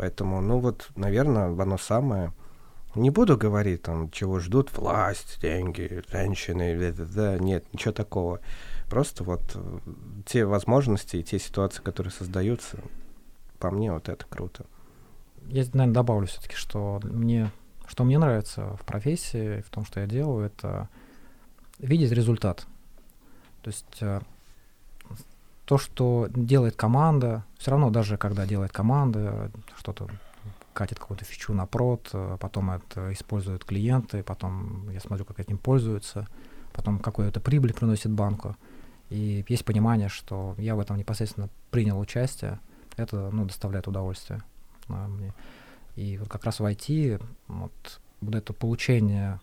Поэтому, 0.00 0.40
ну 0.40 0.60
вот, 0.60 0.88
наверное, 0.96 1.48
оно 1.48 1.76
самое. 1.76 2.32
Не 2.94 3.10
буду 3.10 3.36
говорить, 3.36 3.82
там, 3.82 4.10
чего 4.10 4.40
ждут, 4.40 4.72
власть, 4.72 5.38
деньги, 5.42 6.02
женщины, 6.10 6.90
да, 6.90 7.38
нет, 7.38 7.66
ничего 7.74 7.92
такого. 7.92 8.40
Просто 8.88 9.24
вот 9.24 9.42
э, 9.54 9.78
те 10.24 10.46
возможности 10.46 11.16
и 11.16 11.22
те 11.22 11.38
ситуации, 11.38 11.82
которые 11.82 12.14
создаются, 12.14 12.78
по 13.58 13.70
мне 13.70 13.92
вот 13.92 14.08
это 14.08 14.24
круто. 14.24 14.64
Я, 15.48 15.64
наверное, 15.74 15.92
добавлю 15.92 16.26
все-таки, 16.26 16.54
что 16.54 16.98
мне, 17.04 17.50
что 17.86 18.04
мне 18.04 18.18
нравится 18.18 18.78
в 18.80 18.86
профессии, 18.86 19.60
в 19.60 19.68
том, 19.68 19.84
что 19.84 20.00
я 20.00 20.06
делаю, 20.06 20.46
это 20.46 20.88
видеть 21.78 22.10
результат. 22.10 22.66
То 23.60 23.68
есть 23.68 23.98
э, 24.00 24.22
то, 25.70 25.78
что 25.78 26.26
делает 26.34 26.74
команда, 26.74 27.44
все 27.56 27.70
равно 27.70 27.90
даже 27.90 28.16
когда 28.16 28.44
делает 28.44 28.72
команда, 28.72 29.52
что-то 29.80 30.08
катит 30.72 30.98
какую-то 30.98 31.24
фичу 31.24 31.52
на 31.52 31.66
прод, 31.66 32.10
э, 32.12 32.36
потом 32.38 32.70
это 32.70 33.12
используют 33.12 33.64
клиенты, 33.64 34.22
потом 34.22 34.88
я 34.90 35.00
смотрю, 35.00 35.24
как 35.24 35.40
этим 35.40 35.58
пользуются, 35.58 36.28
потом 36.72 36.98
какую-то 36.98 37.40
прибыль 37.40 37.72
приносит 37.72 38.10
банку. 38.10 38.56
И 39.08 39.44
есть 39.48 39.64
понимание, 39.64 40.08
что 40.08 40.54
я 40.58 40.76
в 40.76 40.80
этом 40.80 40.96
непосредственно 40.96 41.48
принял 41.70 41.98
участие, 41.98 42.60
это 42.96 43.30
ну, 43.32 43.44
доставляет 43.44 43.88
удовольствие 43.88 44.42
да, 44.88 45.08
мне. 45.08 45.34
И 45.96 46.18
вот 46.18 46.28
как 46.28 46.44
раз 46.44 46.60
в 46.60 46.64
IT 46.64 47.22
вот, 47.48 48.00
вот 48.20 48.34
это 48.34 48.52
получение 48.52 49.40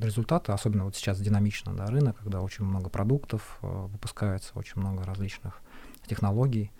результата, 0.00 0.54
особенно 0.54 0.84
вот 0.84 0.94
сейчас 0.96 1.20
динамично 1.20 1.74
да, 1.74 1.86
рынок, 1.86 2.18
когда 2.18 2.40
очень 2.40 2.64
много 2.64 2.88
продуктов 2.88 3.58
э, 3.62 3.66
выпускается, 3.66 4.52
очень 4.54 4.80
много 4.80 5.04
различных 5.04 5.60
технологий, 6.06 6.70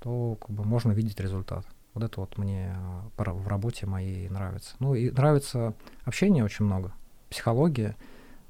то 0.00 0.36
как 0.40 0.50
бы 0.50 0.64
можно 0.64 0.92
видеть 0.92 1.20
результат. 1.20 1.66
Вот 1.94 2.04
это 2.04 2.20
вот 2.20 2.38
мне 2.38 2.76
э, 2.76 3.32
в 3.32 3.48
работе 3.48 3.86
моей 3.86 4.28
нравится. 4.28 4.74
Ну 4.78 4.94
и 4.94 5.10
нравится 5.10 5.74
общение 6.04 6.44
очень 6.44 6.64
много, 6.64 6.92
психология, 7.28 7.96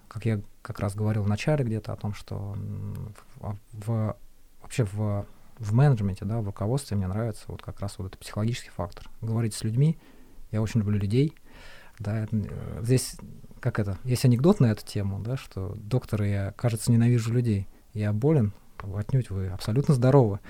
как 0.09 0.25
я 0.25 0.41
как 0.63 0.81
раз 0.81 0.95
говорил 0.95 1.23
в 1.23 1.29
начале 1.29 1.65
где-то 1.65 1.93
о 1.93 1.97
том, 1.97 2.13
что 2.13 2.55
в, 3.41 3.57
в 3.73 4.17
вообще 4.61 4.85
в 4.85 5.27
в 5.61 5.75
менеджменте, 5.75 6.25
да, 6.25 6.41
в 6.41 6.47
руководстве 6.47 6.97
мне 6.97 7.07
нравится 7.07 7.45
вот 7.49 7.63
как 7.63 7.81
раз 7.81 7.99
вот 7.99 8.07
этот 8.07 8.21
психологический 8.21 8.71
фактор. 8.71 9.11
Говорить 9.21 9.55
с 9.55 9.63
людьми, 9.63 9.99
я 10.51 10.63
очень 10.63 10.81
люблю 10.81 10.99
людей, 10.99 11.35
да, 11.99 12.27
э, 12.33 12.81
здесь 12.83 13.17
как 13.61 13.79
это, 13.79 13.99
есть 14.05 14.25
анекдот 14.25 14.59
на 14.59 14.73
эту 14.73 14.85
тему, 14.87 15.21
да, 15.21 15.37
что 15.37 15.75
доктор, 15.77 16.23
я, 16.23 16.53
кажется, 16.53 16.91
ненавижу 16.91 17.31
людей, 17.33 17.69
я 17.93 18.13
болен, 18.15 18.55
отнюдь 18.95 19.29
вы 19.29 19.49
абсолютно 19.49 19.95
здоровы. 19.95 20.41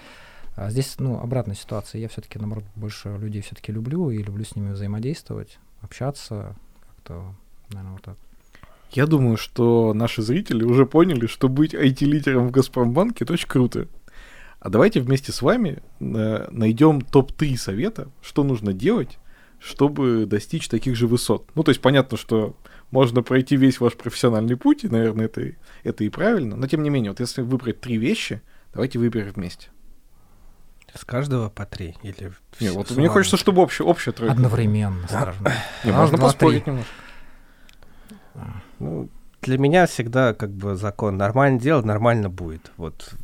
А 0.61 0.69
здесь, 0.69 0.97
ну, 0.99 1.19
обратная 1.19 1.57
ситуация. 1.57 2.03
Я 2.03 2.09
все-таки, 2.09 2.39
наоборот, 2.39 2.65
больше 2.77 3.17
людей 3.17 3.41
все-таки 3.41 3.73
люблю 3.73 4.11
и 4.11 4.23
люблю 4.23 4.45
с 4.45 4.55
ними 4.55 4.73
взаимодействовать, 4.73 5.59
общаться, 5.81 6.55
как-то, 6.87 7.35
наверное, 7.71 7.93
вот 7.93 8.03
так. 8.03 8.17
Я 8.91 9.07
думаю, 9.07 9.39
что 9.39 9.95
наши 9.95 10.21
зрители 10.21 10.63
уже 10.63 10.85
поняли, 10.85 11.29
что 11.29 11.49
быть 11.49 11.73
IT-лидером 11.73 12.49
в 12.49 12.51
Газпромбанке 12.51 13.25
это 13.25 13.33
очень 13.33 13.49
круто. 13.49 13.89
А 14.59 14.69
давайте 14.69 15.01
вместе 15.01 15.33
с 15.33 15.41
вами 15.41 15.83
э, 15.99 16.49
найдем 16.51 17.01
топ-3 17.01 17.57
совета, 17.57 18.11
что 18.21 18.45
нужно 18.45 18.75
делать, 18.75 19.19
чтобы 19.61 20.27
достичь 20.27 20.69
таких 20.69 20.95
же 20.95 21.07
высот. 21.07 21.49
Ну, 21.55 21.63
то 21.63 21.71
есть 21.71 21.81
понятно, 21.81 22.19
что 22.19 22.55
можно 22.91 23.23
пройти 23.23 23.57
весь 23.57 23.81
ваш 23.81 23.95
профессиональный 23.95 24.59
путь, 24.59 24.85
и, 24.85 24.91
наверное, 24.91 25.25
это, 25.25 25.53
это 25.85 26.05
и 26.05 26.11
правильно. 26.11 26.55
Но, 26.55 26.67
тем 26.67 26.83
не 26.83 26.91
менее, 26.91 27.13
вот 27.13 27.21
если 27.21 27.41
выбрать 27.41 27.81
три 27.81 27.97
вещи, 27.97 28.43
давайте 28.75 28.99
выберем 28.99 29.33
вместе. 29.33 29.71
С 30.95 31.05
каждого 31.05 31.49
по 31.49 31.67
три 31.67 31.97
или 32.03 32.33
Не, 32.61 32.71
вот 32.71 32.91
мне 32.91 33.09
хочется, 33.09 33.37
чтобы 33.37 33.63
общая, 33.63 33.85
общая 33.85 34.13
тройка. 34.13 34.35
Одновременно, 34.35 35.07
сразу. 35.09 35.39
Не, 35.85 35.93
можно 35.93 36.19
поспорить 36.19 36.67
немножко. 36.67 36.93
Ну, 38.79 39.09
для 39.43 39.59
меня 39.59 39.87
всегда 39.87 40.35
как 40.35 40.51
бы 40.51 40.75
закон 40.75 41.17
нормально 41.17 41.61
делать, 41.61 41.85
нормально 41.85 42.29
будет. 42.29 42.73
Вот 42.77 43.15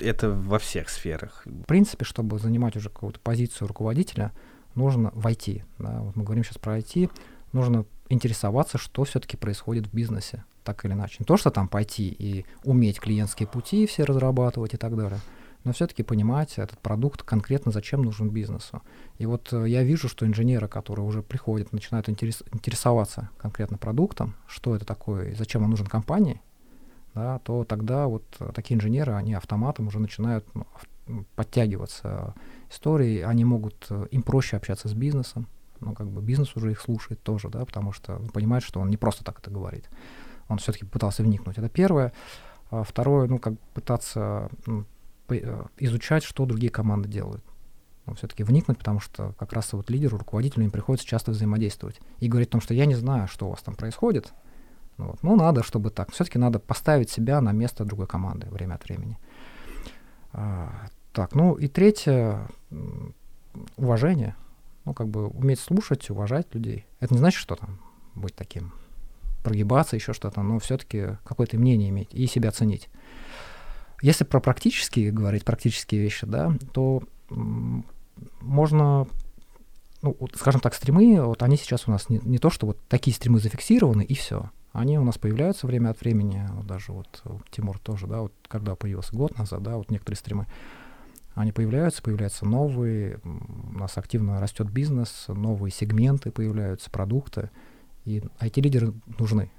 это 0.00 0.30
во 0.30 0.58
всех 0.58 0.88
сферах. 0.88 1.42
В 1.44 1.64
принципе, 1.64 2.04
чтобы 2.04 2.38
занимать 2.38 2.76
уже 2.76 2.88
какую-то 2.88 3.20
позицию 3.20 3.68
руководителя, 3.68 4.32
нужно 4.74 5.10
войти. 5.14 5.64
Да? 5.78 6.00
Вот 6.00 6.16
мы 6.16 6.24
говорим 6.24 6.44
сейчас 6.44 6.58
про 6.58 6.78
IT, 6.78 7.10
нужно 7.52 7.84
интересоваться, 8.08 8.78
что 8.78 9.04
все-таки 9.04 9.36
происходит 9.36 9.86
в 9.86 9.94
бизнесе, 9.94 10.44
так 10.64 10.84
или 10.84 10.92
иначе. 10.92 11.16
Не 11.20 11.24
то, 11.24 11.36
что 11.36 11.50
там 11.50 11.68
пойти 11.68 12.08
и 12.08 12.44
уметь 12.64 13.00
клиентские 13.00 13.46
пути 13.46 13.86
все 13.86 14.04
разрабатывать 14.04 14.74
и 14.74 14.76
так 14.76 14.96
далее, 14.96 15.20
но 15.64 15.72
все-таки 15.72 16.02
понимать 16.02 16.58
этот 16.58 16.78
продукт 16.78 17.22
конкретно 17.22 17.72
зачем 17.72 18.02
нужен 18.02 18.30
бизнесу. 18.30 18.82
И 19.18 19.26
вот 19.26 19.52
э, 19.52 19.68
я 19.68 19.82
вижу, 19.82 20.08
что 20.08 20.26
инженеры, 20.26 20.68
которые 20.68 21.06
уже 21.06 21.22
приходят, 21.22 21.72
начинают 21.72 22.08
интерес, 22.08 22.42
интересоваться 22.52 23.30
конкретно 23.38 23.78
продуктом, 23.78 24.34
что 24.46 24.74
это 24.74 24.84
такое 24.84 25.30
и 25.30 25.34
зачем 25.34 25.62
он 25.62 25.70
нужен 25.70 25.86
компании, 25.86 26.40
да, 27.14 27.38
то 27.40 27.64
тогда 27.64 28.06
вот 28.06 28.24
э, 28.40 28.50
такие 28.54 28.76
инженеры, 28.76 29.12
они 29.12 29.34
автоматом 29.34 29.88
уже 29.88 29.98
начинают 29.98 30.46
ну, 30.54 30.66
подтягиваться 31.36 32.34
истории, 32.70 33.20
они 33.20 33.44
могут, 33.44 33.86
э, 33.90 34.06
им 34.10 34.22
проще 34.22 34.56
общаться 34.56 34.88
с 34.88 34.94
бизнесом, 34.94 35.46
ну, 35.80 35.94
как 35.94 36.08
бы 36.08 36.22
бизнес 36.22 36.56
уже 36.56 36.70
их 36.70 36.80
слушает 36.80 37.22
тоже, 37.22 37.48
да, 37.48 37.64
потому 37.64 37.92
что 37.92 38.20
понимает, 38.32 38.62
что 38.62 38.80
он 38.80 38.88
не 38.88 38.96
просто 38.96 39.24
так 39.24 39.40
это 39.40 39.50
говорит. 39.50 39.88
Он 40.48 40.58
все-таки 40.58 40.84
пытался 40.84 41.22
вникнуть. 41.22 41.58
Это 41.58 41.68
первое. 41.68 42.12
А 42.70 42.84
второе, 42.84 43.26
ну, 43.26 43.38
как 43.38 43.58
пытаться 43.74 44.48
изучать, 45.78 46.24
что 46.24 46.46
другие 46.46 46.70
команды 46.70 47.08
делают. 47.08 47.44
Ну, 48.06 48.14
все-таки 48.14 48.42
вникнуть, 48.42 48.78
потому 48.78 49.00
что 49.00 49.32
как 49.38 49.52
раз 49.52 49.72
вот 49.72 49.88
лидеру, 49.88 50.18
руководителю 50.18 50.64
им 50.64 50.70
приходится 50.70 51.06
часто 51.06 51.30
взаимодействовать. 51.30 52.00
И 52.18 52.28
говорить 52.28 52.48
о 52.48 52.52
том, 52.52 52.60
что 52.60 52.74
я 52.74 52.86
не 52.86 52.94
знаю, 52.94 53.28
что 53.28 53.46
у 53.46 53.50
вас 53.50 53.62
там 53.62 53.74
происходит. 53.74 54.32
Ну, 54.98 55.06
вот. 55.06 55.22
ну 55.22 55.36
надо, 55.36 55.62
чтобы 55.62 55.90
так. 55.90 56.12
Все-таки 56.12 56.38
надо 56.38 56.58
поставить 56.58 57.10
себя 57.10 57.40
на 57.40 57.52
место 57.52 57.84
другой 57.84 58.06
команды 58.06 58.48
время 58.48 58.74
от 58.74 58.84
времени. 58.84 59.18
А, 60.32 60.88
так, 61.12 61.34
ну 61.34 61.54
и 61.54 61.68
третье, 61.68 62.48
уважение. 63.76 64.34
Ну, 64.84 64.94
как 64.94 65.08
бы 65.08 65.28
уметь 65.28 65.60
слушать, 65.60 66.10
уважать 66.10 66.52
людей. 66.54 66.86
Это 66.98 67.14
не 67.14 67.18
значит, 67.18 67.40
что 67.40 67.54
там 67.54 67.78
быть 68.14 68.34
таким, 68.34 68.72
прогибаться, 69.42 69.96
еще 69.96 70.12
что-то, 70.12 70.42
но 70.42 70.58
все-таки 70.58 71.18
какое-то 71.24 71.58
мнение 71.58 71.90
иметь 71.90 72.12
и 72.12 72.26
себя 72.26 72.50
ценить. 72.50 72.88
Если 74.02 74.24
про 74.24 74.40
практические 74.40 75.12
говорить, 75.12 75.44
практические 75.44 76.02
вещи, 76.02 76.26
да, 76.26 76.52
то 76.72 77.02
можно, 78.40 79.06
ну, 80.02 80.16
вот, 80.18 80.36
скажем 80.36 80.60
так, 80.60 80.74
стримы, 80.74 81.22
вот 81.22 81.42
они 81.42 81.56
сейчас 81.56 81.86
у 81.86 81.92
нас 81.92 82.08
не, 82.08 82.18
не 82.18 82.38
то, 82.38 82.50
что 82.50 82.66
вот 82.66 82.78
такие 82.88 83.14
стримы 83.14 83.38
зафиксированы, 83.38 84.02
и 84.02 84.14
все. 84.14 84.50
Они 84.72 84.98
у 84.98 85.04
нас 85.04 85.18
появляются 85.18 85.66
время 85.66 85.90
от 85.90 86.00
времени, 86.00 86.46
вот 86.52 86.66
даже 86.66 86.92
вот 86.92 87.22
Тимур 87.50 87.78
тоже, 87.78 88.06
да, 88.06 88.22
вот 88.22 88.32
когда 88.48 88.74
появился 88.74 89.14
год 89.14 89.38
назад, 89.38 89.62
да, 89.62 89.76
вот 89.76 89.90
некоторые 89.90 90.18
стримы, 90.18 90.46
они 91.34 91.52
появляются, 91.52 92.02
появляются 92.02 92.44
новые, 92.44 93.20
у 93.22 93.78
нас 93.78 93.96
активно 93.96 94.40
растет 94.40 94.68
бизнес, 94.68 95.26
новые 95.28 95.70
сегменты 95.70 96.30
появляются, 96.30 96.90
продукты, 96.90 97.50
и 98.04 98.22
IT-лидеры 98.40 98.92
нужны. 99.18 99.50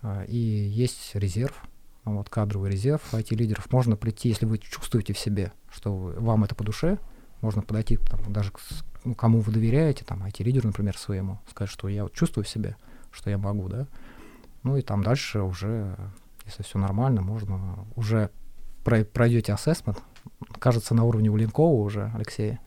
А, 0.00 0.24
и 0.24 0.36
есть 0.36 1.14
резерв, 1.14 1.62
вот, 2.04 2.28
кадровый 2.28 2.70
резерв 2.70 3.02
IT-лидеров. 3.12 3.70
Можно 3.72 3.96
прийти, 3.96 4.28
если 4.28 4.46
вы 4.46 4.58
чувствуете 4.58 5.12
в 5.12 5.18
себе, 5.18 5.52
что 5.70 5.96
вы, 5.96 6.12
вам 6.14 6.44
это 6.44 6.54
по 6.54 6.64
душе, 6.64 6.98
можно 7.40 7.62
подойти 7.62 7.96
там, 7.96 8.32
даже 8.32 8.50
к 8.50 8.60
ну, 9.04 9.14
кому 9.14 9.40
вы 9.40 9.52
доверяете, 9.52 10.04
там, 10.04 10.22
IT-лидеру, 10.24 10.68
например, 10.68 10.96
своему, 10.96 11.38
сказать, 11.50 11.70
что 11.70 11.88
я 11.88 12.04
вот 12.04 12.14
чувствую 12.14 12.44
в 12.44 12.48
себе, 12.48 12.76
что 13.10 13.28
я 13.30 13.38
могу, 13.38 13.68
да. 13.68 13.86
Ну 14.62 14.76
и 14.78 14.82
там 14.82 15.02
дальше 15.02 15.40
уже, 15.40 15.96
если 16.46 16.62
все 16.62 16.78
нормально, 16.78 17.20
можно 17.20 17.86
уже 17.96 18.30
пройдете 18.82 19.52
ассессмент, 19.52 20.02
кажется, 20.58 20.94
на 20.94 21.04
уровне 21.04 21.28
у 21.30 21.36
Линкова 21.36 21.82
уже, 21.82 22.10
Алексея. 22.14 22.60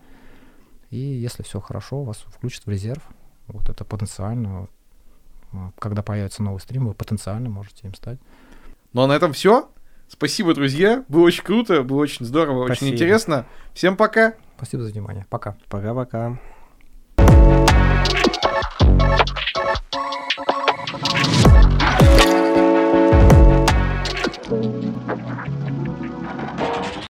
И 0.90 0.98
если 0.98 1.42
все 1.42 1.60
хорошо, 1.60 2.04
вас 2.04 2.24
включат 2.26 2.66
в 2.66 2.70
резерв. 2.70 3.02
Вот 3.46 3.68
это 3.68 3.84
потенциально, 3.84 4.68
когда 5.78 6.02
появится 6.02 6.42
новый 6.42 6.60
стрим, 6.60 6.86
вы 6.86 6.94
потенциально 6.94 7.48
можете 7.48 7.86
им 7.86 7.94
стать. 7.94 8.18
Ну 8.92 9.02
а 9.02 9.06
на 9.06 9.12
этом 9.12 9.32
все. 9.32 9.70
Спасибо, 10.08 10.54
друзья. 10.54 11.04
Было 11.08 11.24
очень 11.24 11.44
круто, 11.44 11.82
было 11.82 11.98
очень 11.98 12.24
здорово, 12.24 12.64
Спасибо. 12.66 12.86
очень 12.86 12.94
интересно. 12.94 13.46
Всем 13.74 13.96
пока. 13.96 14.34
Спасибо 14.56 14.82
за 14.82 14.90
внимание. 14.90 15.26
Пока. 15.28 15.56
Пока-пока. 15.68 16.38